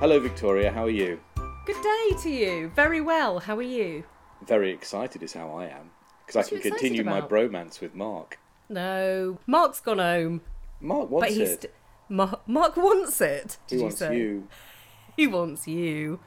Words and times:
Hello, 0.00 0.18
Victoria. 0.18 0.70
How 0.72 0.84
are 0.84 0.90
you? 0.90 1.20
Good 1.66 1.82
day 1.82 2.16
to 2.22 2.30
you. 2.30 2.68
Very 2.74 3.00
well. 3.00 3.38
How 3.38 3.56
are 3.56 3.62
you? 3.62 4.04
Very 4.46 4.70
excited 4.72 5.22
is 5.22 5.32
how 5.34 5.50
I 5.50 5.66
am 5.66 5.90
because 6.26 6.46
I 6.46 6.48
can 6.48 6.56
you 6.58 6.62
continue 6.70 7.04
my 7.04 7.20
bromance 7.20 7.80
with 7.80 7.94
Mark. 7.94 8.38
No, 8.68 9.38
Mark's 9.46 9.80
gone 9.80 9.98
home, 9.98 10.40
Mark 10.80 11.10
wants 11.10 11.28
but 11.28 11.36
he's 11.36 11.50
it. 11.50 11.60
st- 11.62 11.74
Mark, 12.08 12.40
Mark 12.48 12.76
wants 12.76 13.20
it. 13.20 13.58
Did 13.66 13.74
he 13.74 13.76
you 13.76 13.82
wants 13.84 13.98
say? 13.98 14.16
you. 14.16 14.48
He 15.16 15.26
wants 15.26 15.68
you. 15.68 16.20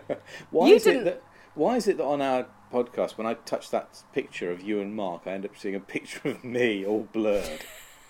Why 0.50 0.68
You 0.68 0.74
is 0.76 0.84
didn't- 0.84 1.04
that? 1.04 1.22
Why 1.54 1.76
is 1.76 1.86
it 1.88 1.98
that 1.98 2.04
on 2.04 2.20
our 2.22 2.46
podcast, 2.72 3.16
when 3.18 3.26
I 3.26 3.34
touch 3.34 3.70
that 3.70 4.02
picture 4.12 4.50
of 4.50 4.60
you 4.62 4.80
and 4.80 4.94
Mark, 4.94 5.22
I 5.26 5.32
end 5.32 5.44
up 5.44 5.56
seeing 5.56 5.74
a 5.74 5.80
picture 5.80 6.28
of 6.30 6.42
me 6.42 6.84
all 6.84 7.06
blurred? 7.12 7.60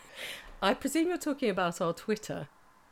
I 0.63 0.73
presume 0.75 1.09
you're 1.09 1.19
talking 1.19 1.51
about 1.51 1.81
our 1.81 1.93
Twitter. 1.93 2.49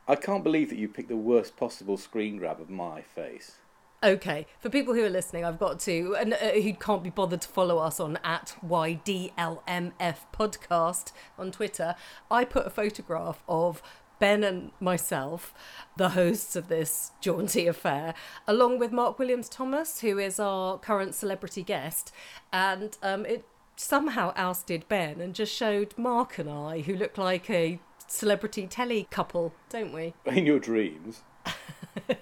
I 0.09 0.15
can't 0.15 0.43
believe 0.43 0.69
that 0.69 0.79
you 0.79 0.87
picked 0.87 1.09
the 1.09 1.15
worst 1.15 1.55
possible 1.55 1.95
screen 1.95 2.37
grab 2.37 2.59
of 2.59 2.67
my 2.67 3.01
face. 3.03 3.57
Okay, 4.03 4.47
for 4.59 4.67
people 4.67 4.95
who 4.95 5.05
are 5.05 5.09
listening, 5.09 5.45
I've 5.45 5.59
got 5.59 5.79
to, 5.81 6.15
and 6.19 6.33
uh, 6.33 6.53
who 6.53 6.73
can't 6.73 7.03
be 7.03 7.11
bothered 7.11 7.41
to 7.41 7.47
follow 7.47 7.77
us 7.77 7.99
on 7.99 8.17
at 8.23 8.55
YDLMF 8.65 10.15
podcast 10.33 11.11
on 11.37 11.51
Twitter, 11.51 11.93
I 12.31 12.43
put 12.43 12.65
a 12.65 12.71
photograph 12.71 13.43
of 13.47 13.83
Ben 14.17 14.43
and 14.43 14.71
myself, 14.79 15.53
the 15.95 16.09
hosts 16.09 16.55
of 16.55 16.69
this 16.69 17.11
jaunty 17.21 17.67
affair, 17.67 18.15
along 18.47 18.79
with 18.79 18.91
Mark 18.91 19.19
Williams 19.19 19.47
Thomas, 19.47 20.01
who 20.01 20.17
is 20.17 20.39
our 20.39 20.79
current 20.79 21.13
celebrity 21.13 21.61
guest, 21.61 22.11
and 22.51 22.97
um, 23.03 23.27
it 23.27 23.45
somehow 23.75 24.33
ousted 24.35 24.87
Ben 24.89 25.21
and 25.21 25.35
just 25.35 25.53
showed 25.53 25.93
Mark 25.97 26.39
and 26.39 26.49
I, 26.49 26.81
who 26.81 26.95
look 26.95 27.17
like 27.19 27.47
a 27.51 27.79
celebrity 28.11 28.67
telly 28.67 29.07
couple, 29.09 29.53
don't 29.69 29.93
we? 29.93 30.13
In 30.25 30.45
your 30.45 30.59
dreams, 30.59 31.21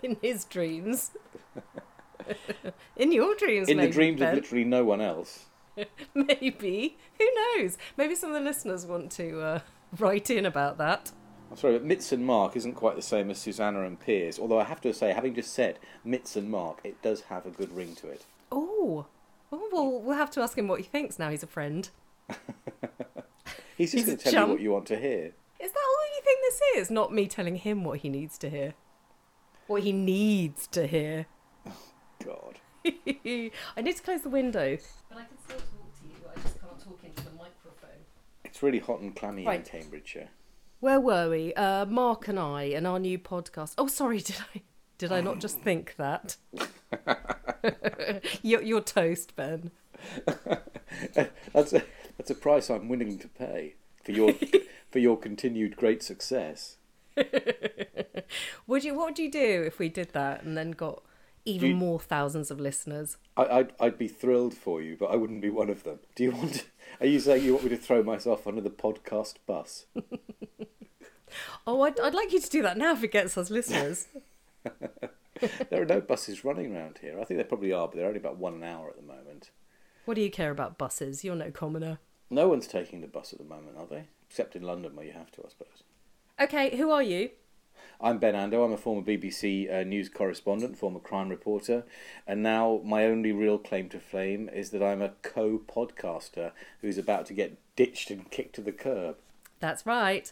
In 0.01 0.17
his 0.21 0.45
dreams. 0.45 1.11
In 2.95 3.11
your 3.11 3.35
dreams, 3.35 3.69
in 3.69 3.77
the 3.77 3.83
maybe, 3.83 3.93
dreams 3.93 4.21
of 4.21 4.33
literally 4.33 4.63
no 4.63 4.83
one 4.83 5.01
else. 5.01 5.45
Maybe. 6.13 6.97
Who 7.19 7.29
knows? 7.35 7.77
Maybe 7.95 8.15
some 8.15 8.31
of 8.31 8.35
the 8.35 8.41
listeners 8.41 8.85
want 8.85 9.11
to 9.13 9.39
uh, 9.39 9.59
write 9.97 10.29
in 10.29 10.45
about 10.45 10.77
that. 10.79 11.11
I'm 11.49 11.55
sorry, 11.55 11.77
but 11.77 11.87
Mitz 11.87 12.11
and 12.11 12.25
Mark 12.25 12.57
isn't 12.57 12.73
quite 12.73 12.95
the 12.95 13.01
same 13.01 13.29
as 13.29 13.37
Susanna 13.37 13.85
and 13.85 13.99
Piers. 13.99 14.39
Although 14.39 14.59
I 14.59 14.65
have 14.65 14.81
to 14.81 14.93
say, 14.93 15.13
having 15.13 15.35
just 15.35 15.53
said 15.53 15.79
Mitz 16.05 16.35
and 16.35 16.49
Mark, 16.49 16.79
it 16.83 17.01
does 17.01 17.21
have 17.21 17.45
a 17.45 17.51
good 17.51 17.71
ring 17.73 17.95
to 17.95 18.09
it. 18.09 18.25
Oh. 18.51 19.05
Oh, 19.51 19.69
well, 19.71 20.01
we'll 20.01 20.17
have 20.17 20.31
to 20.31 20.41
ask 20.41 20.57
him 20.57 20.67
what 20.67 20.81
he 20.81 20.85
thinks 20.85 21.17
now 21.17 21.29
he's 21.29 21.43
a 21.43 21.47
friend. 21.47 21.89
He's 23.77 23.91
just 23.91 24.07
going 24.07 24.17
to 24.17 24.23
tell 24.23 24.33
chum. 24.33 24.49
you 24.49 24.53
what 24.55 24.61
you 24.61 24.71
want 24.71 24.85
to 24.87 24.97
hear. 24.99 25.31
Is 25.59 25.71
that 25.71 25.77
all 25.77 26.07
you 26.15 26.16
think 26.27 26.39
this 26.41 26.61
is? 26.77 26.91
Not 26.91 27.13
me 27.13 27.27
telling 27.27 27.55
him 27.55 27.83
what 27.83 27.99
he 27.99 28.09
needs 28.09 28.37
to 28.39 28.49
hear. 28.49 28.73
What 29.67 29.83
he 29.83 29.91
needs 29.91 30.67
to 30.67 30.85
hear. 30.87 31.25
God. 32.25 32.59
I 32.85 33.81
need 33.81 33.95
to 33.97 34.03
close 34.03 34.21
the 34.21 34.29
window. 34.29 34.77
But 35.09 35.17
I 35.17 35.23
can 35.23 35.37
still 35.45 35.57
talk 35.57 35.99
to 35.99 36.05
you. 36.07 36.29
I 36.35 36.39
just 36.41 36.59
can't 36.61 36.79
talk 36.79 36.99
into 37.03 37.23
the 37.23 37.31
microphone. 37.31 38.03
It's 38.45 38.63
really 38.63 38.79
hot 38.79 39.01
and 39.01 39.15
clammy 39.15 39.45
Right. 39.45 39.59
in 39.59 39.81
Cambridgeshire. 39.81 40.29
Where 40.79 40.99
were 40.99 41.29
we? 41.29 41.53
Uh, 41.55 41.85
Mark 41.85 42.27
and 42.27 42.39
I 42.39 42.63
and 42.65 42.85
our 42.87 42.99
new 42.99 43.17
podcast. 43.19 43.73
Oh, 43.77 43.87
sorry, 43.87 44.19
did 44.21 44.37
I 44.55 44.61
did 44.97 45.11
I 45.11 45.21
not 45.21 45.39
just 45.39 45.59
think 45.59 45.95
that? 45.97 46.37
you're, 48.41 48.61
you're 48.63 48.81
toast, 48.81 49.35
Ben. 49.35 49.71
That's 51.53 51.73
a, 51.73 51.83
that's 52.17 52.29
a 52.31 52.35
price 52.35 52.69
I'm 52.69 52.87
willing 52.89 53.17
to 53.19 53.27
pay 53.27 53.75
for 54.07 54.13
your 54.13 54.33
for 54.91 54.99
your 54.99 55.17
continued 55.17 55.75
great 55.75 56.01
success. 56.01 56.77
Would 58.67 58.83
you? 58.83 58.95
What 58.95 59.05
would 59.09 59.19
you 59.19 59.29
do 59.31 59.63
if 59.65 59.79
we 59.79 59.89
did 59.89 60.09
that 60.13 60.43
and 60.43 60.57
then 60.57 60.71
got 60.71 61.03
even 61.45 61.69
you- 61.71 61.75
more 61.75 61.99
thousands 61.99 62.49
of 62.51 62.59
listeners? 62.59 63.17
I, 63.35 63.43
I'd 63.45 63.73
I'd 63.79 63.97
be 63.97 64.07
thrilled 64.07 64.53
for 64.53 64.81
you, 64.81 64.95
but 64.99 65.07
I 65.07 65.15
wouldn't 65.15 65.41
be 65.41 65.49
one 65.49 65.69
of 65.69 65.83
them. 65.83 65.99
Do 66.15 66.23
you 66.23 66.31
want? 66.31 66.53
To, 66.53 66.63
are 67.01 67.05
you 67.07 67.19
saying 67.19 67.43
you 67.43 67.53
want 67.53 67.65
me 67.65 67.69
to 67.71 67.77
throw 67.77 68.01
myself 68.03 68.47
under 68.47 68.61
the 68.61 68.69
podcast 68.69 69.35
bus? 69.45 69.85
Oh, 71.67 71.81
I'd, 71.81 71.99
I'd 71.99 72.13
like 72.13 72.31
you 72.31 72.39
to 72.39 72.49
do 72.49 72.61
that 72.61 72.77
now 72.77 72.93
if 72.93 73.03
it 73.03 73.11
gets 73.11 73.37
us 73.37 73.49
listeners. 73.49 74.07
there 75.69 75.81
are 75.81 75.85
no 75.85 75.99
buses 75.99 76.45
running 76.45 76.73
around 76.73 76.99
here. 77.01 77.19
I 77.19 77.25
think 77.25 77.37
there 77.37 77.43
probably 77.45 77.73
are, 77.73 77.85
but 77.87 77.97
they're 77.97 78.07
only 78.07 78.19
about 78.19 78.37
one 78.37 78.53
an 78.53 78.63
hour 78.63 78.87
at 78.89 78.95
the 78.95 79.01
moment. 79.03 79.51
what 80.05 80.13
do 80.15 80.21
you 80.21 80.31
care 80.31 80.51
about 80.51 80.77
buses? 80.77 81.25
You're 81.25 81.35
no 81.35 81.51
commoner. 81.51 81.99
No 82.29 82.49
one's 82.49 82.67
taking 82.67 83.01
the 83.01 83.07
bus 83.07 83.31
at 83.31 83.39
the 83.39 83.45
moment, 83.45 83.77
are 83.77 83.85
they? 83.85 84.05
Except 84.29 84.55
in 84.55 84.63
London, 84.63 84.95
where 84.95 85.05
you 85.05 85.13
have 85.13 85.31
to, 85.31 85.41
I 85.45 85.49
suppose. 85.49 85.83
Okay, 86.39 86.75
who 86.77 86.91
are 86.91 87.03
you? 87.03 87.29
I'm 87.99 88.19
Ben 88.19 88.35
Ando. 88.35 88.63
I'm 88.63 88.73
a 88.73 88.77
former 88.77 89.01
BBC 89.01 89.73
uh, 89.73 89.83
news 89.83 90.09
correspondent, 90.09 90.77
former 90.77 90.99
crime 90.99 91.29
reporter, 91.29 91.83
and 92.27 92.43
now 92.43 92.81
my 92.83 93.05
only 93.05 93.31
real 93.31 93.57
claim 93.57 93.89
to 93.89 93.99
fame 93.99 94.49
is 94.49 94.69
that 94.71 94.83
I'm 94.83 95.01
a 95.01 95.13
co-podcaster 95.23 96.51
who's 96.81 96.97
about 96.97 97.25
to 97.27 97.33
get 97.33 97.57
ditched 97.75 98.11
and 98.11 98.29
kicked 98.29 98.55
to 98.55 98.61
the 98.61 98.71
curb. 98.71 99.15
That's 99.59 99.85
right. 99.85 100.31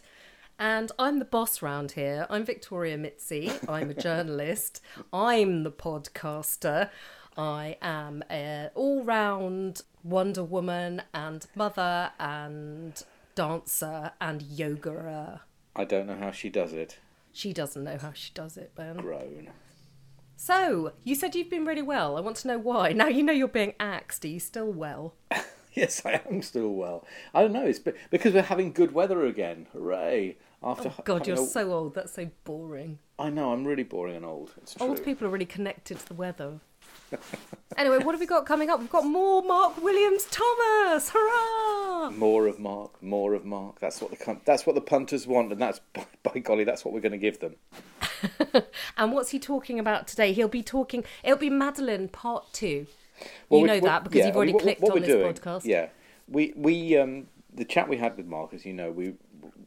And 0.58 0.92
I'm 0.98 1.18
the 1.18 1.24
boss 1.24 1.60
round 1.60 1.92
here. 1.92 2.26
I'm 2.30 2.44
Victoria 2.44 2.96
Mitzi. 2.96 3.50
I'm 3.68 3.90
a 3.90 3.94
journalist. 4.00 4.80
I'm 5.12 5.64
the 5.64 5.72
podcaster. 5.72 6.90
I 7.36 7.76
am 7.82 8.22
an 8.30 8.70
all 8.74 9.02
round 9.04 9.82
Wonder 10.02 10.44
Woman 10.44 11.02
and 11.12 11.46
mother 11.54 12.12
and 12.18 13.02
dancer 13.34 14.12
and 14.20 14.42
yoga. 14.42 15.42
I 15.74 15.84
don't 15.84 16.06
know 16.06 16.16
how 16.16 16.30
she 16.30 16.48
does 16.48 16.72
it. 16.72 16.98
She 17.32 17.52
doesn't 17.52 17.84
know 17.84 17.98
how 17.98 18.12
she 18.14 18.30
does 18.32 18.56
it, 18.56 18.74
Ben. 18.74 18.96
Grown. 18.96 19.50
So, 20.38 20.92
you 21.02 21.14
said 21.14 21.34
you've 21.34 21.50
been 21.50 21.66
really 21.66 21.82
well. 21.82 22.16
I 22.16 22.20
want 22.20 22.36
to 22.38 22.48
know 22.48 22.58
why. 22.58 22.92
Now 22.92 23.08
you 23.08 23.22
know 23.22 23.32
you're 23.32 23.48
being 23.48 23.74
axed. 23.80 24.24
Are 24.24 24.28
you 24.28 24.40
still 24.40 24.72
well? 24.72 25.14
Yes, 25.74 26.06
I 26.06 26.22
am 26.30 26.40
still 26.40 26.70
well. 26.72 27.04
I 27.34 27.42
don't 27.42 27.52
know. 27.52 27.66
It's 27.66 27.78
because 27.78 28.32
we're 28.32 28.40
having 28.40 28.72
good 28.72 28.92
weather 28.92 29.26
again. 29.26 29.66
Hooray! 29.74 30.38
After 30.62 30.88
Oh, 30.88 31.02
God, 31.04 31.26
you're 31.26 31.36
a- 31.36 31.44
so 31.44 31.70
old. 31.70 31.94
That's 31.94 32.12
so 32.14 32.30
boring. 32.44 32.98
I 33.18 33.28
know. 33.28 33.52
I'm 33.52 33.66
really 33.66 33.82
boring 33.82 34.16
and 34.16 34.24
old. 34.24 34.54
It's 34.62 34.72
true. 34.72 34.86
Old 34.86 35.04
people 35.04 35.26
are 35.26 35.30
really 35.30 35.44
connected 35.44 35.98
to 35.98 36.08
the 36.08 36.14
weather. 36.14 36.60
Anyway, 37.76 37.98
what 37.98 38.12
have 38.12 38.20
we 38.20 38.26
got 38.26 38.46
coming 38.46 38.70
up? 38.70 38.80
We've 38.80 38.90
got 38.90 39.04
more 39.04 39.42
Mark 39.42 39.82
Williams 39.82 40.24
Thomas. 40.30 41.10
Hurrah! 41.10 42.10
More 42.10 42.46
of 42.46 42.58
Mark. 42.58 43.02
More 43.02 43.34
of 43.34 43.44
Mark. 43.44 43.80
That's 43.80 44.00
what 44.00 44.10
the 44.10 44.36
that's 44.44 44.66
what 44.66 44.74
the 44.74 44.80
punters 44.80 45.26
want, 45.26 45.52
and 45.52 45.60
that's 45.60 45.80
by, 45.94 46.06
by 46.22 46.38
golly, 46.38 46.64
that's 46.64 46.84
what 46.84 46.94
we're 46.94 47.00
going 47.00 47.12
to 47.12 47.18
give 47.18 47.40
them. 47.40 47.56
And 48.96 49.12
what's 49.12 49.30
he 49.30 49.38
talking 49.38 49.78
about 49.78 50.08
today? 50.08 50.32
He'll 50.32 50.48
be 50.48 50.62
talking. 50.62 51.04
It'll 51.22 51.36
be 51.38 51.50
Madeleine 51.50 52.08
Part 52.08 52.44
Two. 52.54 52.86
Well, 53.50 53.60
you 53.60 53.66
know 53.66 53.80
that 53.80 54.04
because 54.04 54.18
yeah, 54.20 54.26
you've 54.28 54.36
already 54.36 54.52
what- 54.54 54.62
clicked 54.62 54.80
what 54.80 54.92
on 54.92 55.00
this 55.00 55.08
doing- 55.08 55.34
podcast. 55.34 55.64
Yeah, 55.64 55.88
we 56.28 56.54
we 56.56 56.96
um 56.96 57.26
the 57.52 57.64
chat 57.64 57.88
we 57.88 57.96
had 57.98 58.16
with 58.16 58.26
Mark, 58.26 58.54
as 58.54 58.64
you 58.64 58.72
know, 58.72 58.90
we 58.90 59.14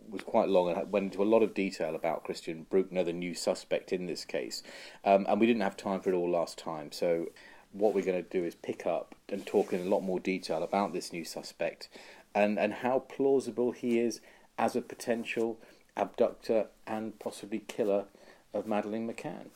was 0.10 0.22
quite 0.22 0.50
long 0.50 0.70
and 0.70 0.92
went 0.92 1.06
into 1.06 1.24
a 1.24 1.26
lot 1.26 1.44
of 1.44 1.54
detail 1.54 1.96
about 1.96 2.24
Christian 2.24 2.66
Bruckner, 2.70 3.04
the 3.04 3.14
new 3.14 3.34
suspect 3.34 3.92
in 3.92 4.06
this 4.06 4.26
case, 4.26 4.64
um, 5.06 5.26
and 5.30 5.40
we 5.40 5.46
didn't 5.46 5.62
have 5.62 5.78
time 5.78 6.02
for 6.02 6.12
it 6.12 6.16
all 6.16 6.30
last 6.30 6.58
time. 6.58 6.92
So 6.92 7.28
what 7.72 7.94
we're 7.94 8.06
going 8.06 8.24
to 8.24 8.30
do 8.30 8.44
is 8.44 8.56
pick 8.56 8.86
up 8.86 9.16
and 9.30 9.46
talk 9.46 9.74
in 9.74 9.82
a 9.82 9.90
lot 9.90 10.02
more 10.02 10.20
detail 10.20 10.64
about 10.64 10.94
this 10.94 11.14
new 11.14 11.24
suspect 11.24 11.88
and 12.34 12.60
and 12.60 12.74
how 12.74 13.00
plausible 13.00 13.72
he 13.72 14.00
is 14.00 14.22
as 14.58 14.76
a 14.76 14.82
potential 14.82 15.58
abductor 15.96 16.68
and 16.88 17.18
possibly 17.20 17.60
killer 17.60 18.06
of 18.54 18.68
Madeleine 18.68 19.08
McCann. 19.08 19.48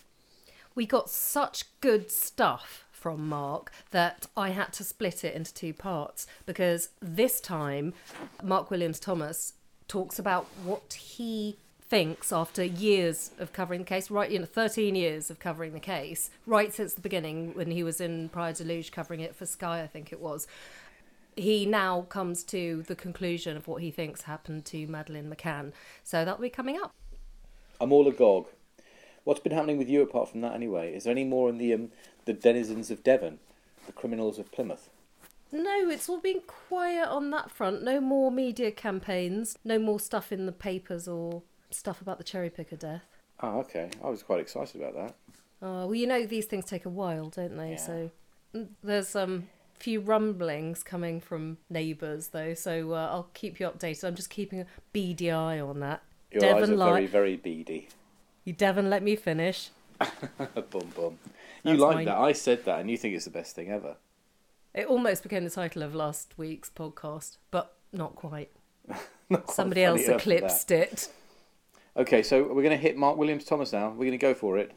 We 0.75 0.85
got 0.85 1.09
such 1.09 1.65
good 1.81 2.11
stuff 2.11 2.85
from 2.91 3.27
Mark 3.27 3.71
that 3.91 4.27
I 4.35 4.49
had 4.49 4.71
to 4.73 4.83
split 4.83 5.23
it 5.23 5.35
into 5.35 5.53
two 5.53 5.73
parts 5.73 6.25
because 6.45 6.89
this 7.01 7.41
time 7.41 7.93
Mark 8.41 8.71
Williams 8.71 8.99
Thomas 8.99 9.53
talks 9.93 10.17
about 10.17 10.47
what 10.63 10.93
he 10.93 11.55
thinks 11.83 12.33
after 12.33 12.63
years 12.63 13.29
of 13.37 13.53
covering 13.53 13.81
the 13.81 13.85
case, 13.85 14.09
right, 14.09 14.31
you 14.31 14.39
know, 14.39 14.45
13 14.45 14.95
years 14.95 15.29
of 15.29 15.37
covering 15.37 15.71
the 15.71 15.79
case, 15.79 16.31
right 16.47 16.73
since 16.73 16.95
the 16.95 17.01
beginning 17.01 17.53
when 17.53 17.69
he 17.69 17.83
was 17.83 18.01
in 18.01 18.27
Praia 18.29 18.53
da 18.53 18.65
Luz 18.65 18.89
covering 18.89 19.19
it 19.19 19.35
for 19.35 19.45
Sky, 19.45 19.83
I 19.83 19.87
think 19.87 20.11
it 20.11 20.19
was. 20.19 20.47
He 21.35 21.67
now 21.67 22.07
comes 22.09 22.43
to 22.45 22.81
the 22.87 22.95
conclusion 22.95 23.55
of 23.55 23.67
what 23.67 23.83
he 23.83 23.91
thinks 23.91 24.23
happened 24.23 24.65
to 24.65 24.87
Madeleine 24.87 25.31
McCann. 25.31 25.73
So 26.03 26.25
that'll 26.25 26.41
be 26.41 26.49
coming 26.49 26.79
up. 26.81 26.95
I'm 27.79 27.93
all 27.93 28.07
agog. 28.07 28.47
What's 29.25 29.41
been 29.41 29.53
happening 29.53 29.77
with 29.77 29.89
you 29.89 30.01
apart 30.01 30.27
from 30.27 30.41
that 30.41 30.55
anyway? 30.55 30.95
Is 30.95 31.03
there 31.03 31.11
any 31.11 31.23
more 31.23 31.49
in 31.49 31.59
the 31.59 31.71
um, 31.71 31.91
the 32.25 32.33
denizens 32.33 32.89
of 32.89 33.03
Devon, 33.03 33.37
the 33.85 33.91
criminals 33.91 34.39
of 34.39 34.51
Plymouth? 34.51 34.89
No, 35.53 35.87
it's 35.87 36.09
all 36.09 36.19
been 36.19 36.41
quiet 36.47 37.07
on 37.07 37.29
that 37.29 37.51
front. 37.51 37.83
No 37.83 38.01
more 38.01 38.31
media 38.31 38.71
campaigns. 38.71 39.55
No 39.63 39.77
more 39.77 39.99
stuff 39.99 40.31
in 40.31 40.47
the 40.47 40.51
papers 40.51 41.07
or 41.07 41.43
stuff 41.69 42.01
about 42.01 42.17
the 42.17 42.23
cherry 42.23 42.49
picker 42.49 42.75
death. 42.75 43.05
Oh, 43.39 43.59
okay. 43.59 43.91
I 44.03 44.09
was 44.09 44.23
quite 44.23 44.39
excited 44.39 44.81
about 44.81 44.95
that. 44.95 45.15
Oh, 45.61 45.85
well, 45.85 45.95
you 45.95 46.07
know 46.07 46.25
these 46.25 46.47
things 46.47 46.65
take 46.65 46.85
a 46.85 46.89
while, 46.89 47.29
don't 47.29 47.55
they? 47.55 47.71
Yeah. 47.71 47.77
So 47.77 48.11
mm, 48.55 48.67
there's 48.83 49.15
um 49.15 49.47
few 49.77 49.99
rumblings 49.99 50.81
coming 50.81 51.21
from 51.21 51.57
neighbours 51.69 52.29
though, 52.29 52.55
so 52.55 52.93
uh, 52.93 53.09
I'll 53.11 53.29
keep 53.35 53.59
you 53.59 53.67
updated. 53.67 54.05
I'm 54.05 54.15
just 54.15 54.31
keeping 54.31 54.61
a 54.61 54.65
beady 54.91 55.29
eye 55.29 55.59
on 55.59 55.81
that. 55.81 56.01
Your 56.31 56.45
eyes 56.45 56.51
are 56.51 56.59
Devon, 56.61 56.77
very, 56.77 57.05
very 57.05 57.35
beady. 57.37 57.89
you 58.43 58.53
Devon, 58.53 58.89
let 58.89 59.03
me 59.03 59.15
finish. 59.15 59.69
bum 59.99 60.89
bum. 60.95 61.19
You 61.63 61.75
like 61.75 62.05
that? 62.05 62.17
I 62.17 62.31
said 62.31 62.65
that, 62.65 62.79
and 62.79 62.89
you 62.89 62.97
think 62.97 63.13
it's 63.13 63.25
the 63.25 63.31
best 63.31 63.55
thing 63.55 63.69
ever. 63.69 63.97
It 64.73 64.87
almost 64.87 65.23
became 65.23 65.43
the 65.43 65.49
title 65.49 65.83
of 65.83 65.93
last 65.93 66.33
week's 66.37 66.69
podcast, 66.69 67.37
but 67.51 67.75
not 67.91 68.15
quite. 68.15 68.51
Not 69.29 69.49
Somebody 69.49 69.83
else 69.83 70.07
eclipsed 70.07 70.69
it. 70.69 71.09
Okay, 71.95 72.21
so 72.21 72.43
we're 72.43 72.63
going 72.63 72.69
to 72.69 72.77
hit 72.77 72.97
Mark 72.97 73.17
Williams 73.17 73.45
Thomas 73.45 73.71
now. 73.71 73.89
We're 73.89 74.05
going 74.05 74.11
to 74.11 74.17
go 74.17 74.33
for 74.33 74.57
it. 74.57 74.71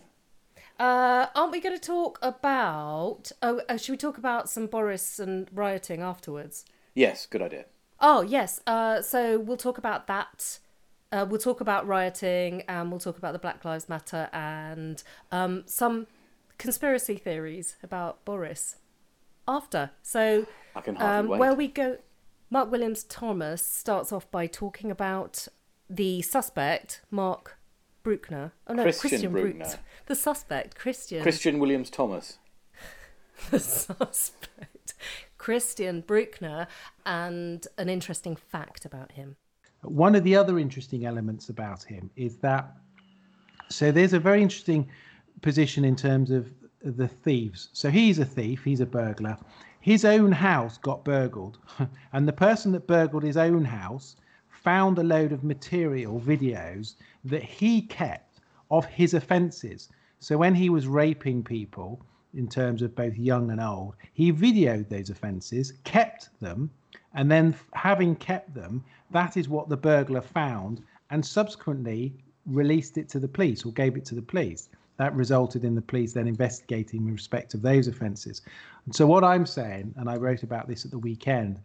Uh, 0.79 1.27
aren't 1.35 1.53
we 1.53 1.61
going 1.61 1.77
to 1.77 1.85
talk 1.85 2.19
about? 2.23 3.33
Oh, 3.43 3.61
uh, 3.69 3.77
should 3.77 3.93
we 3.93 3.97
talk 3.97 4.19
about 4.19 4.49
some 4.49 4.67
Boris 4.67 5.19
and 5.19 5.49
rioting 5.53 6.03
afterwards? 6.03 6.65
Yes, 6.95 7.27
good 7.27 7.43
idea. 7.43 7.65
Oh 8.01 8.21
yes. 8.21 8.61
Uh, 8.67 9.01
so 9.01 9.39
we'll 9.39 9.57
talk 9.57 9.79
about 9.79 10.07
that. 10.07 10.59
Uh, 11.11 11.25
we'll 11.29 11.41
talk 11.41 11.61
about 11.61 11.87
rioting, 11.87 12.63
and 12.69 12.91
we'll 12.91 13.01
talk 13.01 13.17
about 13.17 13.33
the 13.33 13.39
Black 13.39 13.65
Lives 13.65 13.89
Matter 13.89 14.29
and 14.33 15.03
um, 15.33 15.63
some 15.67 16.07
conspiracy 16.59 17.17
theories 17.17 17.77
about 17.83 18.25
Boris 18.25 18.77
after. 19.49 19.91
So 20.03 20.47
I 20.75 20.81
can 20.81 20.97
hardly 20.97 21.19
um, 21.19 21.29
wait. 21.29 21.41
where 21.41 21.55
we 21.55 21.69
go, 21.69 21.99
Mark 22.51 22.71
Williams 22.71 23.05
Thomas 23.05 23.67
starts 23.67 24.13
off 24.13 24.31
by 24.31 24.47
talking 24.47 24.91
about 24.91 25.49
the 25.89 26.23
suspect, 26.23 27.03
Mark 27.11 27.59
Bruckner. 28.03 28.53
Oh 28.67 28.75
no, 28.75 28.83
Christian 28.83 29.09
Christian, 29.09 29.33
Bruckner. 29.33 29.59
Bruckner. 29.59 29.79
The 30.07 30.15
suspect, 30.15 30.77
Christian. 30.77 31.23
Christian 31.23 31.59
Williams 31.59 31.91
Thomas. 31.91 32.39
the 33.51 33.59
suspect, 33.59 34.95
Christian 35.39 36.01
Bruckner, 36.03 36.69
and 37.05 37.67
an 37.79 37.89
interesting 37.89 38.37
fact 38.37 38.85
about 38.85 39.13
him. 39.13 39.37
One 39.83 40.15
of 40.15 40.25
the 40.25 40.37
other 40.37 40.59
interesting 40.59 41.05
elements 41.05 41.49
about 41.49 41.83
him 41.83 42.11
is 42.17 42.37
that 42.39 42.73
so 43.69 43.91
there's 43.91 44.13
a 44.13 44.21
very 44.21 44.43
interesting 44.43 44.89
position 45.43 45.85
in 45.85 45.97
terms 45.97 46.31
of 46.31 46.53
the 46.91 47.09
thieves. 47.09 47.69
So 47.73 47.91
he's 47.91 48.19
a 48.19 48.25
thief, 48.25 48.65
he's 48.65 48.81
a 48.81 48.87
burglar. 48.87 49.37
His 49.81 50.05
own 50.05 50.33
house 50.33 50.79
got 50.79 51.05
burgled, 51.05 51.59
and 52.13 52.27
the 52.27 52.33
person 52.33 52.73
that 52.73 52.87
burgled 52.87 53.23
his 53.23 53.37
own 53.37 53.65
house 53.65 54.17
found 54.49 54.99
a 54.99 55.03
load 55.05 55.33
of 55.33 55.45
material, 55.45 56.21
videos 56.21 56.95
that 57.25 57.43
he 57.43 57.83
kept 57.83 58.41
of 58.71 58.85
his 58.87 59.15
offences. 59.15 59.89
So 60.19 60.37
when 60.37 60.55
he 60.55 60.71
was 60.71 60.89
raping 60.89 61.45
people, 61.45 62.01
in 62.35 62.49
terms 62.49 62.83
of 62.83 62.95
both 62.95 63.17
young 63.17 63.51
and 63.51 63.61
old, 63.61 63.95
he 64.13 64.33
videoed 64.33 64.89
those 64.89 65.11
offences, 65.11 65.73
kept 65.85 66.29
them, 66.41 66.71
and 67.15 67.31
then 67.31 67.55
having 67.73 68.15
kept 68.17 68.55
them, 68.55 68.85
that 69.11 69.37
is 69.37 69.49
what 69.49 69.69
the 69.69 69.77
burglar 69.77 70.21
found, 70.21 70.83
and 71.11 71.25
subsequently 71.25 72.13
released 72.45 72.99
it 72.99 73.09
to 73.09 73.19
the 73.19 73.29
police 73.29 73.65
or 73.65 73.73
gave 73.73 73.97
it 73.97 74.05
to 74.05 74.15
the 74.15 74.23
police. 74.23 74.69
That 74.97 75.15
resulted 75.15 75.65
in 75.65 75.75
the 75.75 75.83
police 75.83 76.13
then 76.13 76.27
investigating 76.27 77.07
in 77.07 77.13
respect 77.13 77.55
of 77.55 77.63
those 77.63 77.89
offences. 77.89 78.43
And 78.87 78.95
so 78.95 79.07
what 79.07 79.25
I'm 79.25 79.47
saying, 79.47 79.95
and 79.97 80.09
I 80.09 80.17
wrote 80.17 80.43
about 80.43 80.69
this 80.69 80.85
at 80.85 80.91
the 80.91 80.99
weekend, 80.99 81.61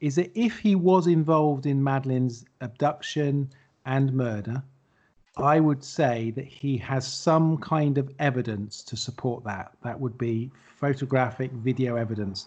is 0.00 0.16
that 0.16 0.30
if 0.34 0.58
he 0.58 0.74
was 0.74 1.06
involved 1.06 1.66
in 1.66 1.82
Madeleine's 1.82 2.44
abduction 2.60 3.48
and 3.86 4.12
murder, 4.12 4.62
I 5.36 5.60
would 5.60 5.82
say 5.82 6.30
that 6.32 6.44
he 6.44 6.76
has 6.78 7.06
some 7.06 7.58
kind 7.58 7.98
of 7.98 8.12
evidence 8.18 8.82
to 8.84 8.96
support 8.96 9.42
that. 9.44 9.72
That 9.82 9.98
would 9.98 10.16
be 10.16 10.50
photographic 10.76 11.50
video 11.52 11.96
evidence, 11.96 12.46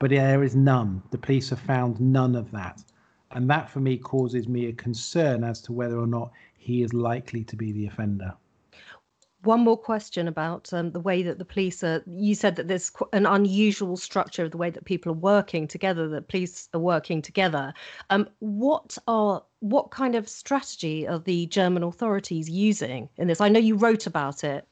but 0.00 0.10
there 0.10 0.42
is 0.42 0.56
none. 0.56 1.02
The 1.10 1.18
police 1.18 1.50
have 1.50 1.60
found 1.60 2.00
none 2.00 2.34
of 2.34 2.50
that. 2.50 2.82
And 3.30 3.48
that 3.50 3.68
for 3.70 3.80
me 3.80 3.96
causes 3.96 4.48
me 4.48 4.66
a 4.66 4.72
concern 4.72 5.44
as 5.44 5.60
to 5.62 5.72
whether 5.72 5.98
or 5.98 6.06
not 6.06 6.32
he 6.56 6.82
is 6.82 6.92
likely 6.94 7.44
to 7.44 7.56
be 7.56 7.72
the 7.72 7.86
offender. 7.86 8.34
One 9.46 9.60
more 9.60 9.76
question 9.76 10.26
about 10.26 10.72
um, 10.72 10.90
the 10.90 11.00
way 11.00 11.22
that 11.22 11.38
the 11.38 11.44
police 11.44 11.84
are. 11.84 12.02
You 12.06 12.34
said 12.34 12.56
that 12.56 12.66
there's 12.66 12.90
an 13.12 13.26
unusual 13.26 13.96
structure 13.96 14.44
of 14.44 14.50
the 14.50 14.56
way 14.56 14.70
that 14.70 14.84
people 14.84 15.12
are 15.12 15.22
working 15.34 15.68
together. 15.68 16.08
That 16.08 16.28
police 16.28 16.68
are 16.74 16.80
working 16.80 17.22
together. 17.22 17.72
Um, 18.10 18.28
what 18.40 18.98
are 19.06 19.42
what 19.60 19.90
kind 19.90 20.16
of 20.16 20.28
strategy 20.28 21.06
are 21.06 21.20
the 21.20 21.46
German 21.46 21.84
authorities 21.84 22.50
using 22.50 23.08
in 23.18 23.28
this? 23.28 23.40
I 23.40 23.48
know 23.48 23.60
you 23.60 23.76
wrote 23.76 24.06
about 24.06 24.42
it. 24.42 24.66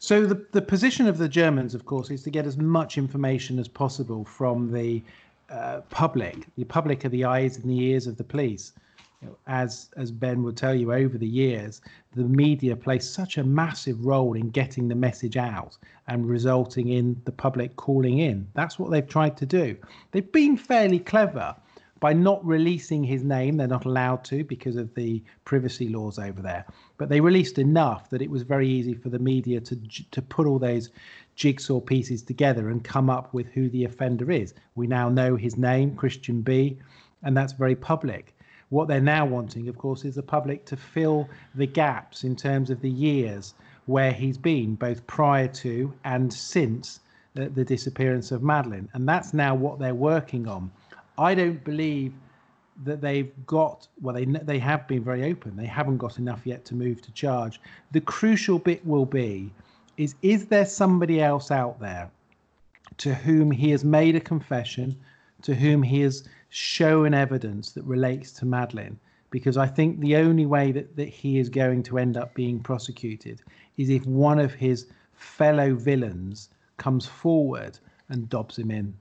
So 0.00 0.26
the, 0.26 0.44
the 0.52 0.62
position 0.62 1.06
of 1.06 1.18
the 1.18 1.28
Germans, 1.28 1.74
of 1.74 1.84
course, 1.84 2.10
is 2.10 2.22
to 2.22 2.30
get 2.30 2.46
as 2.46 2.56
much 2.56 2.98
information 2.98 3.58
as 3.58 3.68
possible 3.68 4.24
from 4.24 4.72
the 4.72 5.02
uh, 5.50 5.82
public. 5.90 6.46
The 6.56 6.64
public 6.64 7.04
are 7.04 7.10
the 7.10 7.24
eyes 7.24 7.58
and 7.58 7.70
the 7.70 7.78
ears 7.78 8.06
of 8.06 8.16
the 8.16 8.24
police. 8.24 8.72
Know, 9.22 9.36
as 9.46 9.90
as 9.98 10.10
Ben 10.10 10.42
would 10.44 10.56
tell 10.56 10.74
you, 10.74 10.94
over 10.94 11.18
the 11.18 11.26
years, 11.26 11.82
the 12.14 12.24
media 12.24 12.74
plays 12.74 13.08
such 13.08 13.36
a 13.36 13.44
massive 13.44 14.06
role 14.06 14.32
in 14.32 14.48
getting 14.48 14.88
the 14.88 14.94
message 14.94 15.36
out 15.36 15.76
and 16.08 16.26
resulting 16.26 16.88
in 16.88 17.20
the 17.26 17.32
public 17.32 17.76
calling 17.76 18.18
in. 18.18 18.48
That's 18.54 18.78
what 18.78 18.90
they've 18.90 19.06
tried 19.06 19.36
to 19.36 19.44
do. 19.44 19.76
They've 20.12 20.32
been 20.32 20.56
fairly 20.56 21.00
clever 21.00 21.54
by 22.00 22.14
not 22.14 22.42
releasing 22.46 23.04
his 23.04 23.22
name. 23.22 23.58
They're 23.58 23.66
not 23.68 23.84
allowed 23.84 24.24
to 24.24 24.42
because 24.42 24.76
of 24.76 24.94
the 24.94 25.22
privacy 25.44 25.90
laws 25.90 26.18
over 26.18 26.40
there. 26.40 26.64
But 26.96 27.10
they 27.10 27.20
released 27.20 27.58
enough 27.58 28.08
that 28.08 28.22
it 28.22 28.30
was 28.30 28.42
very 28.42 28.68
easy 28.68 28.94
for 28.94 29.10
the 29.10 29.18
media 29.18 29.60
to 29.60 29.76
to 30.12 30.22
put 30.22 30.46
all 30.46 30.58
those 30.58 30.88
jigsaw 31.34 31.80
pieces 31.80 32.22
together 32.22 32.70
and 32.70 32.82
come 32.82 33.10
up 33.10 33.34
with 33.34 33.48
who 33.48 33.68
the 33.68 33.84
offender 33.84 34.30
is. 34.30 34.54
We 34.76 34.86
now 34.86 35.10
know 35.10 35.36
his 35.36 35.58
name, 35.58 35.94
Christian 35.94 36.40
B, 36.40 36.78
and 37.22 37.36
that's 37.36 37.52
very 37.52 37.76
public. 37.76 38.34
What 38.70 38.88
they're 38.88 39.00
now 39.00 39.26
wanting, 39.26 39.68
of 39.68 39.76
course, 39.76 40.04
is 40.04 40.14
the 40.14 40.22
public 40.22 40.64
to 40.66 40.76
fill 40.76 41.28
the 41.54 41.66
gaps 41.66 42.24
in 42.24 42.36
terms 42.36 42.70
of 42.70 42.80
the 42.80 42.90
years 42.90 43.54
where 43.86 44.12
he's 44.12 44.38
been, 44.38 44.76
both 44.76 45.06
prior 45.06 45.48
to 45.48 45.92
and 46.04 46.32
since 46.32 47.00
the, 47.34 47.48
the 47.48 47.64
disappearance 47.64 48.30
of 48.30 48.42
Madeleine. 48.42 48.88
And 48.94 49.08
that's 49.08 49.34
now 49.34 49.54
what 49.54 49.78
they're 49.78 49.94
working 49.94 50.46
on. 50.46 50.70
I 51.18 51.34
don't 51.34 51.62
believe 51.64 52.12
that 52.84 53.00
they've 53.00 53.32
got 53.46 53.86
well 54.00 54.14
they 54.14 54.24
they 54.24 54.58
have 54.58 54.88
been 54.88 55.04
very 55.04 55.24
open 55.30 55.54
they 55.54 55.66
haven't 55.66 55.98
got 55.98 56.18
enough 56.18 56.40
yet 56.44 56.64
to 56.64 56.74
move 56.74 57.02
to 57.02 57.12
charge 57.12 57.60
the 57.92 58.00
crucial 58.00 58.58
bit 58.58 58.84
will 58.86 59.04
be 59.04 59.52
is 59.98 60.14
is 60.22 60.46
there 60.46 60.64
somebody 60.64 61.20
else 61.20 61.50
out 61.50 61.78
there 61.78 62.10
to 62.96 63.14
whom 63.14 63.50
he 63.50 63.70
has 63.70 63.84
made 63.84 64.16
a 64.16 64.20
confession 64.20 64.96
to 65.42 65.54
whom 65.54 65.82
he 65.82 66.00
has 66.00 66.28
shown 66.48 67.14
evidence 67.14 67.72
that 67.72 67.84
relates 67.84 68.32
to 68.32 68.44
Madeleine 68.44 68.98
because 69.30 69.56
I 69.56 69.66
think 69.66 70.00
the 70.00 70.16
only 70.16 70.46
way 70.46 70.72
that, 70.72 70.96
that 70.96 71.08
he 71.08 71.38
is 71.38 71.48
going 71.48 71.82
to 71.84 71.98
end 71.98 72.16
up 72.16 72.34
being 72.34 72.60
prosecuted 72.60 73.42
is 73.76 73.88
if 73.88 74.04
one 74.04 74.38
of 74.38 74.52
his 74.52 74.88
fellow 75.14 75.74
villains 75.74 76.50
comes 76.76 77.06
forward 77.06 77.78
and 78.08 78.28
dobs 78.28 78.58
him 78.58 78.70
in 78.70 78.94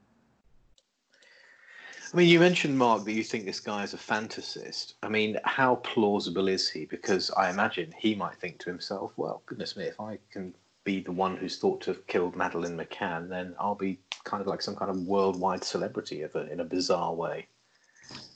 I 2.12 2.18
mean, 2.18 2.28
you 2.28 2.40
mentioned, 2.40 2.76
Mark, 2.76 3.04
that 3.06 3.12
you 3.12 3.24
think 3.24 3.46
this 3.46 3.60
guy 3.60 3.84
is 3.84 3.94
a 3.94 3.98
fantasist. 3.98 4.94
I 5.04 5.10
mean, 5.10 5.38
how 5.44 5.76
plausible 5.76 6.48
is 6.48 6.68
he? 6.68 6.86
Because 6.86 7.30
I 7.32 7.52
imagine 7.52 7.94
he 7.96 8.16
might 8.16 8.36
think 8.38 8.58
to 8.60 8.70
himself, 8.70 9.12
well, 9.16 9.44
goodness 9.46 9.78
me, 9.78 9.84
if 9.84 10.00
I 10.02 10.18
can 10.32 10.56
be 10.90 11.00
the 11.00 11.12
one 11.12 11.38
who's 11.38 11.58
thought 11.58 11.80
to 11.82 11.92
have 11.92 12.08
killed 12.08 12.36
Madeleine 12.36 12.76
McCann, 12.76 13.30
then 13.30 13.56
I'll 13.60 13.76
be 13.76 14.00
kind 14.24 14.42
of 14.42 14.48
like 14.48 14.62
some 14.68 14.76
kind 14.76 14.90
of 14.90 14.98
worldwide 15.16 15.64
celebrity 15.64 16.24
a, 16.24 16.30
in 16.52 16.60
a 16.62 16.64
bizarre 16.64 17.14
way. 17.14 17.46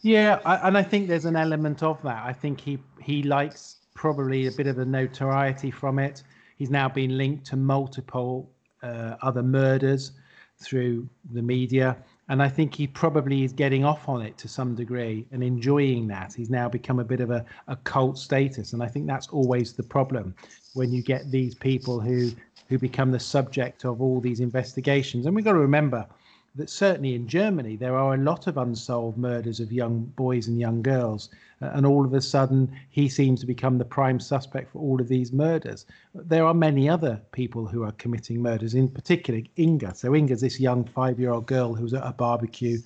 Yeah, 0.04 0.40
I, 0.46 0.68
and 0.68 0.78
I 0.78 0.84
think 0.84 1.08
there's 1.08 1.26
an 1.26 1.36
element 1.36 1.82
of 1.82 2.00
that. 2.04 2.22
I 2.32 2.34
think 2.42 2.62
he 2.62 2.78
he 3.02 3.24
likes 3.24 3.78
probably 3.96 4.46
a 4.46 4.52
bit 4.52 4.68
of 4.68 4.76
the 4.76 4.86
notoriety 4.86 5.72
from 5.72 5.98
it. 5.98 6.22
He's 6.60 6.70
now 6.70 6.88
been 6.88 7.18
linked 7.18 7.44
to 7.48 7.56
multiple 7.56 8.52
uh, 8.84 9.16
other 9.24 9.42
murders 9.42 10.12
through 10.60 11.10
the 11.32 11.42
media, 11.42 11.98
and 12.30 12.42
I 12.42 12.48
think 12.48 12.74
he 12.74 12.88
probably 12.88 13.44
is 13.44 13.52
getting 13.52 13.84
off 13.84 14.08
on 14.08 14.22
it 14.22 14.38
to 14.40 14.48
some 14.48 14.76
degree 14.76 15.26
and 15.32 15.44
enjoying 15.44 16.08
that. 16.08 16.34
He's 16.34 16.50
now 16.50 16.70
become 16.70 17.00
a 17.00 17.04
bit 17.04 17.20
of 17.20 17.32
a, 17.32 17.46
a 17.68 17.76
cult 17.76 18.18
status, 18.18 18.74
and 18.74 18.82
I 18.82 18.88
think 18.88 19.08
that's 19.08 19.28
always 19.28 19.74
the 19.74 19.84
problem 19.84 20.34
when 20.74 20.92
you 20.92 21.02
get 21.02 21.32
these 21.32 21.56
people 21.56 22.00
who 22.00 22.32
who 22.70 22.80
become 22.80 23.12
the 23.12 23.20
subject 23.20 23.84
of 23.84 24.02
all 24.02 24.20
these 24.20 24.40
investigations. 24.40 25.26
And 25.26 25.36
we've 25.36 25.46
got 25.46 25.52
to 25.52 25.60
remember 25.60 26.08
that 26.56 26.70
certainly 26.70 27.16
in 27.16 27.28
Germany 27.28 27.76
there 27.76 27.96
are 27.96 28.14
a 28.14 28.18
lot 28.18 28.46
of 28.46 28.58
unsolved 28.58 29.18
murders 29.18 29.60
of 29.60 29.72
young 29.72 30.06
boys 30.16 30.48
and 30.48 30.60
young 30.60 30.82
girls, 30.84 31.30
uh, 31.62 31.72
and 31.74 31.86
all 31.86 32.06
of 32.06 32.14
a 32.14 32.22
sudden 32.22 32.72
he 32.90 33.10
seems 33.10 33.40
to 33.40 33.48
become 33.48 33.78
the 33.78 33.86
prime 33.86 34.20
suspect 34.20 34.72
for 34.72 34.80
all 34.80 35.02
of 35.02 35.08
these 35.08 35.32
murders. 35.34 35.86
There 36.14 36.46
are 36.46 36.54
many 36.54 36.88
other 36.88 37.20
people 37.32 37.66
who 37.66 37.84
are 37.84 37.92
committing 37.94 38.42
murders, 38.42 38.76
in 38.76 38.88
particular 38.88 39.42
Inga. 39.58 39.96
So 39.96 40.14
Inga's 40.14 40.42
this 40.42 40.60
young 40.60 40.86
five-year-old 40.86 41.48
girl 41.48 41.74
who's 41.74 41.94
at 41.94 42.06
a 42.06 42.14
barbecue. 42.14 42.80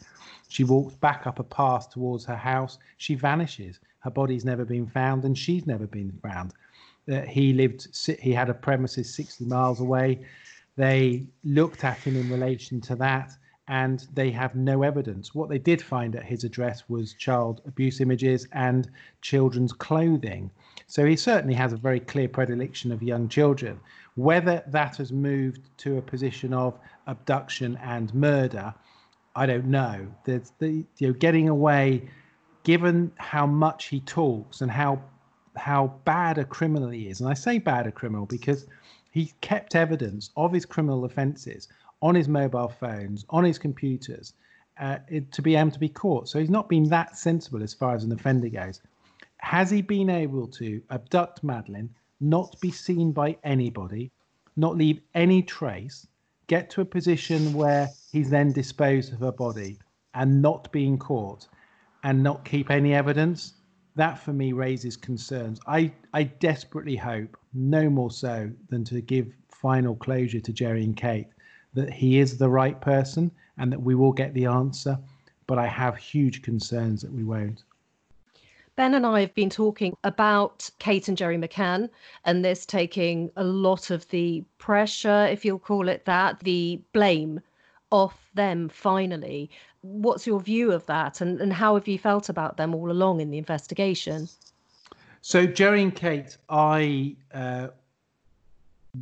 She 0.47 0.63
walks 0.63 0.95
back 0.95 1.27
up 1.27 1.39
a 1.39 1.43
path 1.43 1.89
towards 1.89 2.23
her 2.25 2.37
house. 2.37 2.79
She 2.97 3.15
vanishes. 3.15 3.79
Her 3.99 4.11
body's 4.11 4.45
never 4.45 4.63
been 4.63 4.87
found, 4.87 5.25
and 5.25 5.37
she's 5.37 5.67
never 5.67 5.87
been 5.87 6.17
found. 6.23 6.53
Uh, 7.11 7.21
he 7.21 7.51
lived. 7.51 7.87
He 8.21 8.31
had 8.31 8.49
a 8.49 8.53
premises 8.53 9.13
60 9.13 9.43
miles 9.45 9.81
away. 9.81 10.25
They 10.77 11.25
looked 11.43 11.83
at 11.83 11.97
him 11.97 12.15
in 12.15 12.29
relation 12.29 12.79
to 12.81 12.95
that, 12.97 13.31
and 13.67 14.07
they 14.13 14.31
have 14.31 14.55
no 14.55 14.83
evidence. 14.83 15.35
What 15.35 15.49
they 15.49 15.57
did 15.57 15.81
find 15.81 16.15
at 16.15 16.23
his 16.23 16.43
address 16.43 16.83
was 16.87 17.13
child 17.13 17.61
abuse 17.65 17.99
images 17.99 18.47
and 18.53 18.89
children's 19.21 19.73
clothing. 19.73 20.51
So 20.87 21.05
he 21.05 21.17
certainly 21.17 21.55
has 21.55 21.73
a 21.73 21.77
very 21.77 21.99
clear 21.99 22.29
predilection 22.29 22.91
of 22.91 23.03
young 23.03 23.27
children. 23.27 23.79
Whether 24.15 24.63
that 24.67 24.95
has 24.97 25.11
moved 25.11 25.69
to 25.79 25.97
a 25.97 26.01
position 26.01 26.53
of 26.53 26.79
abduction 27.07 27.77
and 27.83 28.13
murder, 28.13 28.73
I 29.35 29.45
don't 29.45 29.67
know. 29.67 30.07
There's 30.23 30.53
the 30.59 30.85
you 30.97 31.07
know 31.07 31.13
getting 31.13 31.49
away, 31.49 32.09
given 32.63 33.11
how 33.17 33.45
much 33.45 33.85
he 33.85 33.99
talks 33.99 34.61
and 34.61 34.71
how 34.71 35.01
how 35.57 35.93
bad 36.05 36.37
a 36.37 36.45
criminal 36.45 36.89
he 36.89 37.09
is, 37.09 37.19
and 37.19 37.29
I 37.29 37.33
say 37.33 37.57
bad 37.57 37.85
a 37.85 37.91
criminal 37.91 38.25
because 38.25 38.65
he 39.11 39.33
kept 39.41 39.75
evidence 39.75 40.29
of 40.37 40.53
his 40.53 40.65
criminal 40.65 41.03
offences 41.05 41.67
on 42.01 42.15
his 42.15 42.27
mobile 42.27 42.69
phones, 42.69 43.25
on 43.29 43.43
his 43.43 43.57
computers, 43.57 44.33
uh, 44.79 44.97
it, 45.07 45.31
to 45.31 45.41
be 45.41 45.55
able 45.55 45.71
to 45.71 45.79
be 45.79 45.89
caught. 45.89 46.29
So 46.29 46.39
he's 46.39 46.49
not 46.49 46.69
been 46.69 46.87
that 46.89 47.17
sensible 47.17 47.63
as 47.63 47.73
far 47.73 47.95
as 47.95 48.03
an 48.03 48.11
offender 48.11 48.49
goes. 48.49 48.81
Has 49.39 49.69
he 49.69 49.81
been 49.81 50.09
able 50.09 50.47
to 50.47 50.81
abduct 50.89 51.43
Madeleine, 51.43 51.89
not 52.19 52.59
be 52.61 52.71
seen 52.71 53.11
by 53.11 53.37
anybody, 53.43 54.11
not 54.55 54.75
leave 54.75 55.01
any 55.13 55.41
trace, 55.41 56.07
get 56.47 56.69
to 56.71 56.81
a 56.81 56.85
position 56.85 57.53
where 57.53 57.89
he's 58.11 58.29
then 58.29 58.51
disposed 58.51 59.13
of 59.13 59.19
her 59.19 59.31
body 59.31 59.77
and 60.13 60.41
not 60.41 60.71
being 60.71 60.97
caught 60.97 61.47
and 62.03 62.23
not 62.23 62.45
keep 62.45 62.71
any 62.71 62.93
evidence? 62.93 63.53
That 63.95 64.19
for 64.19 64.33
me 64.33 64.53
raises 64.53 64.95
concerns. 64.95 65.59
I, 65.67 65.91
I 66.13 66.23
desperately 66.23 66.95
hope, 66.95 67.35
no 67.53 67.89
more 67.89 68.11
so 68.11 68.51
than 68.69 68.83
to 68.85 69.01
give 69.01 69.33
final 69.49 69.95
closure 69.95 70.39
to 70.39 70.53
Gerry 70.53 70.83
and 70.83 70.95
Kate, 70.95 71.27
that 71.77 71.93
he 71.93 72.19
is 72.19 72.37
the 72.37 72.49
right 72.49 72.81
person 72.81 73.31
and 73.57 73.71
that 73.71 73.81
we 73.81 73.95
will 73.95 74.11
get 74.11 74.33
the 74.33 74.45
answer. 74.45 74.99
But 75.45 75.59
I 75.59 75.67
have 75.67 75.95
huge 75.95 76.41
concerns 76.41 77.01
that 77.03 77.13
we 77.13 77.23
won't. 77.23 77.63
Ben 78.75 78.93
and 78.93 79.05
I 79.05 79.21
have 79.21 79.33
been 79.33 79.49
talking 79.49 79.95
about 80.03 80.69
Kate 80.79 81.07
and 81.07 81.17
Gerry 81.17 81.37
McCann 81.37 81.89
and 82.25 82.43
this 82.43 82.65
taking 82.65 83.31
a 83.35 83.43
lot 83.43 83.89
of 83.89 84.07
the 84.09 84.43
pressure, 84.57 85.27
if 85.31 85.45
you'll 85.45 85.57
call 85.57 85.87
it 85.87 86.05
that, 86.05 86.39
the 86.41 86.81
blame 86.93 87.41
off 87.91 88.29
them 88.33 88.69
finally. 88.69 89.49
What's 89.81 90.27
your 90.27 90.39
view 90.39 90.71
of 90.71 90.85
that 90.87 91.21
and, 91.21 91.39
and 91.39 91.53
how 91.53 91.75
have 91.75 91.87
you 91.87 91.97
felt 91.97 92.29
about 92.29 92.57
them 92.57 92.75
all 92.75 92.91
along 92.91 93.21
in 93.21 93.31
the 93.31 93.37
investigation? 93.37 94.27
So, 95.21 95.45
Gerry 95.45 95.81
and 95.81 95.95
Kate, 95.95 96.37
I 96.49 97.15
uh, 97.33 97.69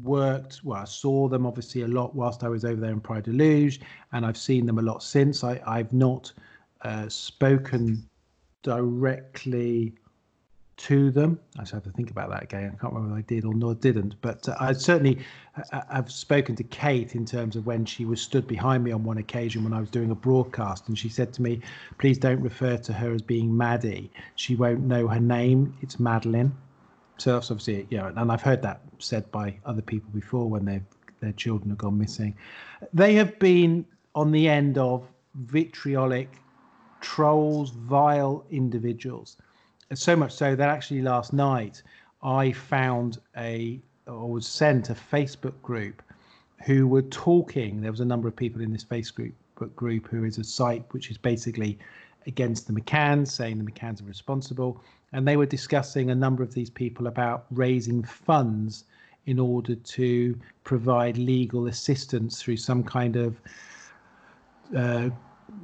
worked 0.04 0.62
well 0.64 0.82
i 0.82 0.86
saw 0.86 1.28
them 1.28 1.46
obviously 1.46 1.82
a 1.82 1.88
lot 1.88 2.16
whilst 2.16 2.44
i 2.44 2.50
was 2.50 2.66
over 2.66 2.80
there 2.80 2.92
in 2.92 3.00
Praia 3.00 3.22
da 3.22 3.32
Luz 3.32 3.80
and 4.12 4.26
i've 4.26 4.38
seen 4.38 4.66
them 4.66 4.80
a 4.80 4.82
lot 4.82 5.04
since. 5.04 5.44
I, 5.44 5.62
i've 5.66 5.92
not 5.94 6.32
uh, 6.82 7.10
spoken 7.10 8.08
directly 8.64 9.96
to 10.78 11.10
them. 11.10 11.40
I 11.58 11.62
just 11.62 11.72
have 11.72 11.84
to 11.84 11.90
think 11.92 12.12
about 12.12 12.30
that 12.32 12.44
again. 12.44 12.66
I 12.66 12.82
can't 12.82 12.94
remember 12.94 13.16
whether 13.16 13.20
i 13.20 13.22
did 13.22 13.46
or 13.46 13.54
nor 13.54 13.74
didn't 13.76 14.16
but 14.22 14.48
uh, 14.50 14.56
i 14.60 14.74
certainly 14.74 15.20
uh, 15.72 15.82
i've 15.90 16.12
spoken 16.12 16.56
to 16.58 16.64
kate 16.64 17.16
in 17.16 17.26
terms 17.26 17.56
of 17.56 17.66
when 17.66 17.86
she 17.86 18.04
was 18.04 18.22
stood 18.22 18.46
behind 18.46 18.84
me 18.84 18.92
on 18.92 19.04
one 19.04 19.18
occasion 19.18 19.64
when 19.64 19.72
i 19.72 19.80
was 19.80 19.90
doing 19.90 20.12
a 20.12 20.16
broadcast 20.16 20.90
and 20.90 21.00
she 21.00 21.08
said 21.08 21.32
to 21.34 21.42
me 21.42 21.62
please 21.98 22.18
don't 22.18 22.42
refer 22.42 22.76
to 22.76 22.92
her 22.92 23.14
as 23.14 23.22
being 23.22 23.56
maddie. 23.56 24.12
She 24.36 24.56
won't 24.56 24.82
know 24.82 25.08
her 25.08 25.20
name. 25.20 25.78
It's 25.82 26.00
madeleine 26.00 26.54
so 27.18 27.34
that's 27.34 27.52
obviously 27.52 27.88
yeah, 27.90 28.12
and 28.16 28.32
I've 28.32 28.42
heard 28.42 28.62
that 28.64 28.82
said 29.00 29.30
by 29.32 29.58
other 29.66 29.82
people 29.82 30.10
before 30.14 30.50
when 30.50 30.66
their 30.66 30.82
their 31.22 31.32
children 31.34 31.70
have 31.70 31.78
gone 31.78 31.98
missing. 31.98 32.36
They 32.94 33.16
have 33.16 33.38
been 33.40 33.86
on 34.14 34.32
the 34.32 34.48
end 34.48 34.78
of 34.78 35.08
vitriolic 35.36 36.30
trolls, 37.02 37.72
vile 37.72 38.46
individuals. 38.50 39.38
So 39.94 40.16
much 40.16 40.34
so 40.34 40.56
that 40.56 40.70
actually 40.70 41.02
last 41.02 41.34
night 41.34 41.84
I 42.24 42.52
found 42.52 43.20
a 43.38 43.80
or 44.08 44.30
was 44.30 44.48
sent 44.48 44.90
a 44.90 44.94
Facebook 44.96 45.60
group 45.62 46.02
who 46.66 46.88
were 46.88 47.04
talking. 47.04 47.82
There 47.82 47.92
was 47.92 48.00
a 48.00 48.06
number 48.06 48.28
of 48.28 48.36
people 48.36 48.62
in 48.62 48.72
this 48.72 48.84
Facebook 48.84 49.34
group 49.76 50.08
who 50.08 50.24
is 50.24 50.38
a 50.38 50.44
site 50.44 50.84
which 50.92 51.12
is 51.12 51.18
basically 51.18 51.78
against 52.28 52.68
the 52.68 52.74
McCanns, 52.74 53.30
saying 53.30 53.58
the 53.58 53.72
McCanns 53.72 54.02
are 54.02 54.06
responsible 54.06 54.82
and 55.16 55.26
they 55.26 55.38
were 55.38 55.46
discussing 55.46 56.12
a 56.12 56.16
number 56.16 56.44
of 56.44 56.54
these 56.54 56.70
people 56.70 57.08
about 57.08 57.46
raising 57.50 58.04
funds 58.04 58.84
in 59.28 59.40
order 59.40 59.74
to 59.74 60.38
provide 60.66 61.18
legal 61.18 61.68
assistance 61.68 62.42
through 62.42 62.58
some 62.58 62.84
kind 62.84 63.16
of 63.16 63.40
uh, 64.76 65.10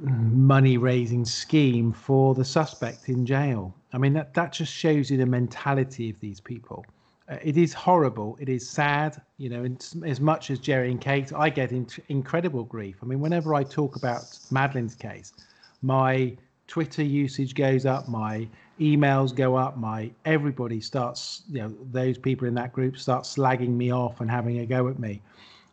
money 0.00 0.78
raising 0.78 1.26
scheme 1.26 1.92
for 1.92 2.34
the 2.34 2.44
suspect 2.44 3.10
in 3.10 3.26
jail. 3.26 3.74
I 3.92 3.98
mean, 3.98 4.14
that, 4.14 4.32
that 4.32 4.54
just 4.54 4.72
shows 4.72 5.10
you 5.10 5.18
the 5.18 5.26
mentality 5.26 6.08
of 6.08 6.18
these 6.20 6.40
people. 6.40 6.86
Uh, 7.28 7.36
it 7.42 7.58
is 7.58 7.74
horrible. 7.74 8.38
It 8.40 8.48
is 8.48 8.66
sad. 8.66 9.20
You 9.36 9.50
know, 9.50 9.76
as 10.06 10.18
much 10.18 10.50
as 10.50 10.60
Gerry 10.60 10.90
and 10.90 11.00
Kate, 11.00 11.30
I 11.34 11.50
get 11.50 11.72
in, 11.72 11.86
incredible 12.08 12.64
grief. 12.64 12.96
I 13.02 13.04
mean, 13.04 13.20
whenever 13.20 13.54
I 13.54 13.64
talk 13.64 13.96
about 13.96 14.22
Madeleine's 14.50 14.94
case, 14.94 15.34
my 15.82 16.38
Twitter 16.68 17.02
usage 17.02 17.54
goes 17.54 17.84
up, 17.84 18.08
my 18.08 18.48
emails 18.80 19.34
go 19.34 19.56
up, 19.56 19.76
my 19.76 20.10
everybody 20.24 20.80
starts, 20.80 21.42
you 21.50 21.60
know, 21.60 21.74
those 21.90 22.18
people 22.18 22.48
in 22.48 22.54
that 22.54 22.72
group 22.72 22.98
start 22.98 23.24
slagging 23.24 23.70
me 23.70 23.92
off 23.92 24.20
and 24.20 24.30
having 24.30 24.58
a 24.58 24.66
go 24.66 24.88
at 24.88 24.98
me. 24.98 25.20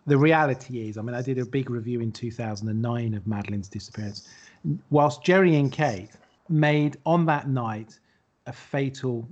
The 0.08 0.18
reality 0.18 0.88
is, 0.88 0.98
I 0.98 1.02
mean, 1.02 1.16
I 1.16 1.22
did 1.22 1.38
a 1.38 1.46
big 1.46 1.70
review 1.70 2.02
in 2.02 2.12
2009 2.12 3.14
of 3.14 3.28
madeleine's 3.28 3.68
disappearance. 3.68 4.28
Whilst 4.90 5.24
Gerry 5.24 5.56
and 5.56 5.72
Kate 5.72 6.12
made 6.50 6.98
on 7.06 7.26
that 7.28 7.48
night 7.48 8.00
a 8.48 8.54
fatal 8.54 9.28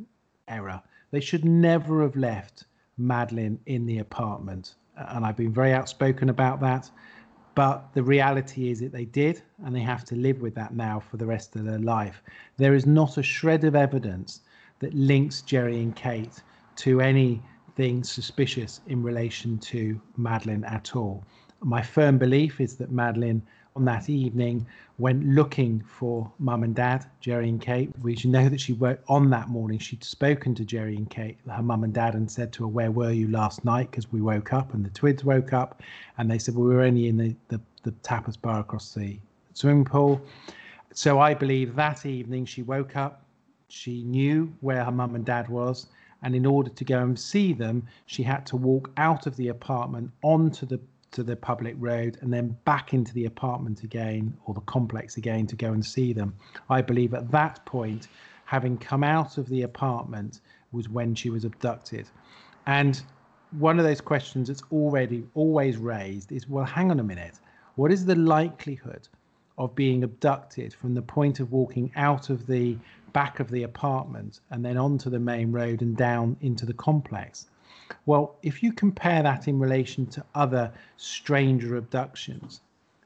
error, 0.47 0.81
they 1.11 1.19
should 1.19 1.45
never 1.45 2.01
have 2.01 2.15
left 2.15 2.65
madeleine 2.97 3.59
in 3.65 3.85
the 3.85 3.99
apartment. 3.99 4.75
And 4.95 5.25
I've 5.25 5.37
been 5.37 5.53
very 5.53 5.73
outspoken 5.73 6.29
about 6.29 6.59
that. 6.61 6.89
But 7.57 7.91
the 7.95 8.03
reality 8.03 8.69
is 8.69 8.81
that 8.81 8.91
they 8.91 9.05
did, 9.05 9.41
and 9.65 9.75
they 9.75 9.79
have 9.81 10.05
to 10.05 10.15
live 10.15 10.41
with 10.43 10.53
that 10.53 10.75
now 10.75 10.99
for 10.99 11.17
the 11.17 11.25
rest 11.25 11.55
of 11.55 11.65
their 11.65 11.79
life. 11.79 12.21
There 12.57 12.75
is 12.75 12.85
not 12.85 13.17
a 13.17 13.23
shred 13.23 13.63
of 13.63 13.75
evidence 13.75 14.41
that 14.77 14.93
links 14.93 15.41
Gerry 15.41 15.81
and 15.81 15.95
Kate 15.95 16.43
to 16.75 17.01
anything 17.01 18.03
suspicious 18.03 18.81
in 18.85 19.01
relation 19.01 19.57
to 19.73 19.99
Madeleine 20.17 20.65
at 20.65 20.95
all. 20.95 21.25
My 21.63 21.81
firm 21.81 22.19
belief 22.19 22.61
is 22.61 22.75
that 22.75 22.91
Madeleine 22.91 23.41
on 23.77 23.85
that 23.85 24.09
evening 24.09 24.65
went 24.97 25.23
looking 25.23 25.79
for 25.81 26.29
mum 26.39 26.63
and 26.63 26.75
dad, 26.75 27.05
Gerry 27.21 27.47
and 27.47 27.61
Kate. 27.61 27.91
We 28.01 28.15
should 28.15 28.31
know 28.31 28.49
that 28.49 28.59
she 28.59 28.73
went 28.73 28.99
on 29.07 29.29
that 29.29 29.49
morning. 29.49 29.77
She'd 29.77 30.03
spoken 30.03 30.55
to 30.55 30.65
Gerry 30.65 30.95
and 30.95 31.09
Kate, 31.09 31.37
her 31.47 31.61
mum 31.61 31.83
and 31.83 31.93
dad, 31.93 32.15
and 32.15 32.29
said 32.29 32.51
to 32.53 32.63
her, 32.63 32.67
Where 32.67 32.91
were 32.91 33.11
you 33.11 33.27
last 33.27 33.63
night? 33.63 33.91
Because 33.91 34.11
we 34.11 34.19
woke 34.19 34.51
up 34.51 34.73
and 34.73 34.83
the 34.83 34.89
twins 34.89 35.23
woke 35.23 35.53
up. 35.53 35.81
And 36.17 36.29
they 36.29 36.39
said, 36.39 36.55
Well, 36.55 36.67
we 36.67 36.73
were 36.73 36.81
only 36.81 37.07
in 37.07 37.17
the, 37.17 37.35
the, 37.49 37.61
the 37.83 37.91
tapas 38.01 38.41
bar 38.41 38.59
across 38.59 38.95
the 38.95 39.19
swimming 39.53 39.85
pool. 39.85 40.19
So 40.93 41.19
I 41.19 41.35
believe 41.35 41.75
that 41.75 42.07
evening 42.07 42.45
she 42.45 42.63
woke 42.63 42.95
up, 42.95 43.23
she 43.67 44.01
knew 44.03 44.51
where 44.61 44.83
her 44.83 44.91
mum 44.91 45.13
and 45.13 45.23
dad 45.23 45.47
was. 45.47 45.85
And 46.23 46.35
in 46.35 46.47
order 46.47 46.71
to 46.71 46.83
go 46.83 47.03
and 47.03 47.17
see 47.17 47.53
them, 47.53 47.85
she 48.07 48.23
had 48.23 48.47
to 48.47 48.55
walk 48.55 48.89
out 48.97 49.27
of 49.27 49.37
the 49.37 49.49
apartment 49.49 50.09
onto 50.23 50.65
the 50.65 50.79
to 51.11 51.23
the 51.23 51.35
public 51.35 51.75
road 51.77 52.17
and 52.21 52.33
then 52.33 52.57
back 52.65 52.93
into 52.93 53.13
the 53.13 53.25
apartment 53.25 53.83
again 53.83 54.37
or 54.45 54.53
the 54.53 54.61
complex 54.61 55.17
again 55.17 55.47
to 55.47 55.55
go 55.55 55.71
and 55.71 55.85
see 55.85 56.13
them. 56.13 56.35
I 56.69 56.81
believe 56.81 57.13
at 57.13 57.31
that 57.31 57.65
point, 57.65 58.07
having 58.45 58.77
come 58.77 59.03
out 59.03 59.37
of 59.37 59.49
the 59.49 59.63
apartment 59.63 60.41
was 60.71 60.89
when 60.89 61.15
she 61.15 61.29
was 61.29 61.45
abducted. 61.45 62.07
And 62.65 63.01
one 63.51 63.79
of 63.79 63.85
those 63.85 64.01
questions 64.01 64.47
that's 64.47 64.63
already 64.71 65.25
always 65.33 65.77
raised 65.77 66.31
is 66.31 66.47
well, 66.49 66.65
hang 66.65 66.91
on 66.91 66.99
a 66.99 67.03
minute. 67.03 67.39
What 67.75 67.91
is 67.91 68.05
the 68.05 68.15
likelihood 68.15 69.07
of 69.57 69.75
being 69.75 70.03
abducted 70.03 70.73
from 70.73 70.93
the 70.93 71.01
point 71.01 71.39
of 71.39 71.51
walking 71.51 71.91
out 71.95 72.29
of 72.29 72.47
the 72.47 72.77
back 73.13 73.39
of 73.39 73.49
the 73.49 73.63
apartment 73.63 74.41
and 74.51 74.63
then 74.63 74.77
onto 74.77 75.09
the 75.09 75.19
main 75.19 75.51
road 75.51 75.81
and 75.81 75.95
down 75.95 76.37
into 76.41 76.65
the 76.65 76.73
complex? 76.73 77.47
Well, 78.05 78.37
if 78.43 78.61
you 78.63 78.73
compare 78.73 79.23
that 79.23 79.47
in 79.47 79.59
relation 79.59 80.05
to 80.07 80.25
other 80.35 80.73
stranger 80.97 81.75
abductions, 81.77 82.61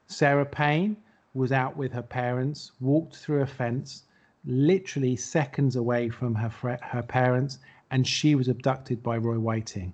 Sarah 0.06 0.46
Payne 0.46 0.96
was 1.34 1.52
out 1.52 1.76
with 1.76 1.92
her 1.92 2.02
parents, 2.02 2.72
walked 2.80 3.16
through 3.16 3.42
a 3.42 3.46
fence, 3.46 4.04
literally 4.44 5.16
seconds 5.16 5.76
away 5.76 6.08
from 6.08 6.34
her 6.34 6.48
her 6.82 7.02
parents, 7.02 7.58
and 7.90 8.06
she 8.06 8.34
was 8.34 8.48
abducted 8.48 9.02
by 9.02 9.16
Roy 9.16 9.38
Whiting. 9.38 9.92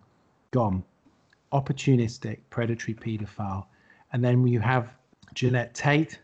Gone. 0.50 0.84
Opportunistic, 1.52 2.40
predatory 2.50 2.94
paedophile. 2.94 3.66
And 4.12 4.24
then 4.24 4.46
you 4.46 4.60
have 4.60 4.94
Genette 5.34 5.74
Tate, 5.74 6.18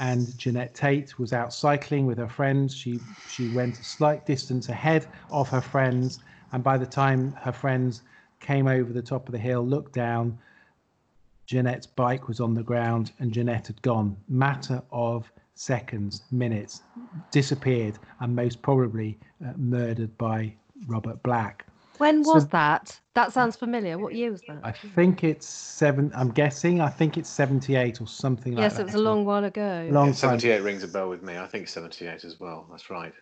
and 0.00 0.36
Genette 0.38 0.74
Tate 0.74 1.18
was 1.18 1.32
out 1.32 1.52
cycling 1.52 2.06
with 2.06 2.18
her 2.18 2.28
friends. 2.28 2.74
She 2.74 3.00
she 3.28 3.48
went 3.48 3.78
a 3.78 3.84
slight 3.84 4.26
distance 4.26 4.68
ahead 4.68 5.06
of 5.30 5.48
her 5.48 5.60
friends 5.60 6.20
and 6.54 6.62
by 6.62 6.78
the 6.78 6.86
time 6.86 7.32
her 7.32 7.50
friends 7.50 8.02
came 8.38 8.68
over 8.68 8.92
the 8.92 9.02
top 9.02 9.28
of 9.28 9.32
the 9.32 9.38
hill, 9.38 9.66
looked 9.66 9.92
down, 9.92 10.38
Genette's 11.48 11.88
bike 11.88 12.28
was 12.28 12.38
on 12.38 12.54
the 12.54 12.62
ground 12.62 13.10
and 13.18 13.32
Genette 13.32 13.66
had 13.66 13.82
gone. 13.82 14.16
Matter 14.28 14.80
of 14.92 15.30
seconds, 15.56 16.22
minutes, 16.30 16.82
disappeared, 17.32 17.98
and 18.20 18.36
most 18.36 18.62
probably 18.62 19.18
uh, 19.44 19.52
murdered 19.56 20.16
by 20.16 20.54
Robert 20.86 21.20
Black. 21.24 21.66
When 21.98 22.22
was 22.22 22.44
so, 22.44 22.48
that? 22.52 23.00
That 23.14 23.32
sounds 23.32 23.56
familiar. 23.56 23.98
What 23.98 24.14
year 24.14 24.30
was 24.30 24.42
that? 24.46 24.60
I 24.62 24.70
think 24.70 25.24
it's 25.24 25.48
seven. 25.48 26.12
I'm 26.14 26.30
guessing. 26.30 26.80
I 26.80 26.88
think 26.88 27.18
it's 27.18 27.28
seventy-eight 27.28 28.00
or 28.00 28.06
something 28.06 28.52
yes, 28.52 28.60
like 28.60 28.70
that. 28.70 28.78
Yes, 28.78 28.80
it 28.80 28.84
was 28.84 28.94
a 28.94 29.04
long 29.04 29.24
while 29.24 29.44
ago. 29.44 29.88
Long 29.90 30.08
yeah, 30.08 30.12
seventy-eight 30.12 30.62
rings 30.62 30.84
a 30.84 30.88
bell 30.88 31.08
with 31.08 31.22
me. 31.22 31.36
I 31.36 31.46
think 31.46 31.66
seventy-eight 31.66 32.24
as 32.24 32.38
well. 32.38 32.66
That's 32.70 32.90
right. 32.90 33.12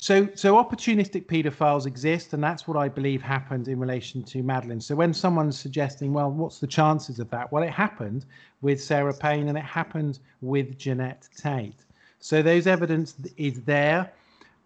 So, 0.00 0.28
so 0.36 0.54
opportunistic 0.54 1.26
paedophiles 1.26 1.84
exist, 1.84 2.32
and 2.32 2.42
that's 2.42 2.68
what 2.68 2.76
I 2.76 2.88
believe 2.88 3.20
happened 3.20 3.66
in 3.66 3.80
relation 3.80 4.22
to 4.24 4.44
Madeleine. 4.44 4.80
So, 4.80 4.94
when 4.94 5.12
someone's 5.12 5.58
suggesting, 5.58 6.12
well, 6.12 6.30
what's 6.30 6.60
the 6.60 6.68
chances 6.68 7.18
of 7.18 7.28
that? 7.30 7.50
Well, 7.50 7.64
it 7.64 7.70
happened 7.70 8.24
with 8.60 8.80
Sarah 8.80 9.12
Payne, 9.12 9.48
and 9.48 9.58
it 9.58 9.64
happened 9.64 10.20
with 10.40 10.78
Genette 10.78 11.28
Tate. 11.36 11.84
So, 12.20 12.42
those 12.42 12.68
evidence 12.68 13.16
is 13.36 13.62
there, 13.62 14.12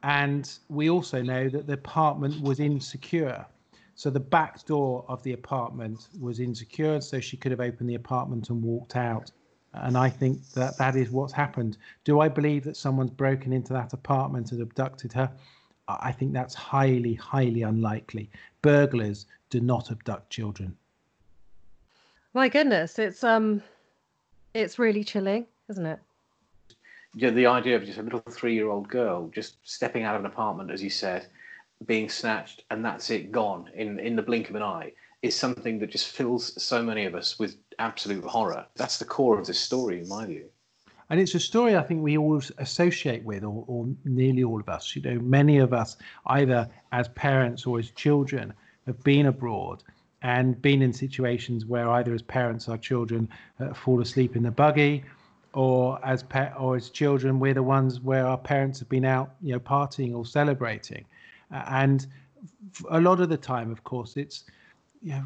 and 0.02 0.52
we 0.68 0.90
also 0.90 1.22
know 1.22 1.48
that 1.48 1.66
the 1.66 1.74
apartment 1.74 2.38
was 2.42 2.60
insecure. 2.60 3.46
So, 3.94 4.10
the 4.10 4.20
back 4.20 4.66
door 4.66 5.02
of 5.08 5.22
the 5.22 5.32
apartment 5.32 6.08
was 6.20 6.40
insecure, 6.40 7.00
so 7.00 7.20
she 7.20 7.38
could 7.38 7.52
have 7.52 7.60
opened 7.60 7.88
the 7.88 7.94
apartment 7.94 8.50
and 8.50 8.62
walked 8.62 8.96
out. 8.96 9.30
And 9.74 9.96
I 9.96 10.10
think 10.10 10.46
that 10.50 10.76
that 10.78 10.96
is 10.96 11.10
what's 11.10 11.32
happened. 11.32 11.78
Do 12.04 12.20
I 12.20 12.28
believe 12.28 12.64
that 12.64 12.76
someone's 12.76 13.10
broken 13.10 13.52
into 13.52 13.72
that 13.72 13.92
apartment 13.92 14.52
and 14.52 14.60
abducted 14.60 15.12
her? 15.14 15.30
I 15.88 16.12
think 16.12 16.32
that's 16.32 16.54
highly, 16.54 17.14
highly 17.14 17.62
unlikely. 17.62 18.30
Burglars 18.60 19.26
do 19.50 19.60
not 19.60 19.90
abduct 19.90 20.30
children. 20.30 20.76
My 22.34 22.48
goodness, 22.48 22.98
it's 22.98 23.24
um, 23.24 23.62
it's 24.54 24.78
really 24.78 25.04
chilling, 25.04 25.46
isn't 25.68 25.84
it? 25.84 25.98
Yeah, 27.14 27.30
the 27.30 27.46
idea 27.46 27.76
of 27.76 27.84
just 27.84 27.98
a 27.98 28.02
little 28.02 28.20
three-year-old 28.20 28.88
girl 28.88 29.28
just 29.34 29.56
stepping 29.64 30.04
out 30.04 30.14
of 30.14 30.20
an 30.22 30.26
apartment, 30.26 30.70
as 30.70 30.82
you 30.82 30.88
said, 30.88 31.26
being 31.84 32.08
snatched, 32.08 32.64
and 32.70 32.82
that's 32.82 33.10
it, 33.10 33.32
gone 33.32 33.70
in 33.74 33.98
in 33.98 34.16
the 34.16 34.22
blink 34.22 34.48
of 34.48 34.56
an 34.56 34.62
eye 34.62 34.92
is 35.20 35.36
something 35.36 35.78
that 35.78 35.90
just 35.90 36.08
fills 36.08 36.60
so 36.62 36.82
many 36.82 37.04
of 37.04 37.14
us 37.14 37.38
with 37.38 37.56
absolute 37.78 38.24
horror. 38.24 38.66
That's 38.76 38.98
the 38.98 39.04
core 39.04 39.38
of 39.38 39.46
this 39.46 39.58
story, 39.58 40.00
in 40.00 40.08
my 40.08 40.26
view. 40.26 40.46
And 41.10 41.20
it's 41.20 41.34
a 41.34 41.40
story 41.40 41.76
I 41.76 41.82
think 41.82 42.02
we 42.02 42.16
always 42.16 42.50
associate 42.58 43.24
with, 43.24 43.44
or, 43.44 43.64
or 43.66 43.86
nearly 44.04 44.44
all 44.44 44.60
of 44.60 44.68
us. 44.68 44.96
You 44.96 45.02
know, 45.02 45.18
many 45.20 45.58
of 45.58 45.72
us, 45.72 45.96
either 46.26 46.68
as 46.92 47.08
parents 47.08 47.66
or 47.66 47.78
as 47.78 47.90
children, 47.90 48.54
have 48.86 49.02
been 49.04 49.26
abroad 49.26 49.82
and 50.22 50.60
been 50.62 50.82
in 50.82 50.92
situations 50.92 51.66
where 51.66 51.90
either 51.90 52.14
as 52.14 52.22
parents 52.22 52.68
our 52.68 52.78
children 52.78 53.28
uh, 53.60 53.74
fall 53.74 54.00
asleep 54.00 54.36
in 54.36 54.42
the 54.42 54.50
buggy 54.50 55.04
or 55.52 55.98
as 56.04 56.22
pa- 56.22 56.52
or 56.58 56.76
as 56.76 56.90
children 56.90 57.38
we're 57.38 57.54
the 57.54 57.62
ones 57.62 58.00
where 58.00 58.26
our 58.26 58.38
parents 58.38 58.78
have 58.78 58.88
been 58.88 59.04
out 59.04 59.34
you 59.42 59.52
know 59.52 59.60
partying 59.60 60.14
or 60.14 60.24
celebrating 60.24 61.04
uh, 61.52 61.62
and 61.68 62.06
a 62.90 63.00
lot 63.00 63.20
of 63.20 63.28
the 63.28 63.36
time 63.36 63.70
of 63.70 63.84
course 63.84 64.16
it's 64.16 64.44
you 65.02 65.10
know 65.10 65.24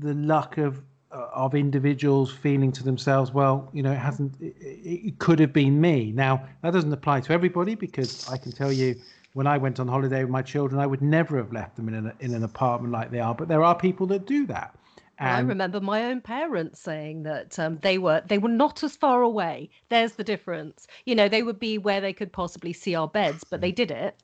the 0.00 0.14
luck 0.14 0.58
of 0.58 0.82
of 1.14 1.54
individuals 1.54 2.32
feeling 2.32 2.72
to 2.72 2.82
themselves, 2.82 3.32
well, 3.32 3.68
you 3.72 3.82
know, 3.82 3.92
it 3.92 3.98
hasn't. 3.98 4.34
It, 4.40 4.54
it, 4.60 5.18
could 5.18 5.38
have 5.38 5.52
been 5.52 5.80
me. 5.80 6.12
Now 6.12 6.44
that 6.62 6.72
doesn't 6.72 6.92
apply 6.92 7.20
to 7.20 7.32
everybody 7.32 7.74
because 7.74 8.28
I 8.28 8.36
can 8.36 8.52
tell 8.52 8.72
you, 8.72 8.96
when 9.32 9.46
I 9.46 9.58
went 9.58 9.80
on 9.80 9.88
holiday 9.88 10.22
with 10.22 10.30
my 10.30 10.42
children, 10.42 10.80
I 10.80 10.86
would 10.86 11.02
never 11.02 11.36
have 11.36 11.52
left 11.52 11.76
them 11.76 11.88
in 11.88 11.94
an 11.94 12.12
in 12.20 12.34
an 12.34 12.42
apartment 12.42 12.92
like 12.92 13.10
they 13.10 13.20
are. 13.20 13.34
But 13.34 13.48
there 13.48 13.62
are 13.62 13.74
people 13.74 14.06
that 14.08 14.26
do 14.26 14.46
that. 14.46 14.74
And 15.18 15.28
I 15.28 15.40
remember 15.40 15.80
my 15.80 16.04
own 16.06 16.20
parents 16.20 16.80
saying 16.80 17.22
that 17.22 17.56
um, 17.58 17.78
they 17.82 17.98
were 17.98 18.22
they 18.26 18.38
were 18.38 18.48
not 18.48 18.82
as 18.82 18.96
far 18.96 19.22
away. 19.22 19.70
There's 19.88 20.12
the 20.12 20.24
difference. 20.24 20.86
You 21.04 21.14
know, 21.14 21.28
they 21.28 21.42
would 21.42 21.60
be 21.60 21.78
where 21.78 22.00
they 22.00 22.12
could 22.12 22.32
possibly 22.32 22.72
see 22.72 22.94
our 22.96 23.06
beds, 23.06 23.44
but 23.44 23.60
they 23.60 23.72
did 23.72 23.90
it. 23.90 24.16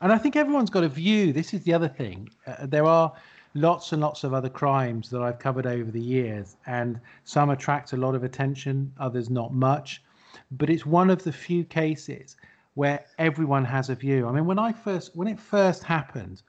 And 0.00 0.12
I 0.12 0.18
think 0.18 0.36
everyone's 0.36 0.70
got 0.70 0.84
a 0.84 0.88
view. 0.88 1.32
This 1.32 1.54
is 1.54 1.62
the 1.62 1.72
other 1.72 1.88
thing. 1.88 2.28
Uh, 2.46 2.66
there 2.66 2.84
are 2.84 3.14
lots 3.54 3.92
and 3.92 4.02
lots 4.02 4.24
of 4.24 4.34
other 4.34 4.48
crimes 4.48 5.08
that 5.10 5.22
I've 5.22 5.38
covered 5.38 5.66
over 5.66 5.90
the 5.90 6.00
years, 6.00 6.56
and 6.66 7.00
some 7.24 7.50
attract 7.50 7.92
a 7.92 7.96
lot 7.96 8.14
of 8.14 8.24
attention, 8.24 8.92
others 8.98 9.30
not 9.30 9.54
much. 9.54 10.02
But 10.50 10.70
it's 10.70 10.84
one 10.84 11.10
of 11.10 11.22
the 11.22 11.32
few 11.32 11.64
cases 11.64 12.36
where 12.74 13.04
everyone 13.18 13.64
has 13.64 13.88
a 13.88 13.94
view. 13.94 14.26
I 14.26 14.32
mean, 14.32 14.46
when 14.46 14.58
I 14.58 14.72
first 14.72 15.14
when 15.14 15.28
it 15.28 15.38
first 15.38 15.84
happened, 15.84 16.42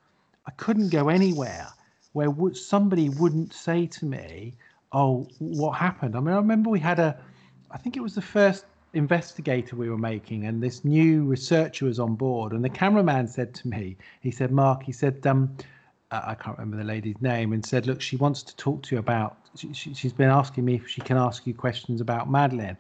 I 0.48 0.52
couldn't 0.52 0.90
go 0.90 1.10
anywhere 1.10 1.68
where 2.14 2.34
somebody 2.54 3.10
wouldn't 3.10 3.54
say 3.54 3.86
to 3.86 4.06
me, 4.06 4.56
"Oh, 4.92 5.28
what 5.40 5.74
happened?" 5.74 6.16
I 6.16 6.20
mean, 6.20 6.34
I 6.34 6.38
remember 6.38 6.70
we 6.70 6.80
had 6.80 7.00
a, 7.00 7.18
I 7.70 7.78
think 7.78 7.98
it 7.98 8.02
was 8.02 8.16
the 8.16 8.22
first 8.22 8.66
investigator 8.94 9.76
we 9.76 9.90
were 9.90 9.98
making, 9.98 10.46
and 10.46 10.64
this 10.64 10.84
new 10.84 11.26
researcher 11.26 11.86
was 11.86 12.00
on 12.00 12.16
board, 12.16 12.54
and 12.54 12.64
the 12.64 12.70
cameraman 12.70 13.28
said 13.28 13.54
to 13.56 13.68
me, 13.68 13.98
he 14.22 14.32
said, 14.32 14.52
"Mark," 14.52 14.82
he 14.84 14.92
said, 14.92 15.26
um, 15.28 15.56
I 16.12 16.36
can't 16.36 16.58
remember 16.58 16.78
the 16.78 16.84
lady's 16.84 17.20
name, 17.22 17.54
and 17.54 17.66
said, 17.66 17.88
"Look, 17.88 18.02
she 18.02 18.16
wants 18.16 18.44
to 18.44 18.56
talk 18.56 18.84
to 18.84 18.96
you 18.96 19.00
about. 19.00 19.38
She, 19.56 19.74
she, 19.74 19.94
has 19.94 20.14
been 20.14 20.30
asking 20.30 20.66
me 20.66 20.76
if 20.76 20.88
she 20.88 21.02
can 21.02 21.18
ask 21.18 21.48
you 21.48 21.54
questions 21.54 22.02
about 22.02 22.30
Madeleine." 22.30 22.78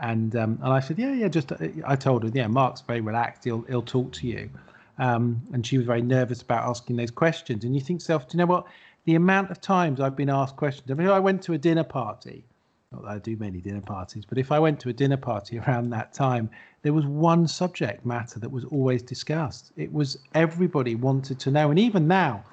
And 0.00 0.34
um, 0.34 0.58
and 0.62 0.72
I 0.72 0.80
said, 0.80 0.98
"Yeah, 0.98 1.12
yeah." 1.12 1.28
Just 1.28 1.52
uh, 1.52 1.56
I 1.86 1.96
told 1.96 2.24
her, 2.24 2.30
"Yeah, 2.34 2.48
Mark's 2.48 2.80
very 2.80 3.00
relaxed. 3.00 3.44
He'll 3.44 3.62
he'll 3.62 3.82
talk 3.82 4.12
to 4.14 4.26
you." 4.26 4.50
Um, 4.98 5.42
and 5.52 5.66
she 5.66 5.76
was 5.76 5.86
very 5.86 6.02
nervous 6.02 6.42
about 6.42 6.68
asking 6.68 6.96
those 6.96 7.10
questions. 7.10 7.64
And 7.64 7.74
you 7.74 7.80
think, 7.80 8.00
self, 8.00 8.28
do 8.28 8.36
you 8.36 8.38
know 8.38 8.46
what? 8.46 8.66
The 9.06 9.16
amount 9.16 9.50
of 9.50 9.60
times 9.60 10.00
I've 10.00 10.16
been 10.16 10.30
asked 10.30 10.56
questions. 10.56 10.90
I 10.90 10.94
mean, 10.94 11.08
I 11.08 11.18
went 11.18 11.42
to 11.42 11.52
a 11.52 11.58
dinner 11.58 11.84
party. 11.84 12.44
Not 12.92 13.02
that 13.02 13.08
I 13.08 13.18
do 13.18 13.36
many 13.36 13.60
dinner 13.60 13.80
parties, 13.80 14.24
but 14.24 14.38
if 14.38 14.52
I 14.52 14.60
went 14.60 14.78
to 14.80 14.88
a 14.88 14.92
dinner 14.92 15.16
party 15.16 15.58
around 15.66 15.90
that 15.90 16.12
time, 16.12 16.48
there 16.82 16.92
was 16.92 17.04
one 17.06 17.48
subject 17.48 18.06
matter 18.06 18.38
that 18.38 18.50
was 18.50 18.64
always 18.66 19.02
discussed. 19.02 19.72
It 19.76 19.92
was 19.92 20.16
everybody 20.34 20.94
wanted 20.94 21.40
to 21.40 21.50
know, 21.50 21.70
and 21.70 21.78
even 21.78 22.06
now, 22.06 22.44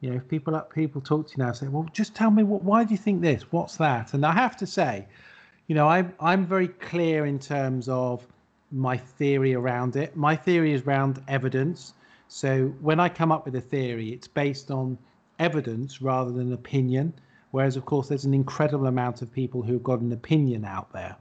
you 0.00 0.10
know, 0.10 0.16
if 0.16 0.26
people 0.28 0.58
people 0.74 1.00
talk 1.00 1.28
to 1.28 1.36
you 1.36 1.44
now, 1.44 1.52
say, 1.52 1.68
"Well, 1.68 1.86
just 1.92 2.14
tell 2.14 2.30
me 2.30 2.42
what. 2.42 2.62
Why 2.62 2.84
do 2.84 2.92
you 2.92 2.98
think 2.98 3.20
this? 3.20 3.52
What's 3.52 3.76
that?" 3.76 4.14
And 4.14 4.24
I 4.24 4.32
have 4.32 4.56
to 4.58 4.66
say, 4.66 5.06
you 5.66 5.74
know, 5.74 5.88
I'm 5.88 6.12
I'm 6.20 6.46
very 6.46 6.68
clear 6.68 7.26
in 7.26 7.38
terms 7.38 7.88
of 7.88 8.26
my 8.72 8.96
theory 8.96 9.54
around 9.54 9.96
it. 9.96 10.16
My 10.16 10.34
theory 10.36 10.72
is 10.72 10.82
around 10.82 11.22
evidence. 11.28 11.94
So 12.28 12.68
when 12.80 13.00
I 13.00 13.08
come 13.08 13.32
up 13.32 13.44
with 13.44 13.56
a 13.56 13.60
theory, 13.60 14.10
it's 14.10 14.28
based 14.28 14.70
on 14.70 14.96
evidence 15.38 16.00
rather 16.00 16.30
than 16.30 16.52
opinion. 16.52 17.12
Whereas, 17.50 17.76
of 17.76 17.84
course, 17.84 18.08
there's 18.08 18.24
an 18.24 18.34
incredible 18.34 18.86
amount 18.86 19.22
of 19.22 19.32
people 19.32 19.62
who've 19.62 19.82
got 19.82 20.00
an 20.00 20.12
opinion 20.12 20.64
out 20.64 20.92
there. 20.92 21.16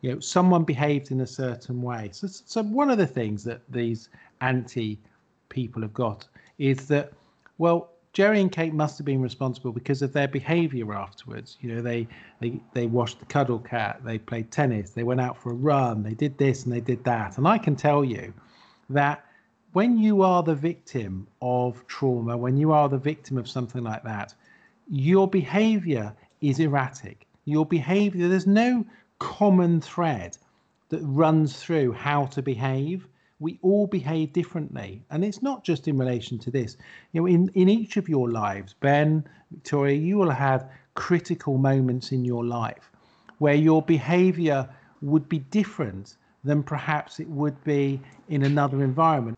You 0.00 0.12
know, 0.12 0.20
someone 0.20 0.64
behaved 0.64 1.10
in 1.10 1.20
a 1.20 1.26
certain 1.26 1.82
way. 1.82 2.10
So, 2.12 2.28
so 2.28 2.62
one 2.62 2.90
of 2.90 2.98
the 2.98 3.06
things 3.06 3.44
that 3.44 3.60
these 3.68 4.08
anti 4.40 4.98
people 5.48 5.82
have 5.82 5.94
got 5.94 6.26
is 6.58 6.86
that, 6.88 7.12
well, 7.58 7.91
Gerry 8.12 8.42
and 8.42 8.52
Kate 8.52 8.74
must 8.74 8.98
have 8.98 9.06
been 9.06 9.22
responsible 9.22 9.72
because 9.72 10.02
of 10.02 10.12
their 10.12 10.28
behaviour 10.28 10.92
afterwards. 10.92 11.56
You 11.62 11.74
know, 11.74 11.80
they 11.80 12.06
they 12.40 12.60
they 12.74 12.86
washed 12.86 13.20
the 13.20 13.26
cuddle 13.26 13.58
cat, 13.58 14.02
they 14.04 14.18
played 14.18 14.50
tennis, 14.50 14.90
they 14.90 15.02
went 15.02 15.20
out 15.20 15.38
for 15.38 15.50
a 15.50 15.54
run, 15.54 16.02
they 16.02 16.12
did 16.14 16.36
this 16.36 16.64
and 16.64 16.72
they 16.72 16.80
did 16.80 17.04
that. 17.04 17.38
And 17.38 17.48
I 17.48 17.56
can 17.56 17.74
tell 17.74 18.04
you 18.04 18.34
that 18.90 19.24
when 19.72 19.96
you 19.96 20.22
are 20.22 20.42
the 20.42 20.54
victim 20.54 21.26
of 21.40 21.86
trauma, 21.86 22.36
when 22.36 22.58
you 22.58 22.72
are 22.72 22.88
the 22.90 22.98
victim 22.98 23.38
of 23.38 23.48
something 23.48 23.82
like 23.82 24.02
that, 24.02 24.34
your 24.90 25.26
behaviour 25.26 26.14
is 26.42 26.60
erratic. 26.60 27.26
Your 27.46 27.64
behaviour, 27.64 28.28
there's 28.28 28.46
no 28.46 28.84
common 29.18 29.80
thread 29.80 30.36
that 30.90 31.00
runs 31.00 31.56
through 31.56 31.92
how 31.92 32.26
to 32.26 32.42
behave 32.42 33.06
we 33.42 33.58
all 33.60 33.86
behave 33.86 34.32
differently. 34.32 35.04
And 35.10 35.24
it's 35.24 35.42
not 35.42 35.64
just 35.64 35.88
in 35.88 35.98
relation 35.98 36.38
to 36.38 36.50
this. 36.50 36.76
You 37.12 37.20
know, 37.20 37.26
in, 37.26 37.50
in 37.54 37.68
each 37.68 37.96
of 37.96 38.08
your 38.08 38.30
lives, 38.30 38.74
Ben, 38.80 39.24
Victoria, 39.50 39.96
you 39.96 40.16
will 40.16 40.30
have 40.30 40.70
critical 40.94 41.58
moments 41.58 42.12
in 42.12 42.24
your 42.24 42.44
life 42.44 42.90
where 43.38 43.54
your 43.54 43.82
behavior 43.82 44.68
would 45.00 45.28
be 45.28 45.40
different 45.40 46.16
than 46.44 46.62
perhaps 46.62 47.18
it 47.18 47.28
would 47.28 47.62
be 47.64 48.00
in 48.28 48.44
another 48.44 48.84
environment. 48.84 49.36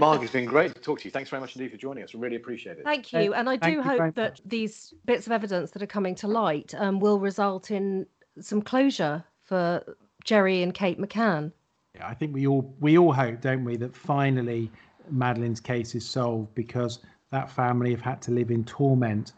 Mark, 0.00 0.22
it's 0.22 0.32
been 0.32 0.46
great 0.46 0.74
to 0.74 0.80
talk 0.80 0.98
to 1.00 1.04
you. 1.04 1.10
Thanks 1.10 1.30
very 1.30 1.40
much 1.40 1.54
indeed 1.54 1.70
for 1.70 1.76
joining 1.76 2.02
us. 2.02 2.14
We 2.14 2.20
really 2.20 2.36
appreciate 2.36 2.78
it. 2.78 2.84
Thank 2.84 3.12
you. 3.12 3.34
And 3.34 3.48
I 3.48 3.56
do 3.56 3.80
hope 3.80 4.14
that 4.14 4.40
these 4.44 4.92
bits 5.04 5.26
of 5.26 5.32
evidence 5.32 5.70
that 5.72 5.82
are 5.82 5.86
coming 5.86 6.14
to 6.16 6.26
light 6.26 6.74
um, 6.78 6.98
will 6.98 7.20
result 7.20 7.70
in 7.70 8.06
some 8.40 8.60
closure 8.60 9.22
for 9.44 9.96
Gerry 10.24 10.62
and 10.62 10.74
Kate 10.74 10.98
McCann. 10.98 11.52
I 12.02 12.14
think 12.14 12.34
we 12.34 12.46
all 12.46 12.74
we 12.80 12.98
all 12.98 13.12
hope, 13.12 13.40
don't 13.40 13.64
we, 13.64 13.76
that 13.76 13.94
finally 13.94 14.70
Madeleine's 15.12 15.60
case 15.60 15.94
is 15.94 16.04
solved 16.04 16.54
because 16.54 16.98
that 17.30 17.48
family 17.48 17.90
have 17.92 18.00
had 18.00 18.20
to 18.22 18.32
live 18.32 18.50
in 18.50 18.64
torment, 18.64 19.32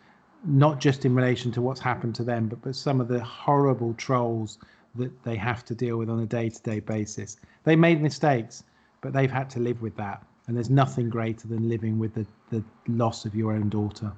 not 0.44 0.80
just 0.80 1.04
in 1.04 1.14
relation 1.14 1.52
to 1.52 1.60
what's 1.60 1.80
happened 1.80 2.14
to 2.14 2.24
them, 2.24 2.48
but 2.48 2.62
but 2.62 2.74
some 2.74 3.00
of 3.00 3.08
the 3.08 3.22
horrible 3.22 3.92
trolls 3.94 4.58
that 4.94 5.22
they 5.22 5.36
have 5.36 5.64
to 5.66 5.74
deal 5.74 5.98
with 5.98 6.08
on 6.08 6.20
a 6.20 6.26
day-to-day 6.26 6.80
basis. 6.80 7.36
They 7.64 7.76
made 7.76 8.00
mistakes, 8.00 8.64
but 9.02 9.12
they've 9.12 9.30
had 9.30 9.50
to 9.50 9.60
live 9.60 9.82
with 9.82 9.94
that, 9.96 10.24
and 10.46 10.56
there's 10.56 10.70
nothing 10.70 11.10
greater 11.10 11.46
than 11.48 11.68
living 11.68 11.98
with 11.98 12.14
the 12.14 12.26
the 12.50 12.64
loss 12.88 13.26
of 13.26 13.34
your 13.34 13.52
own 13.52 13.68
daughter. 13.68 14.12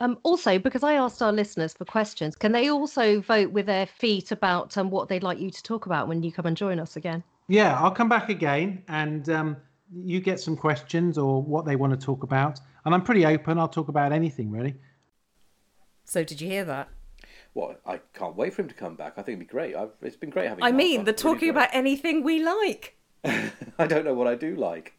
Um, 0.00 0.18
also, 0.22 0.58
because 0.58 0.84
I 0.84 0.94
asked 0.94 1.22
our 1.22 1.32
listeners 1.32 1.72
for 1.72 1.84
questions, 1.86 2.36
can 2.36 2.52
they 2.52 2.70
also 2.70 3.20
vote 3.20 3.50
with 3.50 3.66
their 3.66 3.86
feet 3.86 4.30
about 4.32 4.76
um, 4.76 4.90
what 4.90 5.08
they'd 5.08 5.24
like 5.24 5.40
you 5.40 5.50
to 5.50 5.62
talk 5.62 5.86
about 5.86 6.06
when 6.08 6.22
you 6.22 6.30
come 6.30 6.46
and 6.46 6.56
join 6.56 6.78
us 6.78 6.94
again? 6.94 7.24
Yeah, 7.48 7.80
I'll 7.80 7.90
come 7.90 8.08
back 8.08 8.28
again 8.28 8.82
and 8.88 9.28
um, 9.30 9.56
you 9.92 10.20
get 10.20 10.38
some 10.38 10.56
questions 10.56 11.16
or 11.18 11.42
what 11.42 11.64
they 11.64 11.76
want 11.76 11.98
to 11.98 12.06
talk 12.06 12.22
about. 12.22 12.60
And 12.84 12.94
I'm 12.94 13.02
pretty 13.02 13.24
open. 13.24 13.58
I'll 13.58 13.68
talk 13.68 13.88
about 13.88 14.12
anything, 14.12 14.50
really. 14.50 14.76
So, 16.04 16.24
did 16.24 16.40
you 16.40 16.48
hear 16.48 16.64
that? 16.64 16.88
Well, 17.54 17.76
I 17.84 18.00
can't 18.14 18.36
wait 18.36 18.54
for 18.54 18.62
him 18.62 18.68
to 18.68 18.74
come 18.74 18.94
back. 18.94 19.14
I 19.16 19.22
think 19.22 19.28
it'd 19.36 19.40
be 19.40 19.44
great. 19.46 19.74
I've, 19.74 19.90
it's 20.02 20.16
been 20.16 20.30
great 20.30 20.48
having. 20.48 20.62
You. 20.62 20.68
I 20.68 20.72
mean, 20.72 21.00
on. 21.00 21.04
the 21.06 21.12
talking 21.12 21.38
great. 21.40 21.50
about 21.50 21.68
anything 21.72 22.22
we 22.22 22.42
like. 22.42 22.96
I 23.24 23.86
don't 23.86 24.04
know 24.04 24.14
what 24.14 24.26
I 24.26 24.34
do 24.34 24.54
like. 24.54 24.94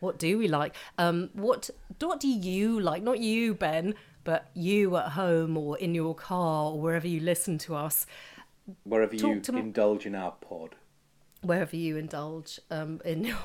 What 0.00 0.18
do 0.18 0.36
we 0.36 0.48
like? 0.48 0.76
Um, 0.98 1.30
what 1.32 1.70
what 1.98 2.20
do 2.20 2.28
you 2.28 2.78
like? 2.78 3.02
Not 3.02 3.20
you, 3.20 3.54
Ben, 3.54 3.94
but 4.22 4.50
you 4.52 4.96
at 4.96 5.12
home 5.12 5.56
or 5.56 5.78
in 5.78 5.94
your 5.94 6.14
car 6.14 6.72
or 6.72 6.80
wherever 6.80 7.08
you 7.08 7.20
listen 7.20 7.56
to 7.58 7.74
us, 7.74 8.06
Wherever 8.84 9.16
Talk 9.16 9.30
you 9.30 9.40
to 9.40 9.52
me- 9.52 9.60
indulge 9.60 10.06
in 10.06 10.14
our 10.14 10.32
pod. 10.32 10.74
Wherever 11.44 11.76
you 11.76 11.96
indulge 11.96 12.58
um, 12.70 13.00
in 13.04 13.24
your 13.24 13.38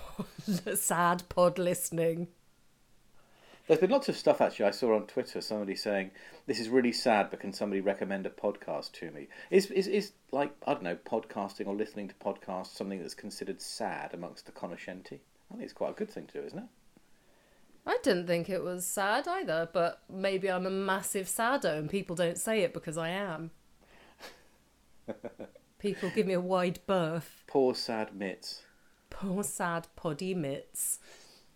sad 0.75 1.23
pod 1.29 1.59
listening. 1.59 2.27
There's 3.67 3.81
been 3.81 3.91
lots 3.91 4.09
of 4.09 4.17
stuff 4.17 4.41
actually. 4.41 4.65
I 4.65 4.71
saw 4.71 4.95
on 4.95 5.05
Twitter 5.05 5.41
somebody 5.41 5.75
saying 5.75 6.11
this 6.47 6.59
is 6.59 6.69
really 6.69 6.91
sad, 6.91 7.29
but 7.29 7.39
can 7.39 7.53
somebody 7.53 7.81
recommend 7.81 8.25
a 8.25 8.31
podcast 8.31 8.93
to 8.93 9.11
me? 9.11 9.27
Is 9.51 9.67
is 9.67 9.87
is 9.87 10.11
like 10.31 10.55
I 10.65 10.73
don't 10.73 10.81
know, 10.81 10.95
podcasting 10.95 11.67
or 11.67 11.75
listening 11.75 12.07
to 12.07 12.15
podcasts 12.15 12.75
something 12.75 12.99
that's 12.99 13.13
considered 13.13 13.61
sad 13.61 14.13
amongst 14.13 14.47
the 14.47 14.51
cognoscenti? 14.51 15.19
I 15.51 15.55
think 15.55 15.65
it's 15.65 15.73
quite 15.73 15.91
a 15.91 15.93
good 15.93 16.09
thing 16.09 16.25
to 16.27 16.41
do, 16.41 16.47
isn't 16.47 16.57
it? 16.57 16.65
I 17.85 17.97
didn't 18.01 18.27
think 18.27 18.49
it 18.49 18.63
was 18.63 18.85
sad 18.85 19.27
either, 19.27 19.69
but 19.71 20.01
maybe 20.09 20.49
I'm 20.49 20.65
a 20.65 20.71
massive 20.71 21.27
saddo 21.27 21.77
and 21.77 21.89
people 21.89 22.15
don't 22.15 22.37
say 22.37 22.61
it 22.61 22.73
because 22.73 22.97
I 22.97 23.09
am. 23.09 23.51
people 25.79 26.11
give 26.13 26.27
me 26.27 26.33
a 26.33 26.41
wide 26.41 26.79
berth. 26.85 27.43
Poor 27.47 27.73
sad 27.73 28.15
mitts. 28.15 28.61
Poor 29.09 29.43
sad 29.43 29.87
poddy 29.95 30.33
mitts. 30.33 30.99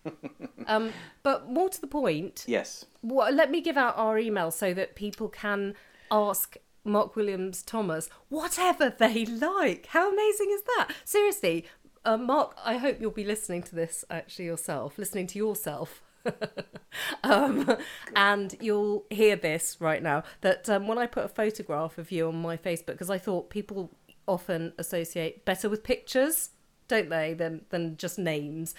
um, 0.67 0.91
but 1.21 1.49
more 1.49 1.69
to 1.69 1.79
the 1.79 1.87
point, 1.87 2.43
Yes. 2.47 2.85
let 3.03 3.51
me 3.51 3.61
give 3.61 3.77
out 3.77 3.97
our 3.97 4.17
email 4.17 4.51
so 4.51 4.73
that 4.73 4.95
people 4.95 5.29
can 5.29 5.75
ask 6.11 6.57
Mark 6.83 7.15
Williams 7.15 7.61
Thomas 7.61 8.09
whatever 8.29 8.89
they 8.89 9.25
like. 9.25 9.87
How 9.87 10.11
amazing 10.11 10.51
is 10.51 10.63
that? 10.63 10.89
Seriously, 11.05 11.65
uh, 12.05 12.17
Mark, 12.17 12.55
I 12.63 12.77
hope 12.77 12.99
you'll 12.99 13.11
be 13.11 13.23
listening 13.23 13.63
to 13.63 13.75
this 13.75 14.03
actually 14.09 14.45
yourself, 14.45 14.97
listening 14.97 15.27
to 15.27 15.37
yourself. 15.39 16.01
um, 17.23 17.77
and 18.15 18.55
you'll 18.61 19.05
hear 19.09 19.35
this 19.35 19.77
right 19.79 20.01
now 20.01 20.23
that 20.41 20.69
um, 20.69 20.87
when 20.87 20.97
I 20.97 21.05
put 21.05 21.25
a 21.25 21.29
photograph 21.29 21.97
of 21.97 22.11
you 22.11 22.27
on 22.27 22.41
my 22.41 22.57
Facebook, 22.57 22.87
because 22.87 23.09
I 23.09 23.17
thought 23.17 23.49
people 23.49 23.91
often 24.27 24.73
associate 24.77 25.45
better 25.45 25.69
with 25.69 25.83
pictures, 25.83 26.51
don't 26.87 27.09
they, 27.09 27.33
than 27.33 27.65
than 27.69 27.97
just 27.97 28.19
names 28.19 28.75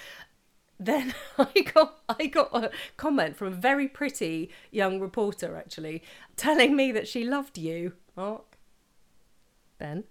then 0.78 1.14
I 1.38 1.62
got 1.72 2.00
I 2.08 2.26
got 2.26 2.54
a 2.54 2.70
comment 2.96 3.36
from 3.36 3.48
a 3.48 3.56
very 3.56 3.88
pretty 3.88 4.50
young 4.70 5.00
reporter 5.00 5.56
actually 5.56 6.02
telling 6.36 6.76
me 6.76 6.92
that 6.92 7.08
she 7.08 7.24
loved 7.24 7.58
you, 7.58 7.94
Mark. 8.16 8.56
Ben, 9.78 10.04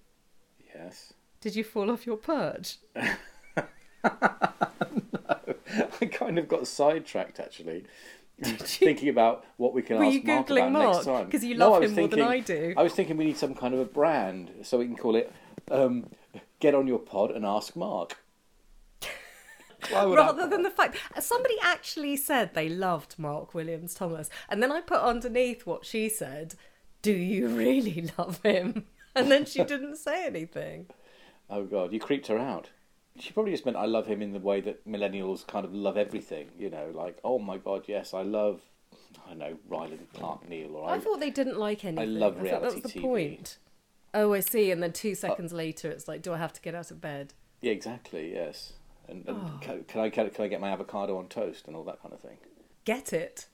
Yes. 0.73 1.13
did 1.41 1.55
you 1.55 1.63
fall 1.63 1.91
off 1.91 2.05
your 2.05 2.17
perch? 2.17 2.77
I 4.05 6.05
kind 6.11 6.37
of 6.37 6.47
got 6.47 6.67
sidetracked 6.67 7.39
actually. 7.39 7.85
Thinking 8.41 9.09
about 9.09 9.45
what 9.57 9.73
we 9.73 9.81
can 9.81 9.97
Were 9.97 10.05
ask 10.05 10.13
you 10.15 10.23
Mark 10.23 10.47
Googling 10.47 10.57
about 10.67 10.71
Mark? 10.71 10.93
next 10.95 11.05
time. 11.05 11.31
'Cause 11.31 11.43
you 11.43 11.55
love 11.55 11.81
was 11.81 11.91
him 11.91 11.95
more 11.97 12.07
than 12.07 12.21
I 12.21 12.39
do. 12.39 12.73
I 12.75 12.83
was 12.83 12.93
thinking 12.93 13.17
we 13.17 13.25
need 13.25 13.37
some 13.37 13.53
kind 13.55 13.73
of 13.73 13.79
a 13.79 13.85
brand 13.85 14.51
so 14.63 14.77
we 14.79 14.85
can 14.85 14.95
call 14.97 15.15
it 15.15 15.31
um, 15.71 16.09
"Get 16.59 16.75
on 16.75 16.87
your 16.87 16.99
pod 16.99 17.31
and 17.31 17.45
ask 17.45 17.75
Mark." 17.75 18.17
Would 19.91 19.93
I- 19.93 20.05
Rather 20.15 20.47
than 20.47 20.63
the 20.63 20.69
fact 20.69 20.97
somebody 21.19 21.55
actually 21.61 22.15
said 22.15 22.53
they 22.53 22.69
loved 22.69 23.19
Mark 23.19 23.53
Williams 23.53 23.93
Thomas, 23.93 24.29
and 24.49 24.63
then 24.63 24.71
I 24.71 24.79
put 24.81 24.99
underneath 25.01 25.65
what 25.65 25.85
she 25.85 26.07
said, 26.09 26.55
"Do 27.01 27.11
you 27.11 27.47
really 27.55 28.09
love 28.17 28.41
him?" 28.43 28.87
And 29.15 29.29
then 29.29 29.45
she 29.45 29.63
didn't 29.63 29.97
say 29.97 30.25
anything. 30.25 30.87
Oh 31.49 31.65
god, 31.65 31.91
you 31.93 31.99
creeped 31.99 32.27
her 32.27 32.37
out. 32.39 32.69
She 33.19 33.31
probably 33.31 33.51
just 33.51 33.65
meant 33.65 33.77
I 33.77 33.85
love 33.85 34.07
him 34.07 34.21
in 34.21 34.33
the 34.33 34.39
way 34.39 34.59
that 34.61 34.87
millennials 34.87 35.45
kind 35.45 35.65
of 35.65 35.73
love 35.73 35.97
everything. 35.97 36.49
You 36.57 36.69
know, 36.69 36.91
like 36.93 37.17
oh 37.23 37.39
my 37.39 37.57
god, 37.57 37.85
yes, 37.87 38.13
I 38.13 38.21
love. 38.21 38.61
I 39.25 39.29
don't 39.29 39.39
know 39.39 39.57
Rylan 39.69 39.99
Clark 40.13 40.45
mm. 40.45 40.49
Neal 40.49 40.75
or 40.75 40.89
I 40.89 40.99
thought 40.99 41.19
they 41.19 41.29
didn't 41.29 41.57
like 41.59 41.85
anything. 41.85 42.03
I 42.03 42.05
love 42.05 42.35
thought 42.35 42.43
that 42.43 42.61
reality 42.61 42.81
was 42.81 42.93
the 42.93 42.99
TV. 42.99 43.01
point. 43.01 43.57
Oh, 44.13 44.33
I 44.33 44.39
see. 44.41 44.71
And 44.71 44.81
then 44.81 44.93
two 44.93 45.11
uh, 45.11 45.15
seconds 45.15 45.53
later, 45.53 45.89
it's 45.89 46.07
like, 46.07 46.21
do 46.21 46.33
I 46.33 46.37
have 46.37 46.53
to 46.53 46.61
get 46.61 46.75
out 46.75 46.91
of 46.91 47.01
bed? 47.01 47.33
yeah, 47.61 47.71
exactly, 47.71 48.33
yes. 48.33 48.73
And, 49.07 49.27
and 49.27 49.37
Oh. 49.37 49.57
can, 49.61 49.83
can 49.85 50.01
I 50.01 50.09
can, 50.09 50.29
I 50.39 50.47
get 50.47 50.59
my 50.61 50.69
avocado 50.69 51.17
on 51.17 51.27
toast 51.27 51.67
and 51.67 51.75
all 51.75 51.83
that 51.85 52.01
kind 52.01 52.13
of 52.13 52.19
thing? 52.19 52.37
Get 52.85 53.13
it? 53.13 53.47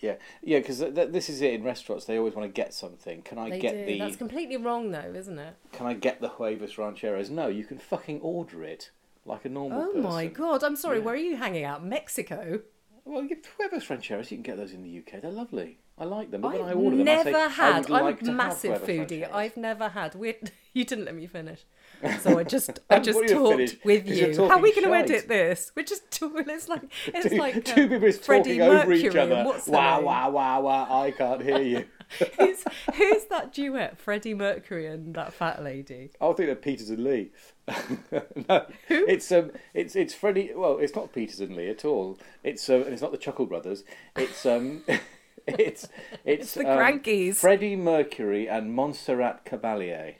Yeah, 0.00 0.16
yeah, 0.42 0.58
because 0.58 0.80
th- 0.80 0.94
th- 0.94 1.12
this 1.12 1.30
is 1.30 1.40
it 1.40 1.54
in 1.54 1.62
restaurants. 1.62 2.04
They 2.04 2.18
always 2.18 2.34
want 2.34 2.52
to 2.52 2.52
get 2.52 2.74
something. 2.74 3.22
Can 3.22 3.38
I 3.38 3.50
They 3.50 3.60
get 3.60 3.72
do. 3.72 3.86
the 3.86 3.98
That's 4.00 4.16
completely 4.16 4.56
wrong, 4.56 4.90
though, 4.90 5.12
isn't 5.14 5.38
it? 5.38 5.54
Can 5.72 5.86
I 5.86 5.94
get 5.94 6.20
the 6.20 6.30
huevos 6.30 6.76
rancheros? 6.76 7.30
No, 7.30 7.46
you 7.46 7.64
can 7.64 7.78
fucking 7.78 8.20
order 8.20 8.64
it 8.64 8.90
like 9.24 9.44
a 9.44 9.48
normal 9.48 9.80
Oh 9.80 9.86
person. 9.86 10.02
my 10.02 10.26
god! 10.26 10.62
I'm 10.62 10.76
sorry. 10.76 10.98
Yeah. 10.98 11.04
Where 11.04 11.14
are 11.14 11.18
you 11.18 11.36
hanging 11.36 11.64
out? 11.64 11.84
Mexico? 11.84 12.60
Well, 13.04 13.22
you 13.22 13.36
huevos 13.58 13.88
rancheros. 13.90 14.30
You 14.30 14.38
can 14.38 14.42
get 14.42 14.56
those 14.56 14.72
in 14.72 14.82
the 14.82 14.98
UK. 14.98 15.20
They're 15.20 15.30
lovely. 15.30 15.78
I 15.96 16.04
like 16.04 16.30
them. 16.32 16.40
But 16.40 16.54
I've 16.56 16.60
I 16.68 16.72
order 16.72 16.96
them, 16.96 17.04
never 17.04 17.28
I 17.28 17.32
say, 17.32 17.34
I 17.44 17.48
had. 17.48 17.88
would 17.88 17.92
I'm 17.98 18.04
like 18.04 18.22
a 18.22 18.32
massive 18.32 18.82
foodie. 18.82 19.20
rancheros. 19.20 19.30
I've 19.34 19.56
never 19.56 19.88
had. 19.90 20.14
We 20.14 20.34
you 20.72 20.84
didn't 20.84 21.04
let 21.04 21.14
me 21.14 21.26
finish, 21.26 21.64
so 22.20 22.38
I 22.38 22.44
just 22.44 22.80
I 22.90 22.98
just 22.98 23.18
you 23.20 23.28
talked 23.28 23.56
finished? 23.56 23.84
with 23.84 24.06
you're. 24.08 24.48
How 24.48 24.56
are 24.56 24.62
we 24.62 24.72
going 24.74 24.88
to 24.88 24.94
edit 24.94 25.28
this? 25.28 25.70
We're 25.76 25.84
just 25.84 26.10
talking. 26.18 26.46
It's 26.48 26.68
like 26.68 26.82
it's 27.06 27.28
two, 27.30 27.36
like 27.36 27.64
two 27.64 27.82
um, 27.82 27.88
people 27.90 28.04
is 28.08 28.18
Freddie 28.18 28.58
talking 28.58 28.62
over 28.62 28.74
Mercury 28.88 29.00
each 29.06 29.16
other. 29.16 29.44
what's 29.44 29.68
Wow, 29.68 30.00
wow, 30.00 30.30
wow, 30.30 30.60
wow! 30.62 31.02
I 31.02 31.10
can't 31.12 31.42
hear 31.42 31.60
you. 31.62 31.84
who's, 32.38 32.64
who's 32.94 33.24
that 33.26 33.52
duet? 33.52 33.98
Freddie 33.98 34.34
Mercury 34.34 34.86
and 34.86 35.14
that 35.14 35.32
fat 35.32 35.62
lady. 35.62 36.10
I 36.20 36.26
think 36.26 36.48
they're 36.48 36.54
Peters 36.54 36.90
and 36.90 37.04
Lee. 37.04 37.30
no, 38.48 38.66
it's 38.88 39.32
um, 39.32 39.50
it's 39.72 39.96
it's 39.96 40.14
Freddie. 40.14 40.52
Well, 40.54 40.78
it's 40.78 40.94
not 40.94 41.12
Peters 41.12 41.40
and 41.40 41.56
Lee 41.56 41.70
at 41.70 41.84
all. 41.84 42.18
It's 42.42 42.68
um, 42.68 42.82
and 42.82 42.92
it's 42.92 43.02
not 43.02 43.12
the 43.12 43.18
Chuckle 43.18 43.46
Brothers. 43.46 43.84
It's 44.16 44.44
um, 44.44 44.82
it's 45.46 45.88
it's, 46.24 46.54
the 46.54 46.70
um, 46.70 46.78
Krankies. 46.78 47.36
Freddie 47.36 47.76
Mercury 47.76 48.48
and 48.48 48.74
Montserrat 48.74 49.44
Caballé. 49.46 50.16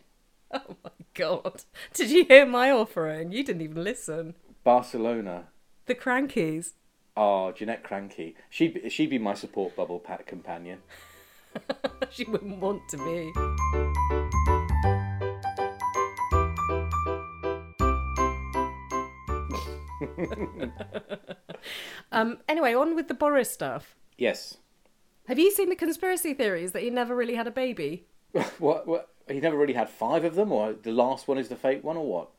Oh 0.52 0.76
my 0.82 0.90
god! 1.12 1.64
Did 1.92 2.10
you 2.10 2.24
hear 2.24 2.46
my 2.46 2.70
offering? 2.70 3.32
You 3.32 3.44
didn't 3.44 3.62
even 3.62 3.84
listen. 3.84 4.34
Barcelona. 4.62 5.48
The 5.86 5.94
Krankies. 5.94 6.72
Ah, 7.16 7.52
Janette 7.52 7.84
Krankie. 7.84 8.34
She'd 8.50 8.74
be, 8.74 8.88
she'd 8.88 9.10
be 9.10 9.18
my 9.18 9.34
support 9.34 9.76
bubble 9.76 10.00
pat 10.00 10.26
companion. 10.26 10.80
she 12.10 12.24
wouldn't 12.24 12.58
want 12.58 12.88
to 12.88 12.98
be. 12.98 13.32
um. 22.12 22.38
Anyway, 22.48 22.74
on 22.74 22.94
with 22.94 23.08
the 23.08 23.14
Boris 23.14 23.50
stuff. 23.50 23.96
Yes. 24.16 24.58
Have 25.26 25.38
you 25.38 25.50
seen 25.50 25.70
the 25.70 25.76
conspiracy 25.76 26.34
theories 26.34 26.72
that 26.72 26.82
he 26.82 26.90
never 26.90 27.16
really 27.16 27.34
had 27.34 27.46
a 27.46 27.50
baby? 27.50 28.06
what? 28.58 28.86
What? 28.86 29.08
He 29.28 29.40
never 29.40 29.56
really 29.56 29.72
had 29.72 29.88
five 29.88 30.24
of 30.24 30.34
them, 30.34 30.52
or 30.52 30.74
the 30.74 30.92
last 30.92 31.28
one 31.28 31.38
is 31.38 31.48
the 31.48 31.56
fake 31.56 31.82
one, 31.82 31.96
or 31.96 32.06
what? 32.06 32.30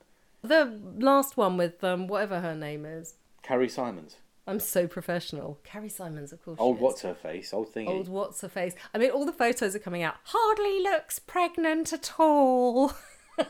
The 0.44 0.80
last 1.00 1.38
one 1.38 1.58
with 1.58 1.84
um 1.84 2.08
whatever 2.08 2.42
her 2.42 2.56
name 2.56 2.86
is. 2.86 3.16
Carrie 3.42 3.70
Symonds. 3.70 4.18
I'm 4.48 4.60
so 4.60 4.88
professional. 4.88 5.60
Carrie 5.64 5.90
Symonds, 5.90 6.32
of 6.32 6.44
course. 6.44 6.60
Old 6.60 6.80
what's 6.80 7.02
her 7.02 7.16
face? 7.16 7.54
Old 7.54 7.70
thing. 7.70 7.88
Old 7.88 8.08
what's 8.08 8.42
her 8.42 8.50
face? 8.50 8.76
I 8.94 8.98
mean, 9.00 9.10
all 9.10 9.26
the 9.26 9.34
photos 9.34 9.76
are 9.76 9.80
coming 9.80 10.04
out. 10.04 10.16
Hardly 10.26 10.82
looks 10.82 11.20
pregnant 11.20 11.94
at 11.94 12.14
all. 12.20 12.94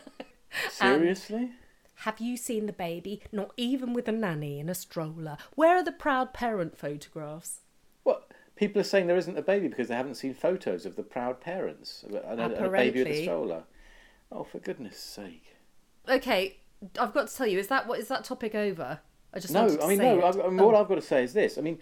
Um, 0.80 1.00
Seriously? 1.00 1.52
Have 2.00 2.20
you 2.20 2.38
seen 2.38 2.66
the 2.66 2.74
baby? 2.74 3.22
Not 3.32 3.52
even 3.58 3.94
with 3.94 4.08
a 4.08 4.12
nanny 4.14 4.60
in 4.60 4.70
a 4.70 4.76
stroller. 4.76 5.38
Where 5.56 5.76
are 5.76 5.84
the 5.84 5.92
proud 5.92 6.34
parent 6.34 6.78
photographs? 6.78 7.60
What? 8.04 8.32
People 8.56 8.80
are 8.80 8.86
saying 8.86 9.08
there 9.08 9.18
isn't 9.18 9.38
a 9.38 9.42
baby 9.42 9.68
because 9.68 9.90
they 9.90 9.96
haven't 9.96 10.16
seen 10.16 10.34
photos 10.34 10.86
of 10.86 10.96
the 10.96 11.04
proud 11.04 11.42
parents 11.42 12.06
and 12.08 12.40
a, 12.40 12.66
a 12.66 12.70
baby 12.70 13.04
with 13.04 13.12
a 13.12 13.24
stroller. 13.24 13.64
Oh, 14.32 14.46
for 14.46 14.60
goodness 14.60 14.98
sake! 14.98 15.58
Okay, 16.08 16.58
I've 16.98 17.14
got 17.14 17.28
to 17.28 17.36
tell 17.36 17.48
you, 17.48 17.60
is 17.60 17.68
that 17.68 17.86
what 17.86 18.00
is 18.00 18.08
that 18.08 18.24
topic 18.24 18.56
over? 18.56 19.02
I 19.36 19.40
just 19.40 19.54
No, 19.54 19.68
I 19.82 19.88
mean 19.88 19.98
no. 19.98 20.24
I've, 20.24 20.40
I 20.40 20.48
mean, 20.48 20.60
Oh. 20.60 20.68
what 20.68 20.76
I've 20.76 20.88
got 20.88 20.96
to 20.96 21.02
say 21.02 21.24
is 21.24 21.34
this. 21.34 21.58
I 21.58 21.62
mean, 21.62 21.80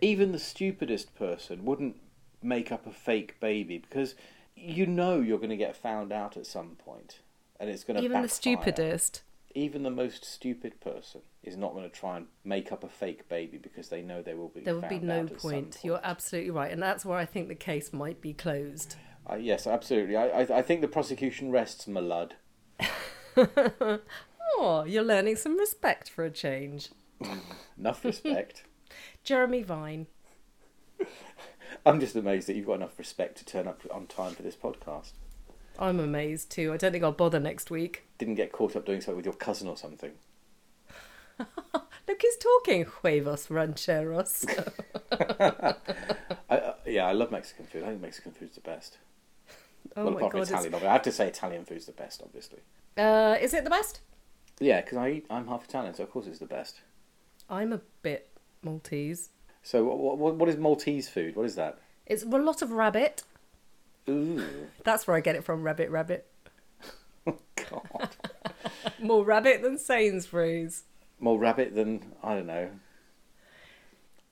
even 0.00 0.32
the 0.32 0.38
stupidest 0.38 1.14
person 1.16 1.64
wouldn't 1.64 1.96
make 2.42 2.70
up 2.70 2.86
a 2.86 2.92
fake 2.92 3.40
baby 3.40 3.78
because 3.78 4.14
you 4.56 4.86
know 4.86 5.20
you're 5.20 5.38
going 5.38 5.50
to 5.50 5.56
get 5.56 5.76
found 5.76 6.12
out 6.12 6.36
at 6.36 6.46
some 6.46 6.76
point, 6.76 7.18
and 7.58 7.68
it's 7.68 7.84
going 7.84 7.96
to 7.98 8.04
even 8.04 8.22
the 8.22 8.28
stupidest. 8.28 9.22
even 9.54 9.82
the 9.82 9.90
most 9.90 10.24
stupid 10.24 10.80
person 10.80 11.20
is 11.42 11.56
not 11.56 11.72
going 11.74 11.84
to 11.88 11.94
try 11.94 12.16
and 12.16 12.26
make 12.44 12.70
up 12.72 12.84
a 12.84 12.88
fake 12.88 13.28
baby 13.28 13.58
because 13.58 13.88
they 13.88 14.02
know 14.02 14.22
they 14.22 14.34
will 14.34 14.48
be. 14.48 14.60
There 14.60 14.74
would 14.76 14.88
be 14.88 14.98
no 15.00 15.26
some 15.26 15.36
point. 15.36 15.78
You're 15.82 16.00
absolutely 16.04 16.50
right, 16.50 16.70
and 16.72 16.80
that's 16.82 17.04
where 17.04 17.18
I 17.18 17.24
think 17.24 17.48
the 17.48 17.54
case 17.54 17.92
might 17.92 18.20
be 18.20 18.32
closed. 18.32 18.96
Uh, 19.28 19.36
yes, 19.36 19.66
absolutely. 19.66 20.16
I, 20.16 20.28
I, 20.28 20.58
I 20.58 20.62
think 20.62 20.80
the 20.82 20.88
prosecution 20.88 21.50
rests, 21.50 21.88
my 21.88 22.00
lud. 22.00 22.34
Oh, 24.56 24.84
you're 24.86 25.02
learning 25.02 25.36
some 25.36 25.58
respect 25.58 26.08
for 26.08 26.24
a 26.24 26.30
change. 26.30 26.90
Enough 27.78 28.04
respect. 28.04 28.64
Jeremy 29.24 29.62
Vine. 29.62 30.06
I'm 31.86 32.00
just 32.00 32.14
amazed 32.16 32.48
that 32.48 32.56
you've 32.56 32.66
got 32.66 32.74
enough 32.74 32.98
respect 32.98 33.36
to 33.38 33.44
turn 33.44 33.66
up 33.66 33.82
on 33.92 34.06
time 34.06 34.34
for 34.34 34.42
this 34.42 34.56
podcast. 34.56 35.12
I'm 35.78 35.98
amazed 35.98 36.50
too. 36.50 36.72
I 36.72 36.76
don't 36.76 36.92
think 36.92 37.02
I'll 37.02 37.12
bother 37.12 37.40
next 37.40 37.70
week. 37.70 38.04
Didn't 38.18 38.36
get 38.36 38.52
caught 38.52 38.76
up 38.76 38.86
doing 38.86 39.00
something 39.00 39.16
with 39.16 39.24
your 39.24 39.34
cousin 39.34 39.66
or 39.68 39.76
something. 39.76 40.12
Look, 41.38 42.20
he's 42.22 42.36
talking 42.36 42.86
huevos 43.02 43.50
rancheros. 43.50 44.44
I, 45.10 45.74
uh, 46.48 46.74
yeah, 46.86 47.06
I 47.06 47.12
love 47.12 47.30
Mexican 47.32 47.66
food. 47.66 47.82
I 47.82 47.88
think 47.88 48.02
Mexican 48.02 48.32
food's 48.32 48.54
the 48.54 48.60
best. 48.60 48.98
oh 49.96 50.04
well, 50.04 50.12
my 50.12 50.18
apart 50.20 50.32
from. 50.32 50.42
Italian, 50.42 50.74
it's- 50.74 50.84
I 50.88 50.92
have 50.92 51.02
to 51.02 51.12
say 51.12 51.26
Italian 51.26 51.64
food's 51.64 51.86
the 51.86 51.92
best, 51.92 52.22
obviously. 52.22 52.60
Uh, 52.96 53.36
is 53.40 53.52
it 53.52 53.64
the 53.64 53.70
best? 53.70 54.00
Yeah, 54.60 54.80
because 54.80 54.98
I 54.98 55.22
I'm 55.30 55.48
half 55.48 55.64
Italian, 55.64 55.94
so 55.94 56.02
of 56.04 56.10
course 56.10 56.26
it's 56.26 56.38
the 56.38 56.46
best. 56.46 56.80
I'm 57.48 57.72
a 57.72 57.80
bit 58.02 58.28
Maltese. 58.62 59.30
So, 59.62 59.84
what, 59.84 60.18
what, 60.18 60.34
what 60.36 60.48
is 60.48 60.56
Maltese 60.56 61.08
food? 61.08 61.36
What 61.36 61.46
is 61.46 61.54
that? 61.54 61.78
It's 62.06 62.22
a 62.22 62.26
lot 62.28 62.62
of 62.62 62.70
rabbit. 62.72 63.22
Ooh, 64.08 64.44
That's 64.84 65.06
where 65.06 65.16
I 65.16 65.20
get 65.20 65.36
it 65.36 65.44
from. 65.44 65.62
Rabbit, 65.62 65.90
rabbit. 65.90 66.26
Oh, 67.26 67.38
God. 67.70 68.10
More 68.98 69.24
rabbit 69.24 69.62
than 69.62 69.78
Sainsbury's. 69.78 70.82
More 71.18 71.38
rabbit 71.38 71.74
than 71.74 72.12
I 72.22 72.34
don't 72.34 72.46
know. 72.46 72.68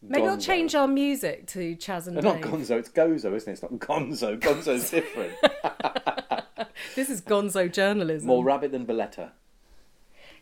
Maybe 0.03 0.27
I'll 0.27 0.37
change 0.37 0.75
our 0.75 0.89
music 0.89 1.47
to 1.49 1.75
Chas 1.77 2.07
and 2.07 2.17
No, 2.17 2.35
not 2.35 2.43
Gonzo. 2.43 2.73
It's 2.79 2.91
Gozo, 2.91 3.35
isn't 3.35 3.49
it? 3.49 3.53
It's 3.53 3.63
not 3.63 3.73
Gonzo. 3.73 4.39
Gonzo's 4.39 4.91
different. 4.91 5.33
This 6.95 7.09
is 7.09 7.23
Gonzo 7.23 7.73
journalism. 7.73 8.27
More 8.27 8.45
rabbit 8.45 8.73
than 8.73 8.85
Valletta. 8.85 9.33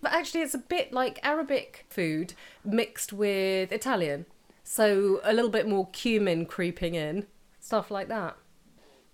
But 0.00 0.12
actually, 0.12 0.42
it's 0.42 0.54
a 0.54 0.58
bit 0.58 0.92
like 0.92 1.18
Arabic 1.22 1.84
food 1.88 2.34
mixed 2.64 3.12
with 3.12 3.72
Italian. 3.72 4.26
So 4.64 5.20
a 5.24 5.32
little 5.32 5.50
bit 5.50 5.66
more 5.66 5.88
cumin 5.88 6.46
creeping 6.46 6.94
in, 6.94 7.26
stuff 7.58 7.90
like 7.90 8.08
that. 8.08 8.36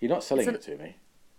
You're 0.01 0.11
not 0.11 0.22
selling 0.22 0.46
It's 0.49 0.66
it 0.66 0.77
to 0.77 0.83
me. 0.83 0.96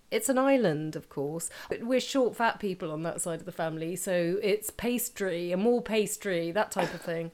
It's 0.09 0.29
an 0.29 0.37
island, 0.37 0.95
of 0.95 1.09
course. 1.09 1.49
But 1.69 1.83
we're 1.83 1.99
short, 1.99 2.35
fat 2.35 2.59
people 2.59 2.91
on 2.91 3.03
that 3.03 3.21
side 3.21 3.39
of 3.39 3.45
the 3.45 3.51
family, 3.51 3.95
so 3.95 4.37
it's 4.41 4.69
pastry 4.69 5.51
and 5.51 5.61
more 5.61 5.81
pastry, 5.81 6.51
that 6.51 6.71
type 6.71 6.93
of 6.93 7.01
thing. 7.01 7.31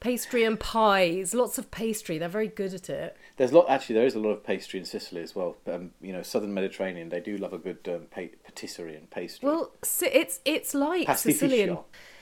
Pastry 0.00 0.44
and 0.44 0.58
pies, 0.58 1.34
lots 1.34 1.58
of 1.58 1.70
pastry. 1.70 2.18
They're 2.18 2.28
very 2.28 2.48
good 2.48 2.74
at 2.74 2.88
it. 2.88 3.16
There's 3.36 3.52
a 3.52 3.56
lot. 3.56 3.66
Actually, 3.68 3.96
there 3.96 4.06
is 4.06 4.14
a 4.14 4.20
lot 4.20 4.30
of 4.30 4.44
pastry 4.44 4.80
in 4.80 4.86
Sicily 4.86 5.22
as 5.22 5.34
well. 5.34 5.56
Um, 5.66 5.92
you 6.00 6.12
know, 6.12 6.22
southern 6.22 6.54
Mediterranean. 6.54 7.08
They 7.08 7.20
do 7.20 7.36
love 7.36 7.52
a 7.52 7.58
good 7.58 7.78
um, 7.88 8.06
pa- 8.10 8.36
patisserie 8.44 8.96
and 8.96 9.10
pastry. 9.10 9.48
Well, 9.48 9.72
it's 9.82 10.40
it's 10.44 10.74
like. 10.74 11.16
Sicilian. 11.16 11.78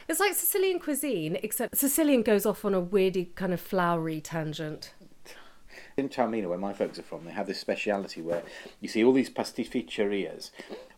It's 0.09 0.21
like 0.21 0.33
Sicilian 0.33 0.79
cuisine, 0.81 1.37
except 1.43 1.77
Sicilian 1.77 2.23
goes 2.23 2.47
off 2.47 2.65
on 2.65 2.75
a 2.75 2.81
weirdy 2.81 3.35
kind 3.35 3.53
of 3.53 3.61
flowery 3.61 4.23
tangent. 4.23 4.95
in 5.99 6.09
Taormina, 6.09 6.49
where 6.49 6.57
my 6.57 6.73
folks 6.73 6.99
are 6.99 7.03
from, 7.03 7.27
they 7.27 7.33
have 7.33 7.47
this 7.47 7.61
speciality 7.61 8.23
where 8.23 8.43
you 8.81 8.89
see 8.89 9.05
all 9.05 9.13
these 9.13 9.29
pastificerias, 9.29 10.51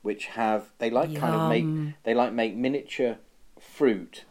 which 0.03 0.27
have 0.27 0.71
they 0.79 0.91
like 0.91 1.15
kind 1.17 1.35
of 1.35 1.49
make 1.49 1.95
they 2.05 2.15
like 2.15 2.33
make 2.33 2.55
miniature 2.55 3.17
fruit 3.59 4.25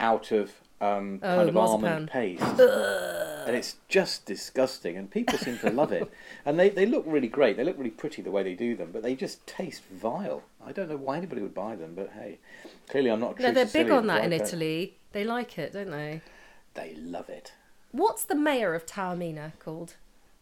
out 0.00 0.32
of 0.32 0.52
um, 0.80 1.20
Oh, 1.22 1.36
kind 1.36 1.48
of 1.48 1.54
marzipan. 1.54 1.84
almond 1.88 2.10
paste, 2.10 2.42
and 2.42 3.56
it's 3.56 3.76
just 3.88 4.26
disgusting. 4.26 4.96
And 4.96 5.10
people 5.10 5.38
seem 5.38 5.58
to 5.58 5.70
love 5.70 5.92
it, 5.92 6.10
and 6.46 6.58
they 6.58 6.68
they 6.68 6.86
look 6.86 7.04
really 7.06 7.28
great. 7.28 7.56
They 7.56 7.64
look 7.64 7.78
really 7.78 7.90
pretty 7.90 8.22
the 8.22 8.30
way 8.30 8.42
they 8.42 8.54
do 8.54 8.76
them, 8.76 8.90
but 8.92 9.02
they 9.02 9.14
just 9.14 9.46
taste 9.46 9.82
vile. 9.90 10.42
I 10.64 10.72
don't 10.72 10.88
know 10.88 10.96
why 10.96 11.16
anybody 11.18 11.42
would 11.42 11.54
buy 11.54 11.76
them, 11.76 11.94
but 11.94 12.10
hey, 12.14 12.38
clearly 12.88 13.10
I'm 13.10 13.20
not. 13.20 13.38
No, 13.38 13.52
they're 13.52 13.66
big 13.66 13.90
on 13.90 14.06
that 14.08 14.24
in 14.24 14.32
I 14.32 14.38
don't- 14.38 14.46
Italy. 14.46 14.96
They 15.12 15.24
like 15.24 15.58
it, 15.58 15.72
don't 15.74 15.90
they? 15.90 16.22
They 16.74 16.94
love 16.96 17.28
it. 17.28 17.52
What's 17.92 18.24
the 18.24 18.34
mayor 18.34 18.74
of 18.74 18.84
Taormina 18.84 19.52
called? 19.60 19.94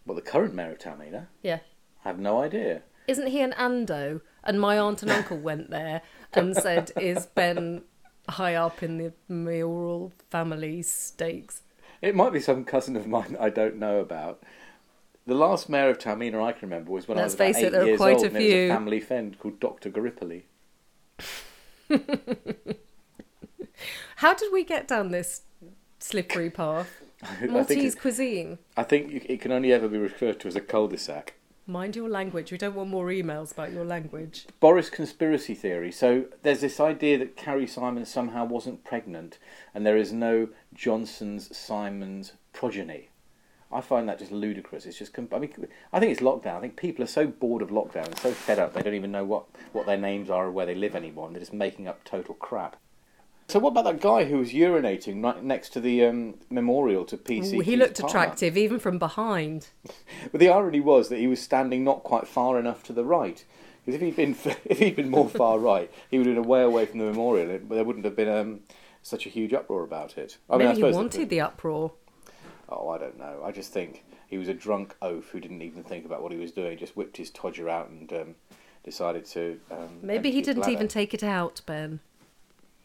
Well, 0.07 0.14
the 0.16 0.23
current 0.23 0.55
mayor 0.55 0.71
of 0.73 0.79
Taormina, 0.79 1.27
Yeah. 1.42 1.59
I 2.05 2.09
have 2.09 2.18
no 2.18 2.40
idea. 2.40 2.83
Isn't 3.07 3.27
he 3.29 3.42
an 3.42 3.53
Ando? 3.53 4.23
And 4.42 4.59
my 4.61 4.79
aunt 4.79 5.03
and 5.03 5.11
uncle 5.12 5.37
went 5.37 5.68
there 5.71 6.01
and 6.33 6.57
said, 6.57 6.90
Is 7.01 7.27
Ben 7.27 7.83
high 8.28 8.54
up 8.54 8.82
in 8.82 8.98
the 8.98 9.12
mayoral 9.28 10.12
family 10.30 10.82
stakes? 10.82 11.62
It 12.00 12.14
might 12.14 12.32
be 12.32 12.40
some 12.40 12.64
cousin 12.64 12.96
of 12.96 13.06
mine 13.06 13.37
I 13.38 13.48
don't 13.50 13.76
know 13.76 13.98
about. 14.00 14.42
The 15.26 15.35
last 15.35 15.68
mayor 15.68 15.88
of 15.90 15.98
Taormina 15.98 16.42
I 16.42 16.50
can 16.52 16.68
remember 16.68 16.90
was 16.90 17.06
when 17.06 17.16
Let's 17.16 17.38
I 17.40 17.46
was 17.48 17.56
about 17.56 17.62
it, 17.62 17.66
eight 17.66 17.74
are 17.80 17.87
years 17.87 17.96
quite 17.98 18.16
old, 18.16 18.24
a 18.24 18.26
and 18.26 18.37
it 18.37 18.40
was 18.40 18.46
few. 18.52 18.64
a 18.64 18.68
family 18.74 19.00
friend 19.00 19.38
called 19.38 19.61
Dr. 19.61 19.90
Garipoli. 19.90 20.42
How 24.16 24.35
did 24.35 24.52
we 24.52 24.64
get 24.64 24.88
down 24.88 25.11
this 25.11 25.42
slippery 25.98 26.50
path? 26.50 26.88
I 27.22 27.26
think, 27.37 27.52
Maltese 27.52 27.94
it- 27.94 28.00
cuisine. 28.00 28.58
I 28.76 28.82
think 28.82 29.24
it 29.28 29.40
can 29.40 29.52
only 29.52 29.72
ever 29.72 29.88
be 29.88 29.98
referred 29.98 30.40
to 30.40 30.48
as 30.48 30.56
a 30.56 30.61
cul-de-sac. 30.61 31.35
Mind 31.66 31.94
your 31.94 32.09
language. 32.09 32.51
We 32.51 32.59
don't 32.59 32.75
want 32.75 32.90
more 32.90 33.07
emails 33.07 33.53
about 33.53 33.72
your 33.72 33.85
language. 33.85 34.46
Boris 34.59 34.90
conspiracy 34.90 35.55
theory. 35.55 35.92
So 35.92 36.25
there's 36.42 36.61
this 36.61 36.81
idea 36.81 37.18
that 37.18 37.37
Carrie 37.37 37.68
Simon 37.68 38.05
somehow 38.05 38.44
wasn't 38.44 38.83
pregnant, 38.83 39.38
and 39.72 39.87
there 39.87 39.96
is 39.96 40.12
no 40.12 40.48
Johnson's 40.75 41.57
Symonds 41.57 42.33
progeny. 42.53 43.11
I 43.70 43.81
find 43.81 44.09
that 44.09 44.18
just 44.18 44.33
ludicrous. 44.33 44.87
It's 44.87 44.98
just. 44.98 45.16
I 45.16 45.38
mean, 45.38 45.68
I 45.92 46.01
think 46.01 46.11
it's 46.11 46.20
lockdown. 46.20 46.57
I 46.57 46.61
think 46.61 46.77
people 46.77 47.05
are 47.05 47.09
so 47.09 47.29
bored 47.29 47.62
of 47.62 47.70
lockdown 47.70 48.07
and 48.07 48.18
so 48.18 48.33
fed 48.33 48.59
up 48.59 48.75
they 48.75 48.83
don't 48.83 48.94
even 48.94 49.12
know 49.12 49.25
what, 49.25 49.44
what 49.72 49.87
their 49.87 49.96
names 49.96 50.31
are 50.31 50.46
or 50.46 50.51
where 50.51 50.66
they 50.66 50.75
live 50.75 50.96
anymore, 50.96 51.27
and 51.27 51.37
they're 51.37 51.40
just 51.40 51.53
making 51.53 51.87
up 51.87 52.03
total 52.03 52.35
crap. 52.35 52.77
So 53.53 53.59
what 53.59 53.73
about 53.73 53.85
that 53.85 54.01
guy 54.01 54.25
who 54.25 54.38
was 54.38 54.53
urinating 54.55 55.23
right 55.23 55.45
next 55.45 55.75
to 55.75 55.81
the 55.81 56.07
um, 56.07 56.37
memorial 56.49 57.05
to 57.05 57.19
PC? 57.19 57.59
Ooh, 57.59 57.61
he 57.61 57.77
looked 57.77 58.01
Palmer? 58.01 58.09
attractive, 58.09 58.57
even 58.57 58.79
from 58.79 58.99
behind. 58.99 59.69
But 60.33 60.41
the 60.41 60.49
irony 60.49 60.81
was 60.81 61.11
that 61.11 61.19
he 61.19 61.27
was 61.27 61.43
standing 61.43 61.85
not 61.85 62.03
quite 62.03 62.27
far 62.27 62.59
enough 62.59 62.83
to 62.85 62.95
the 62.95 63.05
right. 63.05 63.45
Because 63.85 63.97
if 63.97 64.01
he'd 64.01 64.17
been 64.17 64.37
if 64.65 64.79
he'd 64.79 64.97
been 64.97 65.11
more 65.11 65.29
far 65.29 65.59
right, 65.73 65.93
he 66.11 66.17
would 66.17 66.29
have 66.29 66.37
been 66.37 66.47
way 66.47 66.62
away 66.62 66.87
from 66.87 67.01
the 67.01 67.05
memorial. 67.05 67.51
and 67.51 67.69
There 67.69 67.85
wouldn't 67.85 68.07
have 68.07 68.17
been 68.17 68.31
um, 68.31 68.61
such 69.03 69.27
a 69.27 69.29
huge 69.29 69.53
uproar 69.53 69.85
about 69.85 70.17
it. 70.17 70.38
I 70.49 70.57
mean, 70.57 70.69
I 70.69 70.73
Maybe 70.73 70.87
he 70.87 70.93
wanted 70.95 71.29
the 71.29 71.43
uproar. 71.43 71.93
Oh, 72.71 72.88
I 72.88 72.97
don't 72.97 73.19
know. 73.19 73.43
I 73.45 73.53
just 73.53 73.71
think 73.71 74.03
he 74.27 74.38
was 74.38 74.49
a 74.49 74.55
drunk 74.55 74.97
oaf 75.03 75.29
who 75.29 75.41
didn't 75.41 75.61
even 75.61 75.85
think 75.85 76.07
about 76.07 76.23
what 76.23 76.33
he 76.33 76.38
was 76.38 76.53
doing. 76.53 76.79
Just 76.79 76.97
whipped 76.97 77.19
his 77.19 77.31
todger 77.31 77.69
out 77.69 77.91
and 77.91 78.11
um, 78.15 78.35
decided 78.83 79.27
to. 79.27 79.61
Um, 79.71 79.99
Maybe 80.01 80.31
he 80.31 80.41
didn't 80.41 80.71
even 80.71 80.88
take 80.88 81.12
it 81.12 81.23
out, 81.23 81.61
Ben. 81.67 82.01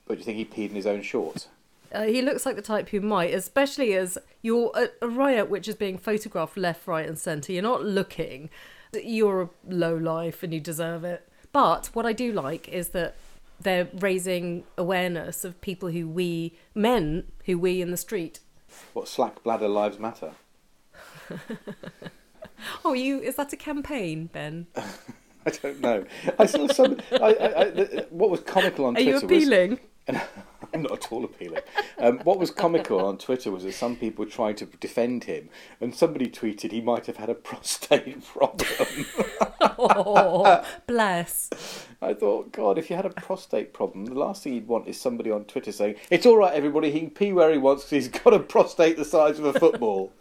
But 0.08 0.16
do 0.16 0.20
you 0.20 0.26
think 0.26 0.38
he 0.38 0.46
peed 0.46 0.70
in 0.70 0.76
his 0.76 0.88
own 0.88 1.02
shorts? 1.02 1.48
Uh, 1.92 2.04
he 2.04 2.22
looks 2.22 2.46
like 2.46 2.56
the 2.56 2.62
type 2.62 2.90
who 2.90 3.00
might, 3.00 3.34
especially 3.34 3.94
as 3.94 4.18
you're 4.42 4.72
a, 4.76 4.90
a 5.02 5.08
riot 5.08 5.50
which 5.50 5.68
is 5.68 5.76
being 5.76 5.98
photographed 5.98 6.58
left, 6.58 6.86
right, 6.88 7.08
and 7.08 7.18
centre. 7.18 7.54
You're 7.54 7.64
not 7.64 7.84
looking. 7.84 8.50
You're 8.94 9.44
a 9.44 9.50
low 9.68 9.96
life 9.96 10.44
and 10.44 10.54
you 10.54 10.60
deserve 10.60 11.04
it. 11.04 11.28
But 11.52 11.88
what 11.94 12.06
I 12.06 12.14
do 12.14 12.32
like 12.32 12.68
is 12.68 12.90
that 12.90 13.16
they're 13.60 13.88
raising 14.00 14.64
awareness 14.78 15.44
of 15.44 15.60
people 15.62 15.90
who 15.90 16.08
we, 16.08 16.58
men 16.76 17.24
who 17.46 17.58
we 17.58 17.82
in 17.82 17.92
the 17.92 17.98
street. 17.98 18.42
What 18.94 19.08
slack 19.08 19.44
bladder 19.44 19.68
lives 19.68 19.98
matter? 19.98 20.32
Oh, 22.84 22.94
you 22.94 23.20
is 23.20 23.36
that 23.36 23.54
a 23.54 23.58
campaign, 23.58 24.28
Ben? 24.28 24.68
I 24.76 25.50
don't 25.62 25.80
know. 25.80 26.06
I 26.40 26.46
saw 26.46 26.68
some. 26.68 26.98
I, 27.12 27.34
I, 27.34 27.64
I, 27.64 28.06
what 28.10 28.30
was 28.30 28.42
comical 28.42 28.86
on 28.86 28.98
Are 28.98 29.02
Twitter 29.02 29.10
you 29.10 29.14
was 29.14 29.24
appealing? 30.08 30.22
I'm 30.74 30.82
not 30.82 30.92
at 30.92 31.12
all 31.12 31.24
appealing. 31.24 31.62
Um, 31.98 32.20
what 32.20 32.40
was 32.40 32.52
comical 32.52 33.00
on 33.06 33.18
Twitter 33.18 33.52
was 33.52 33.64
that 33.64 33.74
some 33.74 33.96
people 33.96 34.26
were 34.26 34.32
trying 34.32 34.56
to 34.56 34.66
defend 34.66 35.26
him, 35.26 35.50
and 35.80 35.96
somebody 35.96 36.28
tweeted 36.28 36.72
he 36.72 36.82
might 36.82 37.06
have 37.06 37.18
had 37.18 37.30
a 37.30 37.36
prostate 37.36 38.24
problem. 38.26 39.06
oh, 39.62 40.64
bless. 40.88 41.50
I 42.02 42.14
thought, 42.14 42.52
God, 42.52 42.78
if 42.78 42.90
you 42.90 42.96
had 42.96 43.06
a 43.06 43.10
prostate 43.10 43.74
problem, 43.74 44.06
the 44.06 44.16
last 44.16 44.44
thing 44.44 44.54
you'd 44.54 44.68
want 44.68 44.88
is 44.88 45.00
somebody 45.00 45.32
on 45.32 45.46
Twitter 45.46 45.72
saying, 45.72 45.96
"It's 46.10 46.26
all 46.26 46.38
right, 46.38 46.54
everybody. 46.54 46.92
He 46.92 47.00
can 47.00 47.10
pee 47.12 47.34
where 47.34 47.52
he 47.52 47.58
wants 47.58 47.84
because 47.84 48.06
he's 48.06 48.22
got 48.24 48.34
a 48.34 48.40
prostate 48.40 48.98
the 48.98 49.06
size 49.06 49.40
of 49.40 49.46
a 49.46 49.54
football." 49.54 50.12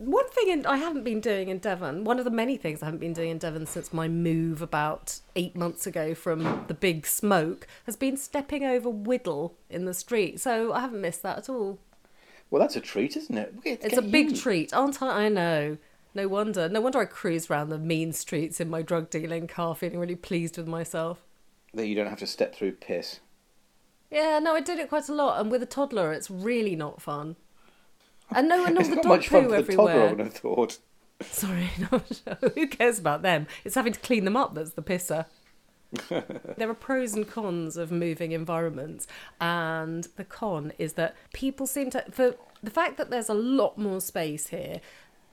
One 0.00 0.28
thing 0.30 0.48
in, 0.48 0.64
I 0.64 0.78
haven't 0.78 1.04
been 1.04 1.20
doing 1.20 1.48
in 1.48 1.58
Devon, 1.58 2.04
one 2.04 2.18
of 2.18 2.24
the 2.24 2.30
many 2.30 2.56
things 2.56 2.82
I 2.82 2.86
haven't 2.86 3.00
been 3.00 3.12
doing 3.12 3.28
in 3.28 3.38
Devon 3.38 3.66
since 3.66 3.92
my 3.92 4.08
move 4.08 4.62
about 4.62 5.20
eight 5.36 5.54
months 5.54 5.86
ago 5.86 6.14
from 6.14 6.64
the 6.68 6.74
big 6.74 7.06
smoke, 7.06 7.66
has 7.84 7.96
been 7.96 8.16
stepping 8.16 8.64
over 8.64 8.88
Whittle 8.88 9.54
in 9.68 9.84
the 9.84 9.92
street. 9.92 10.40
So 10.40 10.72
I 10.72 10.80
haven't 10.80 11.02
missed 11.02 11.22
that 11.22 11.36
at 11.36 11.48
all. 11.50 11.78
well, 12.50 12.60
that's 12.60 12.76
a 12.76 12.80
treat, 12.80 13.14
isn't 13.14 13.36
it? 13.36 13.54
It's 13.64 13.98
a 13.98 14.02
big 14.02 14.34
treat, 14.36 14.72
aren't 14.72 15.02
I? 15.02 15.26
I 15.26 15.28
know. 15.28 15.76
No 16.14 16.28
wonder. 16.28 16.68
No 16.68 16.80
wonder 16.80 16.98
I 16.98 17.04
cruise 17.04 17.50
around 17.50 17.68
the 17.68 17.78
mean 17.78 18.12
streets 18.12 18.58
in 18.58 18.70
my 18.70 18.80
drug 18.82 19.10
dealing 19.10 19.46
car 19.46 19.74
feeling 19.74 19.98
really 19.98 20.16
pleased 20.16 20.56
with 20.56 20.66
myself. 20.66 21.22
That 21.74 21.86
you 21.86 21.94
don't 21.94 22.08
have 22.08 22.18
to 22.20 22.26
step 22.26 22.54
through 22.54 22.72
piss. 22.72 23.20
Yeah, 24.10 24.40
no, 24.40 24.54
I 24.54 24.60
did 24.60 24.78
it 24.80 24.88
quite 24.88 25.08
a 25.08 25.14
lot, 25.14 25.40
and 25.40 25.50
with 25.52 25.62
a 25.62 25.66
toddler, 25.66 26.12
it's 26.12 26.30
really 26.30 26.74
not 26.74 27.00
fun. 27.00 27.36
And 28.34 28.48
no, 28.48 28.64
and 28.64 28.78
all 28.78 28.84
the 28.84 28.96
dog 28.96 29.06
much 29.06 29.28
fun 29.28 29.46
poo 29.46 29.54
everywhere. 29.54 30.08
I 30.08 30.10
would 30.10 30.20
have 30.20 30.34
thought. 30.34 30.78
Sorry, 31.22 31.70
no, 31.92 32.02
who 32.54 32.66
cares 32.66 32.98
about 32.98 33.22
them? 33.22 33.46
It's 33.64 33.74
having 33.74 33.92
to 33.92 34.00
clean 34.00 34.24
them 34.24 34.36
up 34.36 34.54
that's 34.54 34.72
the 34.72 34.82
pisser. 34.82 35.26
there 36.56 36.70
are 36.70 36.74
pros 36.74 37.14
and 37.14 37.28
cons 37.28 37.76
of 37.76 37.90
moving 37.90 38.32
environments, 38.32 39.06
and 39.40 40.06
the 40.16 40.24
con 40.24 40.72
is 40.78 40.92
that 40.94 41.16
people 41.32 41.66
seem 41.66 41.90
to, 41.90 42.04
for 42.10 42.36
the 42.62 42.70
fact 42.70 42.96
that 42.96 43.10
there's 43.10 43.28
a 43.28 43.34
lot 43.34 43.76
more 43.76 44.00
space 44.00 44.48
here, 44.48 44.80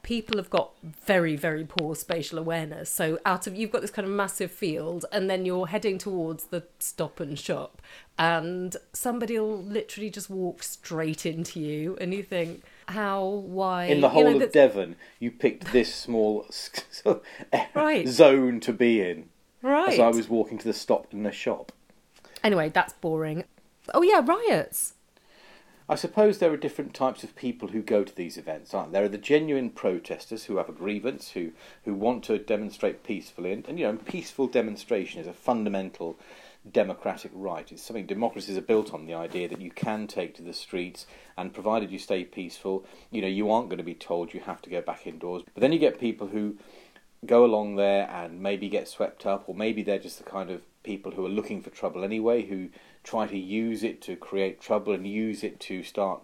people 0.03 0.37
have 0.37 0.49
got 0.49 0.71
very, 0.83 1.35
very 1.35 1.65
poor 1.65 1.95
spatial 1.95 2.37
awareness. 2.39 2.89
So, 2.89 3.19
out 3.25 3.47
of 3.47 3.55
you've 3.55 3.71
got 3.71 3.81
this 3.81 3.91
kind 3.91 4.07
of 4.07 4.13
massive 4.13 4.51
field, 4.51 5.05
and 5.11 5.29
then 5.29 5.45
you're 5.45 5.67
heading 5.67 5.97
towards 5.97 6.45
the 6.45 6.63
stop 6.79 7.19
and 7.19 7.37
shop, 7.37 7.81
and 8.17 8.75
somebody 8.93 9.37
will 9.39 9.61
literally 9.61 10.09
just 10.09 10.29
walk 10.29 10.63
straight 10.63 11.25
into 11.25 11.59
you, 11.59 11.97
and 11.99 12.13
you 12.13 12.23
think, 12.23 12.63
how, 12.87 13.25
why? 13.25 13.85
In 13.85 14.01
the 14.01 14.07
You 14.07 14.13
whole 14.13 14.23
know, 14.37 14.45
of 14.45 14.51
Devon, 14.51 14.95
you 15.19 15.31
picked 15.31 15.71
this 15.71 15.93
small 15.93 16.45
Right. 17.75 18.07
zone 18.07 18.59
to 18.61 18.73
be 18.73 19.01
in. 19.01 19.29
Right. 19.61 19.93
As 19.93 19.99
I 19.99 20.09
was 20.09 20.29
walking 20.29 20.57
to 20.59 20.65
the 20.65 20.73
stop 20.73 21.11
and 21.11 21.25
the 21.25 21.31
shop. 21.31 21.71
Anyway, 22.43 22.69
that's 22.69 22.93
boring. 22.93 23.43
Oh 23.93 24.01
yeah, 24.03 24.21
riots. 24.23 24.93
I 25.89 25.95
suppose 25.95 26.39
there 26.39 26.51
are 26.51 26.57
different 26.57 26.93
types 26.93 27.23
of 27.23 27.35
people 27.35 27.69
who 27.69 27.81
go 27.81 28.03
to 28.03 28.13
these 28.13 28.37
events, 28.37 28.73
aren't 28.73 28.91
there? 28.91 29.03
There 29.03 29.05
are 29.05 29.09
the 29.09 29.17
genuine 29.17 29.69
protesters 29.69 30.43
who 30.43 30.57
have 30.57 30.67
a 30.67 30.73
grievance, 30.73 31.31
who, 31.31 31.51
who 31.85 31.93
want 31.93 32.25
to 32.25 32.37
demonstrate 32.37 33.05
peacefully, 33.05 33.53
and, 33.53 33.65
and 33.69 33.79
you 33.79 33.85
know, 33.85 33.95
peaceful 33.95 34.47
demonstration 34.47 35.21
is 35.21 35.27
a 35.27 35.33
fundamental 35.33 36.19
democratic 36.69 37.31
right. 37.33 37.71
It's 37.71 37.83
something 37.83 38.05
democracies 38.05 38.57
are 38.57 38.61
built 38.61 38.93
on 38.93 39.05
the 39.05 39.13
idea 39.13 39.47
that 39.47 39.61
you 39.61 39.71
can 39.71 40.07
take 40.07 40.35
to 40.35 40.41
the 40.41 40.51
streets, 40.51 41.05
and 41.37 41.53
provided 41.53 41.89
you 41.89 41.99
stay 41.99 42.25
peaceful, 42.25 42.85
you 43.09 43.21
know, 43.21 43.27
you 43.29 43.49
aren't 43.49 43.69
going 43.69 43.77
to 43.77 43.83
be 43.83 43.93
told 43.93 44.33
you 44.33 44.41
have 44.41 44.61
to 44.63 44.69
go 44.69 44.81
back 44.81 45.07
indoors. 45.07 45.43
But 45.53 45.61
then 45.61 45.71
you 45.71 45.79
get 45.79 46.01
people 46.01 46.27
who 46.27 46.57
go 47.25 47.45
along 47.45 47.77
there 47.77 48.09
and 48.09 48.41
maybe 48.41 48.67
get 48.67 48.89
swept 48.89 49.25
up, 49.25 49.45
or 49.47 49.55
maybe 49.55 49.83
they're 49.83 49.99
just 49.99 50.17
the 50.17 50.29
kind 50.29 50.49
of 50.49 50.61
people 50.83 51.13
who 51.13 51.25
are 51.25 51.29
looking 51.29 51.61
for 51.61 51.69
trouble 51.69 52.03
anyway, 52.03 52.45
who 52.45 52.69
try 53.07 53.25
to 53.25 53.37
use 53.37 53.83
it 53.83 54.01
to 54.01 54.17
create 54.17 54.59
trouble 54.59 54.91
and 54.91 55.07
use 55.07 55.41
it 55.41 55.59
to 55.61 55.81
start 55.81 56.21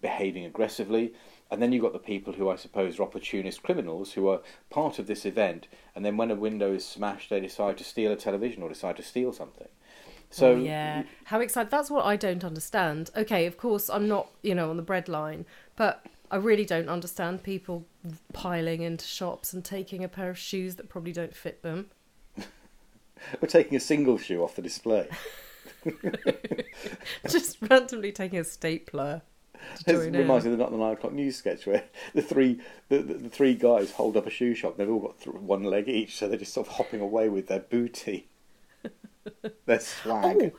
behaving 0.00 0.44
aggressively. 0.44 1.14
And 1.50 1.62
then 1.62 1.70
you've 1.70 1.82
got 1.82 1.92
the 1.92 2.00
people 2.00 2.32
who 2.32 2.50
I 2.50 2.56
suppose 2.56 2.98
are 2.98 3.04
opportunist 3.04 3.62
criminals 3.62 4.12
who 4.12 4.28
are 4.28 4.40
part 4.68 4.98
of 4.98 5.06
this 5.06 5.24
event, 5.24 5.68
and 5.94 6.04
then 6.04 6.16
when 6.16 6.32
a 6.32 6.34
window 6.34 6.72
is 6.72 6.84
smashed, 6.84 7.30
they 7.30 7.38
decide 7.38 7.78
to 7.78 7.84
steal 7.84 8.10
a 8.10 8.16
television 8.16 8.62
or 8.62 8.68
decide 8.68 8.96
to 8.96 9.02
steal 9.02 9.32
something. 9.32 9.68
So 10.30 10.54
Oh, 10.54 10.56
yeah, 10.56 11.04
how 11.24 11.38
excited! 11.38 11.70
That's 11.70 11.90
what 11.90 12.04
I 12.04 12.16
don't 12.16 12.42
understand. 12.42 13.10
Okay, 13.16 13.46
of 13.46 13.56
course 13.56 13.88
I'm 13.88 14.08
not, 14.08 14.30
you 14.42 14.56
know, 14.56 14.70
on 14.70 14.76
the 14.76 14.82
bread 14.82 15.08
line, 15.08 15.46
but 15.76 16.04
I 16.32 16.36
really 16.36 16.64
don't 16.64 16.88
understand 16.88 17.44
people 17.44 17.86
piling 18.32 18.82
into 18.82 19.04
shops 19.04 19.52
and 19.52 19.64
taking 19.64 20.02
a 20.02 20.08
pair 20.08 20.30
of 20.30 20.38
shoes 20.38 20.74
that 20.76 20.88
probably 20.88 21.12
don't 21.12 21.36
fit 21.36 21.62
them. 21.62 21.90
we're 23.40 23.46
taking 23.46 23.76
a 23.76 23.80
single 23.80 24.18
shoe 24.18 24.42
off 24.42 24.56
the 24.56 24.62
display. 24.62 25.08
Just 27.28 27.58
randomly 27.60 28.12
taking 28.12 28.38
a 28.38 28.44
stapler 28.44 29.22
It 29.86 29.92
reminds 29.96 30.44
me 30.44 30.52
of 30.52 30.58
the, 30.58 30.64
not 30.64 30.70
the 30.70 30.78
nine 30.78 30.92
o'clock 30.92 31.12
news 31.12 31.36
sketch 31.36 31.66
where 31.66 31.84
the 32.14 32.22
three 32.22 32.60
the, 32.88 32.98
the, 32.98 33.14
the 33.14 33.28
three 33.28 33.54
guys 33.54 33.92
hold 33.92 34.16
up 34.16 34.26
a 34.26 34.30
shoe 34.30 34.54
shop. 34.54 34.76
They've 34.76 34.90
all 34.90 35.00
got 35.00 35.20
th- 35.20 35.36
one 35.36 35.64
leg 35.64 35.88
each, 35.88 36.16
so 36.16 36.28
they're 36.28 36.38
just 36.38 36.52
sort 36.52 36.66
of 36.66 36.74
hopping 36.74 37.00
away 37.00 37.28
with 37.28 37.48
their 37.48 37.60
booty, 37.60 38.28
their 39.66 39.80
swag. 39.80 40.52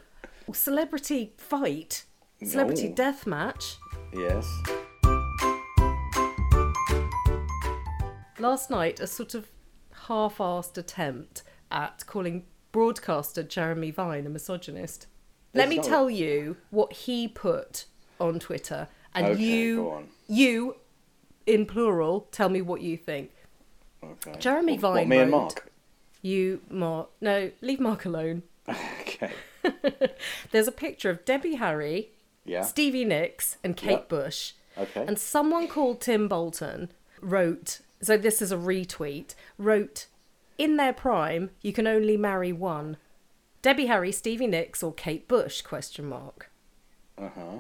Oh, 0.48 0.54
celebrity 0.54 1.34
fight, 1.38 2.06
celebrity 2.44 2.90
death 2.90 3.26
match. 3.26 3.78
Yes. 4.14 4.48
Last 8.40 8.70
night, 8.70 9.00
a 9.00 9.08
sort 9.08 9.34
of 9.34 9.50
half-assed 10.08 10.78
attempt 10.78 11.44
at 11.72 12.06
calling 12.06 12.44
broadcaster 12.72 13.42
Jeremy 13.44 13.92
Vine 13.92 14.28
a 14.28 14.30
misogynist. 14.30 15.08
Let 15.56 15.70
me 15.70 15.78
not- 15.78 15.86
tell 15.86 16.10
you 16.10 16.58
what 16.70 16.94
he 16.94 17.28
put 17.28 17.86
on 18.20 18.39
Twitter, 18.39 18.88
and 19.13 19.26
Okay, 19.28 19.41
you, 19.44 20.08
you, 20.28 20.76
in 21.46 21.65
plural, 21.65 22.28
tell 22.32 22.50
me 22.50 22.62
what 22.62 22.82
you 22.82 22.98
think. 22.98 23.32
Okay. 24.04 24.36
Jeremy 24.39 24.74
What, 24.74 24.82
Vine 24.82 24.94
What, 24.96 25.08
me 25.08 25.18
and 25.20 25.32
Mark. 25.32 25.72
You, 26.22 26.62
Mark, 26.70 27.10
no, 27.22 27.52
leave 27.62 27.80
Mark 27.80 28.06
alone. 28.06 28.44
Okay. 29.02 29.32
There's 30.52 30.68
a 30.68 30.72
picture 30.72 31.10
of 31.10 31.26
Debbie 31.26 31.56
Harry, 31.56 32.10
Yeah. 32.44 32.62
Stevie 32.63 33.06
Nicks, 33.06 33.58
and 33.63 33.76
Kate 33.76 33.91
Yep. 33.91 34.10
Bush. 34.10 34.54
Okay. 34.78 35.06
And 35.08 35.18
someone 35.18 35.68
called 35.68 36.02
Tim 36.02 36.28
Bolton 36.28 36.91
wrote, 37.22 37.80
so 38.02 38.18
this 38.18 38.41
is 38.41 38.52
a 38.52 38.58
retweet, 38.58 39.34
wrote, 39.58 40.08
in 40.58 40.78
their 40.78 40.94
prime, 40.94 41.50
you 41.62 41.72
can 41.74 41.88
only 41.88 42.15
marry 42.18 42.52
one. 42.52 42.98
Debbie 43.65 43.88
Harry, 43.88 44.12
Stevie 44.12 44.45
Nicks, 44.45 44.84
or 44.84 44.93
Kate 44.93 45.28
Bush? 45.28 45.63
Question 45.63 46.06
mark. 46.06 46.51
Uh 47.17 47.30
huh. 47.34 47.60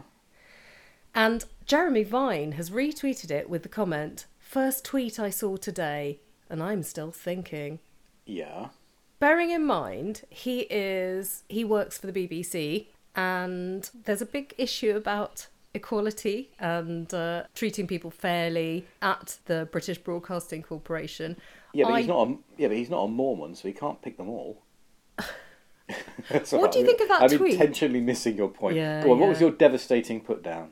And 1.15 1.45
Jeremy 1.65 2.03
Vine 2.03 2.51
has 2.51 2.69
retweeted 2.69 3.31
it 3.31 3.49
with 3.49 3.63
the 3.63 3.69
comment, 3.69 4.27
first 4.37 4.85
tweet 4.85 5.19
I 5.19 5.31
saw 5.31 5.57
today, 5.57 6.19
and 6.47 6.61
I'm 6.61 6.83
still 6.83 7.09
thinking. 7.09 7.79
Yeah. 8.23 8.67
Bearing 9.19 9.49
in 9.49 9.65
mind, 9.65 10.25
he 10.29 10.67
is 10.69 11.41
he 11.49 11.65
works 11.65 11.97
for 11.97 12.05
the 12.05 12.27
BBC, 12.27 12.85
and 13.15 13.89
there's 14.03 14.21
a 14.21 14.27
big 14.27 14.53
issue 14.59 14.95
about 14.95 15.47
equality 15.73 16.51
and 16.59 17.11
uh, 17.15 17.45
treating 17.55 17.87
people 17.87 18.11
fairly 18.11 18.85
at 19.01 19.39
the 19.45 19.67
British 19.71 19.97
Broadcasting 19.97 20.61
Corporation. 20.61 21.35
Yeah, 21.73 21.85
but 21.85 21.93
I- 21.93 21.99
he's 22.01 22.07
not. 22.07 22.27
A, 22.27 22.37
yeah, 22.59 22.67
but 22.67 22.77
he's 22.77 22.91
not 22.91 23.05
a 23.05 23.07
Mormon, 23.07 23.55
so 23.55 23.67
he 23.67 23.73
can't 23.73 23.99
pick 24.03 24.17
them 24.17 24.29
all. 24.29 24.61
What 26.49 26.71
do 26.71 26.79
you 26.79 26.85
think 26.85 27.01
of 27.01 27.07
that 27.09 27.21
I'm 27.21 27.29
tweet? 27.37 27.53
intentionally 27.53 28.01
missing 28.01 28.35
your 28.37 28.49
point. 28.49 28.75
Yeah, 28.75 29.03
Go 29.03 29.11
on. 29.11 29.19
What 29.19 29.29
was 29.29 29.39
your 29.41 29.51
devastating 29.51 30.21
put 30.21 30.41
down? 30.43 30.71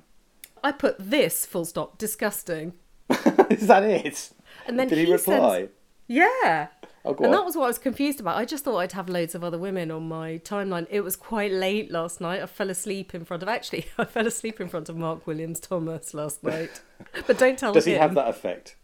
I 0.63 0.71
put 0.71 0.95
this 0.97 1.45
full 1.45 1.65
stop 1.65 1.97
disgusting, 1.97 2.73
Is 3.49 3.67
that 3.67 3.83
it? 3.83 4.31
and 4.65 4.79
then 4.79 4.87
Did 4.87 4.97
he, 4.97 5.05
he 5.05 5.11
reply? 5.11 5.57
sends- 5.57 5.71
yeah. 6.07 6.67
Oh, 7.05 7.13
and 7.15 7.25
on. 7.27 7.31
that 7.33 7.43
was 7.45 7.55
what 7.57 7.65
I 7.65 7.67
was 7.67 7.77
confused 7.77 8.21
about. 8.21 8.37
I 8.37 8.45
just 8.45 8.63
thought 8.63 8.77
I'd 8.77 8.93
have 8.93 9.09
loads 9.09 9.35
of 9.35 9.43
other 9.43 9.57
women 9.57 9.91
on 9.91 10.07
my 10.07 10.39
timeline. 10.45 10.87
It 10.89 11.01
was 11.01 11.17
quite 11.17 11.51
late 11.51 11.91
last 11.91 12.21
night. 12.21 12.41
I 12.41 12.45
fell 12.45 12.69
asleep 12.69 13.13
in 13.13 13.25
front 13.25 13.43
of 13.43 13.49
actually 13.49 13.85
I 13.97 14.05
fell 14.05 14.25
asleep 14.25 14.61
in 14.61 14.69
front 14.69 14.87
of 14.89 14.95
Mark 14.95 15.27
Williams 15.27 15.59
Thomas 15.59 16.13
last 16.13 16.43
night. 16.43 16.81
but 17.27 17.37
don't 17.37 17.59
tell 17.59 17.71
him. 17.71 17.73
Does 17.75 17.85
he 17.85 17.93
have 17.93 18.15
that 18.15 18.29
effect? 18.29 18.77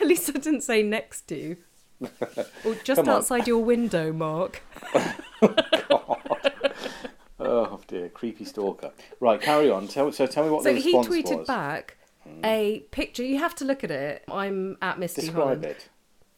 At 0.00 0.06
least 0.06 0.28
I 0.30 0.38
didn't 0.38 0.62
say 0.62 0.82
next 0.82 1.28
to. 1.28 1.56
or 2.64 2.74
just 2.84 2.98
Come 2.98 3.08
on. 3.08 3.16
outside 3.16 3.46
your 3.46 3.62
window, 3.62 4.12
Mark. 4.12 4.62
Oh 7.40 7.80
dear, 7.86 8.08
creepy 8.08 8.44
stalker. 8.44 8.90
Right, 9.20 9.40
carry 9.40 9.70
on. 9.70 9.86
Tell, 9.86 10.10
so 10.10 10.26
tell 10.26 10.44
me 10.44 10.50
what 10.50 10.64
So 10.64 10.74
the 10.74 10.80
he 10.80 10.92
tweeted 10.94 11.38
was. 11.38 11.46
back 11.46 11.96
a 12.44 12.80
picture. 12.90 13.22
You 13.22 13.38
have 13.38 13.54
to 13.56 13.64
look 13.64 13.84
at 13.84 13.90
it. 13.92 14.24
I'm 14.30 14.76
at 14.82 14.98
Misty 14.98 15.22
Describe 15.22 15.42
Holland. 15.44 15.64
it. 15.64 15.88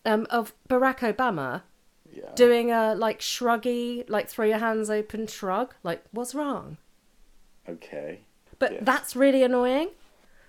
Um, 0.05 0.27
of 0.31 0.53
Barack 0.69 0.99
Obama 0.99 1.63
Yeah. 2.13 2.31
doing 2.35 2.71
a 2.71 2.95
like 2.95 3.21
shruggy, 3.21 4.09
like 4.11 4.29
throw 4.29 4.45
your 4.45 4.59
hands 4.59 4.91
open 4.91 5.27
shrug. 5.27 5.75
Like, 5.83 6.05
what's 6.13 6.35
wrong? 6.35 6.77
Okay. 7.69 8.21
But 8.59 8.73
Yes. 8.73 8.83
that's 8.85 9.17
really 9.17 9.43
annoying. 9.43 9.89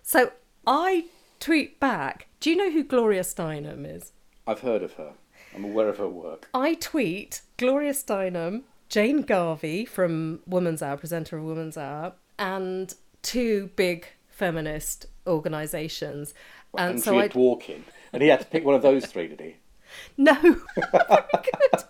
So 0.03 0.31
I 0.67 1.05
tweet 1.39 1.79
back. 1.79 2.27
Do 2.41 2.49
you 2.49 2.57
know 2.57 2.71
who 2.71 2.83
Gloria 2.83 3.21
Steinem 3.21 3.85
is? 3.95 4.11
I've 4.47 4.61
heard 4.61 4.83
of 4.83 4.93
her. 4.93 5.13
I'm 5.55 5.63
aware 5.63 5.89
of 5.89 5.97
her 5.97 6.07
work. 6.07 6.47
I 6.53 6.75
tweet 6.75 7.41
Gloria 7.57 7.91
Steinem, 7.93 8.63
Jane 8.89 9.21
Garvey 9.21 9.85
from 9.85 10.39
Woman's 10.45 10.81
Hour, 10.81 10.97
presenter 10.97 11.37
of 11.37 11.43
Woman's 11.43 11.77
Hour, 11.77 12.13
and 12.39 12.93
two 13.21 13.69
big 13.75 14.07
feminist 14.27 15.05
organisations. 15.27 16.33
And, 16.77 16.91
And, 16.91 17.03
so 17.03 17.11
she 17.13 17.19
I 17.19 17.21
had 17.23 17.31
Dworkin. 17.31 17.81
And 18.13 18.21
he 18.21 18.29
had 18.29 18.39
to 18.39 18.45
pick 18.45 18.65
one 18.65 18.75
of 18.75 18.81
those 18.81 19.05
three, 19.05 19.27
did 19.27 19.39
he? 19.39 19.55
no. 20.17 20.33
Oh 20.93 21.25
Good. 21.33 21.83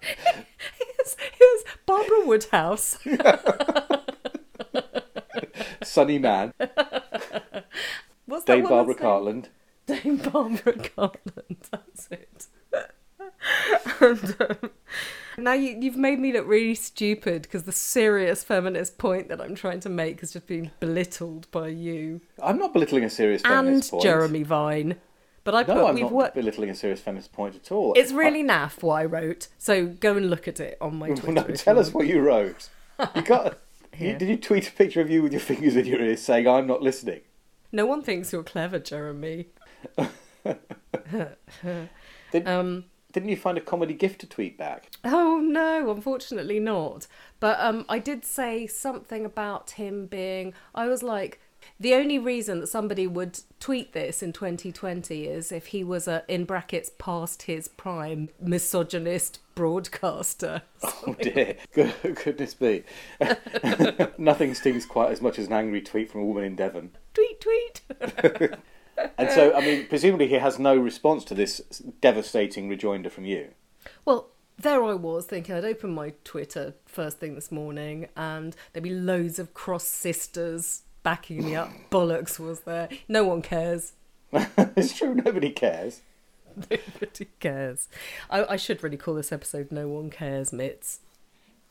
Here's, 0.00 1.16
here's 1.38 1.64
Barbara 1.86 2.26
Woodhouse. 2.26 2.98
Sunny 5.84 6.18
Man, 6.18 6.52
What's 8.26 8.44
that 8.44 8.54
Dame 8.54 8.64
Barbara 8.64 8.94
woman's 9.00 9.48
name? 10.04 10.16
Barbara 10.16 10.72
Cartland. 10.96 11.56
That's 11.70 12.08
it. 12.10 12.46
and, 14.00 14.36
um, 14.40 14.70
now 15.38 15.52
you, 15.52 15.78
you've 15.80 15.96
made 15.96 16.18
me 16.18 16.32
look 16.32 16.46
really 16.46 16.74
stupid 16.74 17.42
because 17.42 17.62
the 17.64 17.72
serious 17.72 18.44
feminist 18.44 18.98
point 18.98 19.28
that 19.28 19.40
I'm 19.40 19.54
trying 19.54 19.80
to 19.80 19.88
make 19.88 20.20
has 20.20 20.32
just 20.32 20.46
been 20.46 20.70
belittled 20.80 21.50
by 21.50 21.68
you 21.68 22.20
I'm 22.42 22.58
not 22.58 22.72
belittling 22.72 23.04
a 23.04 23.10
serious 23.10 23.42
and 23.42 23.50
feminist 23.66 23.90
point. 23.90 24.02
Jeremy 24.02 24.42
Vine. 24.42 24.96
But 25.44 25.54
I 25.56 25.64
put 25.64 25.74
No, 25.74 25.86
I'm 25.88 25.94
we've 25.96 26.04
not 26.04 26.12
worked. 26.12 26.34
belittling 26.36 26.70
a 26.70 26.74
serious 26.74 27.00
feminist 27.00 27.32
point 27.32 27.56
at 27.56 27.72
all. 27.72 27.94
It's 27.94 28.12
really 28.12 28.44
naff 28.44 28.82
what 28.82 28.94
I 28.94 29.04
wrote. 29.06 29.48
So 29.58 29.86
go 29.86 30.16
and 30.16 30.30
look 30.30 30.46
at 30.46 30.60
it 30.60 30.78
on 30.80 30.96
my 30.96 31.08
Twitter. 31.08 31.32
no, 31.32 31.42
if 31.42 31.64
tell 31.64 31.74
you 31.74 31.80
us 31.80 31.86
want. 31.88 31.94
what 31.94 32.06
you 32.06 32.20
wrote. 32.20 32.68
You 33.16 33.22
got. 33.24 33.58
you, 33.92 34.06
Here. 34.06 34.18
did 34.18 34.28
you 34.28 34.36
tweet 34.36 34.68
a 34.68 34.72
picture 34.72 35.00
of 35.00 35.10
you 35.10 35.20
with 35.22 35.32
your 35.32 35.40
fingers 35.40 35.74
in 35.74 35.84
your 35.86 36.00
ears 36.00 36.20
saying, 36.22 36.46
"I'm 36.46 36.68
not 36.68 36.80
listening"? 36.80 37.22
No 37.72 37.86
one 37.86 38.02
thinks 38.02 38.32
you're 38.32 38.44
clever, 38.44 38.78
Jeremy. 38.78 39.48
Did, 42.32 42.48
Um, 42.48 42.84
didn't 43.12 43.28
you 43.28 43.36
find 43.36 43.58
a 43.58 43.60
comedy 43.60 43.94
gift 43.94 44.20
to 44.22 44.26
tweet 44.26 44.56
back? 44.56 44.90
Oh 45.04 45.40
no, 45.44 45.90
unfortunately 45.90 46.58
not. 46.60 47.06
But 47.40 47.60
um, 47.60 47.84
I 47.88 47.98
did 47.98 48.24
say 48.24 48.66
something 48.66 49.24
about 49.24 49.72
him 49.72 50.06
being. 50.06 50.54
I 50.74 50.88
was 50.88 51.02
like, 51.02 51.40
the 51.78 51.94
only 51.94 52.18
reason 52.18 52.58
that 52.60 52.66
somebody 52.68 53.06
would 53.06 53.38
tweet 53.60 53.92
this 53.92 54.22
in 54.22 54.32
2020 54.32 55.26
is 55.26 55.52
if 55.52 55.66
he 55.66 55.84
was 55.84 56.08
a 56.08 56.24
in 56.26 56.44
brackets 56.44 56.90
past 56.98 57.42
his 57.42 57.68
prime 57.68 58.30
misogynist 58.40 59.38
broadcaster. 59.54 60.62
Oh 61.04 61.14
dear, 61.20 61.56
Good, 61.74 61.92
goodness 62.24 62.60
me! 62.60 62.84
Nothing 64.18 64.54
stings 64.54 64.86
quite 64.86 65.10
as 65.10 65.20
much 65.20 65.38
as 65.38 65.48
an 65.48 65.52
angry 65.52 65.82
tweet 65.82 66.10
from 66.10 66.20
a 66.22 66.24
woman 66.24 66.44
in 66.44 66.56
Devon. 66.56 66.90
tweet, 67.12 67.40
tweet. 67.40 67.80
And 69.18 69.30
so, 69.30 69.54
I 69.54 69.60
mean, 69.60 69.86
presumably 69.86 70.28
he 70.28 70.34
has 70.34 70.58
no 70.58 70.76
response 70.76 71.24
to 71.24 71.34
this 71.34 71.58
devastating 72.00 72.68
rejoinder 72.68 73.10
from 73.10 73.24
you. 73.24 73.48
Well, 74.04 74.28
there 74.58 74.82
I 74.82 74.94
was 74.94 75.26
thinking 75.26 75.54
I'd 75.54 75.64
open 75.64 75.92
my 75.92 76.14
Twitter 76.24 76.74
first 76.86 77.18
thing 77.18 77.34
this 77.34 77.50
morning 77.50 78.08
and 78.16 78.54
there'd 78.72 78.84
be 78.84 78.90
loads 78.90 79.38
of 79.38 79.54
cross 79.54 79.84
sisters 79.84 80.82
backing 81.02 81.44
me 81.44 81.56
up. 81.56 81.70
Bollocks 81.90 82.38
was 82.38 82.60
there. 82.60 82.88
No 83.08 83.24
one 83.24 83.42
cares. 83.42 83.92
it's 84.32 84.96
true, 84.96 85.14
nobody 85.14 85.50
cares. 85.50 86.00
Nobody 86.56 87.28
cares. 87.40 87.88
I, 88.30 88.44
I 88.44 88.56
should 88.56 88.82
really 88.82 88.96
call 88.96 89.14
this 89.14 89.32
episode 89.32 89.72
"No 89.72 89.88
One 89.88 90.10
Cares." 90.10 90.52
Mitts. 90.52 91.00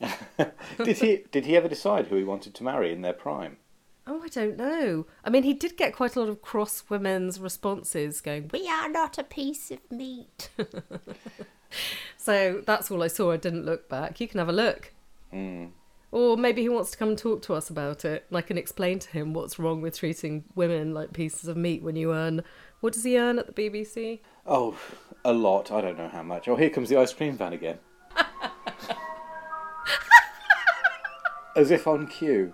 Did 0.78 0.98
he? 0.98 1.24
Did 1.30 1.46
he 1.46 1.56
ever 1.56 1.68
decide 1.68 2.06
who 2.06 2.16
he 2.16 2.24
wanted 2.24 2.54
to 2.54 2.64
marry 2.64 2.92
in 2.92 3.02
their 3.02 3.12
prime? 3.12 3.58
Oh, 4.06 4.20
I 4.24 4.28
don't 4.28 4.56
know. 4.56 5.06
I 5.24 5.30
mean, 5.30 5.44
he 5.44 5.54
did 5.54 5.76
get 5.76 5.94
quite 5.94 6.16
a 6.16 6.20
lot 6.20 6.28
of 6.28 6.42
cross 6.42 6.82
women's 6.88 7.38
responses 7.38 8.20
going, 8.20 8.50
"We 8.52 8.68
are 8.68 8.88
not 8.88 9.16
a 9.16 9.22
piece 9.22 9.70
of 9.70 9.78
meat." 9.90 10.50
so 12.16 12.62
that's 12.66 12.90
all 12.90 13.02
I 13.02 13.08
saw. 13.08 13.30
I 13.30 13.36
didn't 13.36 13.64
look 13.64 13.88
back. 13.88 14.20
You 14.20 14.26
can 14.26 14.38
have 14.38 14.48
a 14.48 14.52
look. 14.52 14.92
Mm. 15.32 15.70
Or 16.10 16.36
maybe 16.36 16.62
he 16.62 16.68
wants 16.68 16.90
to 16.90 16.98
come 16.98 17.10
and 17.10 17.18
talk 17.18 17.42
to 17.42 17.54
us 17.54 17.70
about 17.70 18.04
it, 18.04 18.26
and 18.28 18.36
I 18.36 18.42
can 18.42 18.58
explain 18.58 18.98
to 18.98 19.10
him 19.10 19.32
what's 19.32 19.58
wrong 19.58 19.80
with 19.80 19.96
treating 19.96 20.44
women 20.54 20.92
like 20.92 21.12
pieces 21.12 21.48
of 21.48 21.56
meat 21.56 21.82
when 21.82 21.96
you 21.96 22.12
earn. 22.12 22.42
What 22.80 22.92
does 22.92 23.04
he 23.04 23.16
earn 23.18 23.38
at 23.38 23.46
the 23.46 23.52
BBC? 23.52 24.18
Oh, 24.46 24.76
a 25.24 25.32
lot. 25.32 25.70
I 25.70 25.80
don't 25.80 25.96
know 25.96 26.08
how 26.08 26.22
much. 26.22 26.48
Oh, 26.48 26.56
here 26.56 26.68
comes 26.70 26.88
the 26.88 26.98
ice 26.98 27.14
cream 27.14 27.36
van 27.36 27.52
again. 27.52 27.78
As 31.56 31.70
if 31.70 31.86
on 31.86 32.08
cue. 32.08 32.52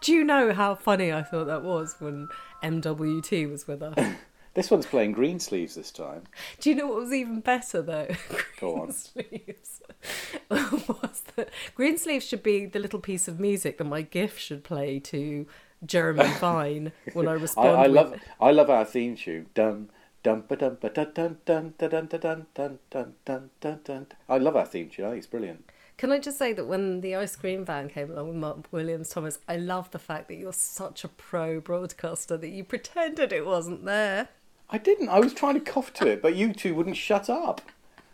Do 0.00 0.12
you 0.12 0.24
know 0.24 0.52
how 0.52 0.74
funny 0.74 1.12
I 1.12 1.22
thought 1.22 1.46
that 1.46 1.62
was 1.62 1.96
when 1.98 2.28
MWT 2.62 3.50
was 3.50 3.66
with 3.66 3.82
us? 3.82 4.14
This 4.52 4.68
one's 4.68 4.84
playing 4.86 5.12
Greensleeves 5.12 5.76
this 5.76 5.92
time. 5.92 6.24
Do 6.58 6.70
you 6.70 6.74
know 6.76 6.88
what 6.88 6.96
was 6.96 7.12
even 7.12 7.38
better 7.38 7.80
though? 7.82 8.08
Go 8.60 8.80
on. 8.80 8.88
Greensleeves 8.88 9.80
was 10.50 11.22
that 11.36 11.50
Greensleeves 11.76 12.26
should 12.26 12.42
be 12.42 12.66
the 12.66 12.80
little 12.80 12.98
piece 12.98 13.28
of 13.28 13.38
music 13.38 13.78
that 13.78 13.84
my 13.84 14.02
GIF 14.02 14.38
should 14.38 14.64
play 14.64 14.98
to 15.00 15.46
Jeremy 15.86 16.28
Vine 16.40 16.90
when 17.12 17.28
I 17.28 17.30
I, 17.30 17.34
respond. 17.34 17.68
I 17.68 17.82
with- 17.86 17.90
love 17.96 18.14
I 18.40 18.50
love 18.50 18.70
our 18.70 18.84
theme 18.84 19.14
tune. 19.14 19.46
Dun 19.54 19.88
dun 20.24 20.42
ba 20.48 20.56
dun 20.56 20.78
ba 20.80 20.90
dun 20.90 21.12
dun 21.14 21.40
dun 21.46 21.74
dun 21.78 21.90
dun 22.08 22.18
dun 22.18 22.46
dun 22.52 22.78
dun 22.90 23.14
dun 23.24 23.50
dun 23.60 23.80
dun. 23.84 24.06
I 24.28 24.38
love 24.38 24.56
our 24.56 24.66
theme 24.66 24.88
tune. 24.90 25.04
I 25.04 25.10
think 25.10 25.18
it's 25.18 25.26
brilliant. 25.28 25.64
Can 26.00 26.12
I 26.12 26.18
just 26.18 26.38
say 26.38 26.54
that 26.54 26.64
when 26.64 27.02
the 27.02 27.14
ice 27.14 27.36
cream 27.36 27.62
van 27.62 27.90
came 27.90 28.10
along 28.10 28.28
with 28.28 28.36
Mark 28.38 28.72
Williams 28.72 29.10
Thomas, 29.10 29.38
I 29.46 29.56
love 29.58 29.90
the 29.90 29.98
fact 29.98 30.28
that 30.28 30.36
you're 30.36 30.50
such 30.50 31.04
a 31.04 31.08
pro 31.08 31.60
broadcaster 31.60 32.38
that 32.38 32.48
you 32.48 32.64
pretended 32.64 33.34
it 33.34 33.44
wasn't 33.44 33.84
there. 33.84 34.30
I 34.70 34.78
didn't. 34.78 35.10
I 35.10 35.20
was 35.20 35.34
trying 35.34 35.56
to 35.56 35.60
cough 35.60 35.92
to 35.94 36.06
it, 36.06 36.22
but 36.22 36.34
you 36.34 36.54
two 36.54 36.74
wouldn't 36.74 36.96
shut 36.96 37.28
up. 37.28 37.60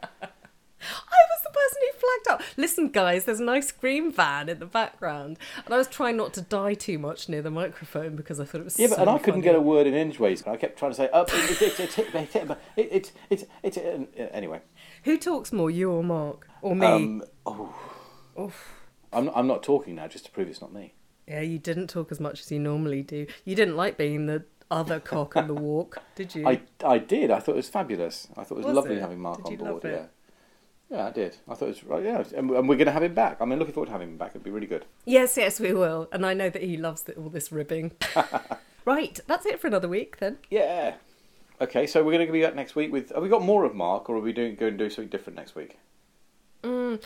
I 0.03 0.09
was 0.19 1.43
the 1.45 1.51
person 1.51 1.79
who 1.81 1.99
flagged 1.99 2.29
up. 2.29 2.47
Listen, 2.57 2.89
guys, 2.89 3.25
there's 3.25 3.39
an 3.39 3.49
ice 3.49 3.71
cream 3.71 4.11
van 4.11 4.49
in 4.49 4.59
the 4.59 4.67
background, 4.67 5.39
and 5.65 5.73
I 5.73 5.79
was 5.79 5.87
trying 5.87 6.17
not 6.17 6.35
to 6.35 6.41
die 6.41 6.75
too 6.75 6.99
much 6.99 7.29
near 7.29 7.41
the 7.41 7.53
microphone 7.53 8.17
because 8.17 8.41
I 8.41 8.47
thought 8.47 8.63
it 8.63 8.65
was. 8.65 8.81
Yeah, 8.81 8.89
but 8.89 8.97
so 8.97 9.03
and 9.03 9.11
I 9.11 9.19
couldn't 9.19 9.43
get 9.43 9.55
a 9.55 9.61
word 9.61 9.87
in 9.87 9.95
edgeways. 9.95 10.45
I 10.45 10.57
kept 10.57 10.77
trying 10.77 10.91
to 10.91 10.97
say, 10.97 11.09
"Up, 11.11 11.29
it's 11.33 11.63
it's 11.63 11.99
it's 12.77 13.45
it's 13.63 13.79
it's 13.79 14.33
anyway." 14.33 14.61
Who 15.05 15.17
talks 15.17 15.53
more, 15.53 15.71
you 15.71 15.93
or 15.93 16.03
Mark 16.03 16.49
or 16.63 16.75
me? 16.75 16.87
Um, 16.87 17.23
oh, 17.47 18.53
I'm 19.13 19.31
I'm 19.35 19.47
not 19.47 19.63
talking 19.63 19.95
now 19.95 20.09
just 20.09 20.25
to 20.27 20.31
prove 20.31 20.49
it's 20.49 20.61
not 20.61 20.73
me. 20.73 20.95
Yeah, 21.27 21.41
you 21.41 21.59
didn't 21.59 21.89
talk 21.89 22.13
as 22.13 22.21
much 22.21 22.41
as 22.41 22.51
you 22.53 22.59
normally 22.59 23.03
do. 23.03 23.27
You 23.45 23.57
didn't 23.57 23.77
like 23.77 23.97
being 23.97 24.27
the 24.27 24.45
other 24.71 25.01
cock 25.01 25.37
on 25.37 25.49
the 25.49 25.55
walk, 25.69 26.03
did 26.15 26.35
you? 26.35 26.47
I 26.47 26.61
I 26.85 26.99
did. 26.99 27.31
I 27.31 27.41
thought 27.41 27.53
it 27.53 27.57
was 27.57 27.69
fabulous. 27.69 28.29
I 28.37 28.45
thought 28.45 28.57
it 28.57 28.59
was, 28.59 28.67
Was 28.67 28.75
lovely 28.77 28.97
it? 28.97 29.01
having 29.01 29.21
Mark 29.21 29.45
Did 29.45 29.61
on 29.63 29.69
board. 29.69 29.85
Yeah. 29.85 30.07
Yeah, 30.91 31.07
I 31.07 31.11
did. 31.11 31.37
I 31.49 31.55
thought 31.55 31.67
it 31.67 31.69
was 31.69 31.85
right. 31.85 32.05
Yeah, 32.05 32.23
and, 32.37 32.49
and 32.51 32.69
we're 32.69 32.77
going 32.77 32.87
to 32.87 32.93
have 32.93 33.03
him 33.03 33.15
back. 33.15 33.39
I'm 33.41 33.53
looking 33.53 33.75
forward 33.75 33.87
to 33.87 33.93
having 33.93 34.11
him 34.11 34.19
back. 34.19 34.31
It'd 34.31 34.45
be 34.45 34.53
really 34.53 34.69
good. 34.69 34.85
Yes, 35.05 35.37
yes, 35.37 35.59
we 35.59 35.73
will. 35.73 36.09
And 36.13 36.25
I 36.25 36.33
know 36.33 36.49
that 36.49 36.63
he 36.63 36.77
loves 36.77 37.03
the, 37.03 37.15
all 37.15 37.29
this 37.29 37.51
ribbing. 37.51 37.91
right, 38.85 39.19
that's 39.27 39.47
it 39.47 39.59
for 39.59 39.67
another 39.67 39.89
week 39.89 40.19
then. 40.19 40.39
Yeah. 40.49 40.95
Okay, 41.61 41.89
so 41.89 42.05
we're 42.05 42.13
going 42.13 42.27
to 42.27 42.33
be 42.33 42.43
back 42.43 42.55
next 42.55 42.77
week 42.77 42.93
with. 42.93 43.11
Have 43.13 43.23
we 43.23 43.29
got 43.29 43.43
more 43.43 43.65
of 43.65 43.75
Mark, 43.75 44.09
or 44.09 44.17
are 44.17 44.21
we 44.21 44.33
doing 44.33 44.55
going 44.55 44.79
to 44.79 44.85
do 44.85 44.89
something 44.89 45.09
different 45.09 45.37
next 45.37 45.57
week? 45.57 45.77
Mm. 46.63 47.03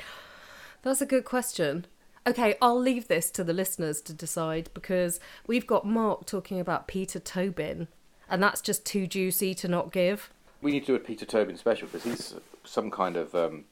That's 0.83 1.01
a 1.01 1.07
good 1.07 1.25
question. 1.25 1.87
Okay, 2.27 2.57
I'll 2.61 2.79
leave 2.79 3.09
this 3.09 3.31
to 3.33 3.45
the 3.45 3.53
listeners 3.53 4.01
to 4.03 4.13
decide 4.13 4.71
because 4.75 5.21
we've 5.47 5.67
got 5.67 5.87
Mark 5.87 6.27
talking 6.27 6.61
about 6.61 6.87
Peter 6.87 7.19
Tobin, 7.19 7.89
and 8.29 8.43
that's 8.43 8.61
just 8.61 8.85
too 8.85 9.07
juicy 9.07 9.55
to 9.55 9.69
not 9.69 9.93
give. 9.93 10.31
We 10.61 10.73
need 10.73 10.81
to 10.81 10.87
do 10.87 10.95
a 10.95 10.99
Peter 10.99 11.25
Tobin 11.25 11.57
special 11.57 11.89
because 11.89 12.05
he's 12.05 12.35
some 12.65 12.91
kind 12.91 13.17
of, 13.17 13.35
um, 13.35 13.65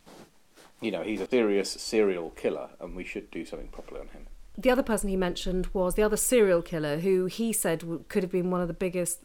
you 0.81 0.91
know, 0.91 1.03
he's 1.03 1.21
a 1.21 1.29
serious 1.29 1.71
serial 1.71 2.31
killer, 2.31 2.71
and 2.81 2.97
we 2.97 3.05
should 3.05 3.31
do 3.31 3.45
something 3.45 3.69
properly 3.69 4.01
on 4.01 4.09
him. 4.09 4.27
The 4.57 4.71
other 4.71 4.83
person 4.83 5.09
he 5.09 5.17
mentioned 5.17 5.69
was 5.73 5.95
the 5.95 6.03
other 6.03 6.17
serial 6.17 6.63
killer 6.63 6.99
who 6.99 7.27
he 7.27 7.53
said 7.53 7.85
could 8.09 8.23
have 8.23 8.33
been 8.33 8.51
one 8.51 8.61
of 8.61 8.69
the 8.69 8.75
biggest 8.75 9.21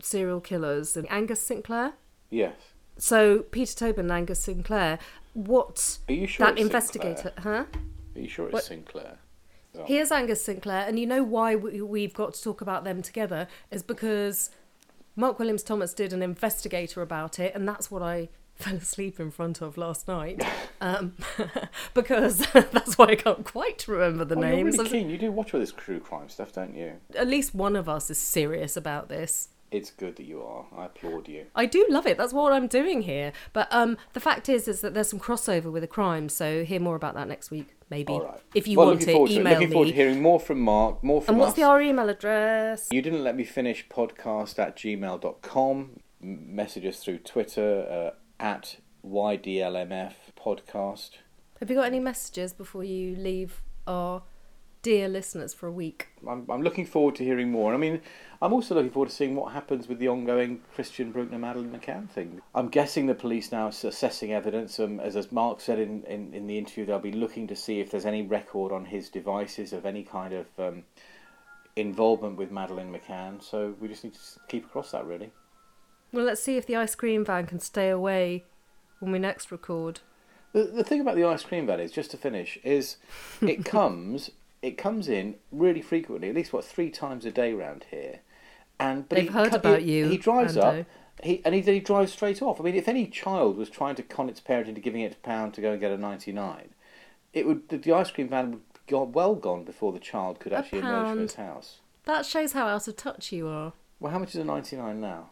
serial 0.00 0.40
killers, 0.40 0.96
Angus 1.08 1.40
Sinclair. 1.40 1.92
Yes. 2.30 2.54
So 2.98 3.40
Peter 3.40 3.74
Tobin 3.74 4.06
and 4.06 4.12
Angus 4.12 4.42
Sinclair, 4.42 4.98
what 5.34 5.98
Are 6.08 6.12
you 6.14 6.26
sure 6.26 6.46
that 6.46 6.58
investigator, 6.58 7.32
Sinclair? 7.34 7.66
huh? 7.72 7.78
Are 8.14 8.20
you 8.20 8.28
sure 8.28 8.46
it's 8.46 8.52
What- 8.54 8.64
Sinclair? 8.64 9.18
Oh. 9.74 9.84
Here's 9.86 10.12
Angus 10.12 10.44
Sinclair, 10.44 10.84
and 10.86 10.98
you 10.98 11.06
know 11.06 11.22
why 11.22 11.56
we, 11.56 11.80
we've 11.80 12.12
got 12.12 12.34
to 12.34 12.42
talk 12.42 12.60
about 12.60 12.84
them 12.84 13.00
together 13.00 13.48
is 13.70 13.82
because 13.82 14.50
Mark 15.16 15.38
Williams 15.38 15.62
Thomas 15.62 15.94
did 15.94 16.12
an 16.12 16.22
investigator 16.22 17.00
about 17.00 17.38
it, 17.38 17.54
and 17.54 17.66
that's 17.66 17.90
what 17.90 18.02
I 18.02 18.28
fell 18.54 18.74
asleep 18.76 19.18
in 19.18 19.30
front 19.30 19.62
of 19.62 19.76
last 19.78 20.06
night. 20.08 20.42
Um, 20.82 21.12
because 21.94 22.38
that's 22.52 22.98
why 22.98 23.04
I 23.06 23.14
can't 23.14 23.44
quite 23.44 23.86
remember 23.86 24.24
the 24.24 24.34
Oh, 24.34 24.40
you're 24.40 24.50
names. 24.50 24.78
really 24.78 24.90
keen. 24.90 25.10
You 25.10 25.16
do 25.16 25.30
watch 25.30 25.54
all 25.54 25.60
this 25.60 25.70
true 25.70 26.00
crime 26.00 26.28
stuff, 26.28 26.52
don't 26.52 26.74
you? 26.74 26.94
At 27.14 27.28
least 27.28 27.54
one 27.54 27.76
of 27.76 27.88
us 27.88 28.10
is 28.10 28.18
serious 28.18 28.76
about 28.76 29.08
this. 29.08 29.50
It's 29.72 29.90
good 29.90 30.16
that 30.16 30.26
you 30.26 30.42
are. 30.42 30.66
I 30.76 30.84
applaud 30.84 31.28
you. 31.28 31.46
I 31.54 31.64
do 31.64 31.86
love 31.88 32.06
it. 32.06 32.18
That's 32.18 32.34
what 32.34 32.52
I'm 32.52 32.66
doing 32.66 33.02
here. 33.02 33.32
But 33.54 33.68
um, 33.70 33.96
the 34.12 34.20
fact 34.20 34.50
is, 34.50 34.68
is 34.68 34.82
that 34.82 34.92
there's 34.92 35.08
some 35.08 35.18
crossover 35.18 35.72
with 35.72 35.82
a 35.82 35.88
crime. 35.88 36.28
So 36.28 36.62
hear 36.62 36.78
more 36.78 36.94
about 36.94 37.14
that 37.14 37.26
next 37.26 37.50
week, 37.50 37.74
maybe. 37.88 38.12
All 38.12 38.22
right. 38.22 38.40
If 38.54 38.68
you 38.68 38.76
well, 38.76 38.88
want 38.88 39.00
to 39.00 39.12
forward 39.12 39.30
to 39.30 39.40
email 39.40 39.54
Looking 39.54 39.70
forward 39.70 39.88
to 39.88 39.94
hearing 39.94 40.20
more 40.20 40.38
from 40.38 40.60
Mark, 40.60 41.02
more 41.02 41.22
from 41.22 41.34
And 41.34 41.40
what's 41.40 41.52
us. 41.52 41.56
the 41.56 41.62
our 41.62 41.80
email 41.80 42.10
address? 42.10 42.88
You 42.92 43.00
didn't 43.00 43.24
let 43.24 43.34
me 43.34 43.44
finish 43.44 43.88
podcast 43.88 44.58
at 44.58 44.76
gmail.com. 44.76 46.00
Message 46.20 46.84
us 46.84 47.02
through 47.02 47.18
Twitter 47.18 48.12
uh, 48.12 48.42
at 48.42 48.76
YDLMF 49.04 50.12
podcast. 50.38 51.12
Have 51.60 51.70
you 51.70 51.76
got 51.76 51.86
any 51.86 52.00
messages 52.00 52.52
before 52.52 52.84
you 52.84 53.16
leave 53.16 53.62
our 53.86 54.22
dear 54.82 55.08
listeners 55.08 55.54
for 55.54 55.68
a 55.68 55.72
week? 55.72 56.08
I'm, 56.28 56.44
I'm 56.50 56.62
looking 56.62 56.84
forward 56.84 57.14
to 57.16 57.24
hearing 57.24 57.50
more. 57.50 57.72
I 57.72 57.76
mean, 57.76 58.00
I'm 58.40 58.52
also 58.52 58.74
looking 58.74 58.90
forward 58.90 59.08
to 59.08 59.14
seeing 59.14 59.36
what 59.36 59.52
happens 59.52 59.88
with 59.88 59.98
the 59.98 60.08
ongoing 60.08 60.60
Christian 60.74 61.12
Bruckner 61.12 61.38
Madeleine 61.38 61.70
McCann 61.70 62.10
thing. 62.10 62.42
I'm 62.54 62.68
guessing 62.68 63.06
the 63.06 63.14
police 63.14 63.52
now 63.52 63.66
are 63.66 63.68
assessing 63.68 64.32
evidence. 64.32 64.78
Um, 64.80 65.00
as, 65.00 65.16
as 65.16 65.30
Mark 65.30 65.60
said 65.60 65.78
in, 65.78 66.02
in, 66.04 66.34
in 66.34 66.46
the 66.46 66.58
interview, 66.58 66.84
they'll 66.84 66.98
be 66.98 67.12
looking 67.12 67.46
to 67.48 67.56
see 67.56 67.80
if 67.80 67.90
there's 67.90 68.06
any 68.06 68.22
record 68.22 68.72
on 68.72 68.84
his 68.84 69.08
devices 69.08 69.72
of 69.72 69.86
any 69.86 70.02
kind 70.02 70.34
of 70.34 70.46
um, 70.58 70.82
involvement 71.76 72.36
with 72.36 72.50
Madeleine 72.50 72.92
McCann. 72.92 73.42
So 73.42 73.74
we 73.80 73.88
just 73.88 74.04
need 74.04 74.14
to 74.14 74.20
keep 74.48 74.66
across 74.66 74.90
that, 74.90 75.06
really. 75.06 75.30
Well, 76.12 76.24
let's 76.24 76.42
see 76.42 76.56
if 76.56 76.66
the 76.66 76.76
ice 76.76 76.94
cream 76.94 77.24
van 77.24 77.46
can 77.46 77.60
stay 77.60 77.88
away 77.88 78.44
when 78.98 79.12
we 79.12 79.18
next 79.18 79.50
record. 79.50 80.00
The, 80.52 80.64
the 80.64 80.84
thing 80.84 81.00
about 81.00 81.14
the 81.14 81.24
ice 81.24 81.44
cream 81.44 81.66
van 81.66 81.80
is, 81.80 81.92
just 81.92 82.10
to 82.10 82.16
finish, 82.16 82.58
is 82.62 82.96
it 83.40 83.64
comes 83.64 84.30
it 84.62 84.78
comes 84.78 85.08
in 85.08 85.34
really 85.50 85.82
frequently, 85.82 86.28
at 86.28 86.34
least 86.34 86.52
what 86.52 86.64
three 86.64 86.88
times 86.90 87.24
a 87.26 87.30
day 87.32 87.52
round 87.52 87.84
here, 87.90 88.20
and 88.78 89.08
but 89.08 89.16
They've 89.16 89.24
he 89.28 89.30
heard 89.32 89.50
cut- 89.50 89.60
about 89.60 89.80
he, 89.82 89.98
you, 89.98 90.08
He 90.08 90.16
drives 90.18 90.56
Ando. 90.56 90.80
up. 90.80 90.86
He 91.22 91.42
and 91.44 91.54
he, 91.54 91.60
then 91.60 91.74
he 91.74 91.80
drives 91.80 92.12
straight 92.12 92.40
off. 92.42 92.60
I 92.60 92.64
mean, 92.64 92.74
if 92.74 92.88
any 92.88 93.06
child 93.06 93.56
was 93.56 93.68
trying 93.68 93.94
to 93.96 94.02
con 94.02 94.28
its 94.28 94.40
parent 94.40 94.68
into 94.68 94.80
giving 94.80 95.02
it 95.02 95.12
a 95.12 95.16
pound 95.16 95.54
to 95.54 95.60
go 95.60 95.72
and 95.72 95.80
get 95.80 95.90
a 95.92 95.98
ninety 95.98 96.32
nine, 96.32 96.70
it 97.32 97.46
would 97.46 97.68
the, 97.68 97.76
the 97.76 97.92
ice 97.92 98.10
cream 98.10 98.28
van 98.28 98.50
would 98.52 98.60
go 98.86 99.02
well 99.04 99.34
gone 99.34 99.62
before 99.64 99.92
the 99.92 99.98
child 99.98 100.40
could 100.40 100.52
A 100.52 100.58
actually 100.58 100.80
emerge 100.80 101.10
from 101.10 101.18
his 101.20 101.34
house. 101.34 101.80
That 102.04 102.24
shows 102.26 102.52
how 102.52 102.66
out 102.66 102.88
of 102.88 102.96
touch 102.96 103.30
you 103.30 103.46
are. 103.46 103.74
Well, 104.00 104.10
how 104.12 104.18
much 104.18 104.30
is 104.30 104.36
a 104.36 104.44
ninety 104.44 104.76
nine 104.76 105.00
now? 105.00 105.30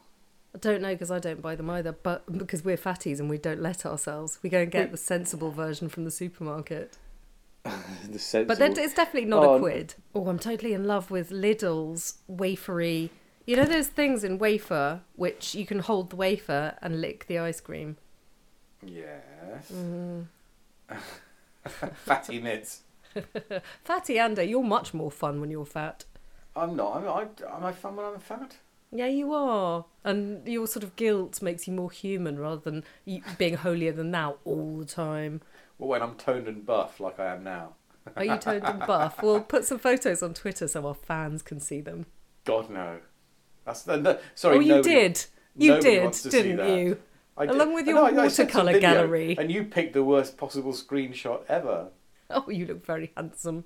I 0.55 0.59
don't 0.59 0.83
know 0.83 0.93
because 0.93 1.11
I 1.11 1.19
don't 1.19 1.41
buy 1.41 1.55
them 1.57 1.71
either, 1.71 1.93
but 1.93 2.31
because 2.37 2.65
we're 2.65 2.77
fatties 2.77 3.19
and 3.21 3.31
we 3.31 3.39
don't 3.39 3.63
let 3.63 3.87
ourselves, 3.87 4.39
we 4.43 4.51
go 4.51 4.61
and 4.61 4.71
get 4.71 4.91
the 4.91 4.97
sensible 4.97 5.51
version 5.51 5.89
from 5.89 6.05
the 6.05 6.11
supermarket. 6.11 6.99
the 8.11 8.19
sensible... 8.19 8.47
But 8.47 8.59
then 8.59 8.79
it's 8.79 8.95
definitely 8.95 9.29
not 9.29 9.45
Oh, 9.45 9.55
a 9.55 9.59
quid. 9.61 9.95
Oh, 10.15 10.29
I'm 10.29 10.39
totally 10.39 10.73
in 10.73 10.85
love 10.85 11.11
with 11.11 11.31
Lidl's 11.31 12.19
wafery. 12.31 13.11
You 13.47 13.57
know 13.57 13.65
those 13.65 13.89
things 13.89 14.23
in 14.25 14.39
wafer 14.39 15.01
which 15.17 15.55
you 15.55 15.67
can 15.67 15.81
hold 15.81 16.11
the 16.11 16.17
wafer 16.17 16.77
and 16.81 17.01
lick 17.01 17.27
the 17.27 17.39
ice 17.39 17.61
cream. 17.61 17.97
Yes. 18.85 19.73
Mm. 19.73 20.27
Fatty 22.05 22.41
mitts. 22.41 22.83
Fatty 23.85 24.15
Ando, 24.15 24.49
you're 24.49 24.63
much 24.63 24.95
more 24.95 25.11
fun 25.11 25.41
when 25.41 25.51
you're 25.51 25.67
fat. 25.67 26.05
I'm 26.57 26.77
not. 26.77 26.97
I'm, 26.97 27.09
I, 27.09 27.57
am 27.57 27.65
I 27.65 27.73
fun 27.73 27.97
when 27.97 28.07
I'm 28.07 28.19
fat? 28.19 28.57
Yeah, 28.93 29.07
you 29.07 29.33
are. 29.33 29.85
And 30.05 30.47
your 30.49 30.67
sort 30.67 30.83
of 30.83 30.97
guilt 30.97 31.41
makes 31.43 31.69
you 31.69 31.73
more 31.73 31.91
human 31.91 32.39
rather 32.39 32.61
than 32.61 32.85
being 33.39 33.55
holier 33.55 33.93
than 33.93 34.11
thou 34.11 34.37
all 34.45 34.79
the 34.79 34.85
time. 34.85 35.43
Well, 35.81 35.89
when 35.89 36.03
I'm 36.03 36.15
toned 36.17 36.47
and 36.47 36.65
buff 36.67 37.01
like 37.01 37.19
I 37.19 37.35
am 37.35 37.43
now. 37.43 37.73
Are 38.15 38.25
you 38.25 38.37
toned 38.37 38.65
and 38.65 38.81
buff? 38.81 39.23
We'll 39.23 39.41
put 39.41 39.65
some 39.65 39.79
photos 39.79 40.23
on 40.23 40.35
Twitter 40.35 40.69
so 40.69 40.87
our 40.87 40.95
fans 40.95 41.41
can 41.43 41.59
see 41.59 41.81
them. 41.81 42.05
God 42.45 42.69
no. 42.69 42.99
That's 43.65 43.87
no, 43.87 43.97
no, 43.99 44.19
sorry. 44.35 44.57
oh, 44.59 44.61
you 44.61 44.69
nobody- 44.77 44.95
did. 44.95 45.25
You 45.57 45.69
nobody 45.71 45.91
did, 45.91 46.03
wants 46.03 46.23
to 46.23 46.31
see 46.31 46.43
didn't 46.43 46.79
you? 46.79 46.99
I 47.37 47.47
did- 47.47 47.55
Along 47.55 47.75
with 47.75 47.87
your 47.87 48.13
watercolour 48.13 48.73
video, 48.75 48.93
gallery. 48.95 49.37
And 49.39 49.51
you 49.51 49.65
picked 49.65 49.95
the 49.95 50.05
worst 50.05 50.37
possible 50.37 50.73
screenshot 50.73 51.45
ever. 51.49 51.89
Oh, 52.29 52.49
you 52.51 52.67
look 52.67 52.85
very 52.85 53.13
handsome. 53.17 53.65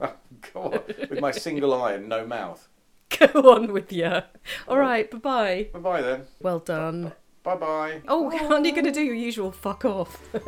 Oh, 0.00 0.14
Go 0.54 0.62
on. 0.62 0.80
With 1.10 1.20
my 1.20 1.30
single 1.30 1.74
eye 1.74 1.92
and 1.92 2.08
no 2.08 2.26
mouth. 2.26 2.68
Go 3.18 3.52
on 3.52 3.72
with 3.72 3.92
you. 3.92 4.22
All 4.66 4.78
right, 4.78 5.10
bye 5.10 5.18
bye. 5.18 5.68
Bye 5.74 5.78
bye 5.78 6.00
then. 6.02 6.22
Well 6.40 6.60
done. 6.60 7.12
Bye 7.42 7.56
bye. 7.56 8.02
Oh, 8.08 8.30
aren't 8.50 8.66
you 8.66 8.72
going 8.72 8.84
to 8.84 8.92
do 8.92 9.02
your 9.02 9.14
usual 9.14 9.50
fuck 9.52 9.84
off? 9.84 10.28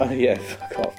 Oh 0.00 0.10
yeah, 0.12 0.38
fuck 0.38 0.78
off. 0.78 0.94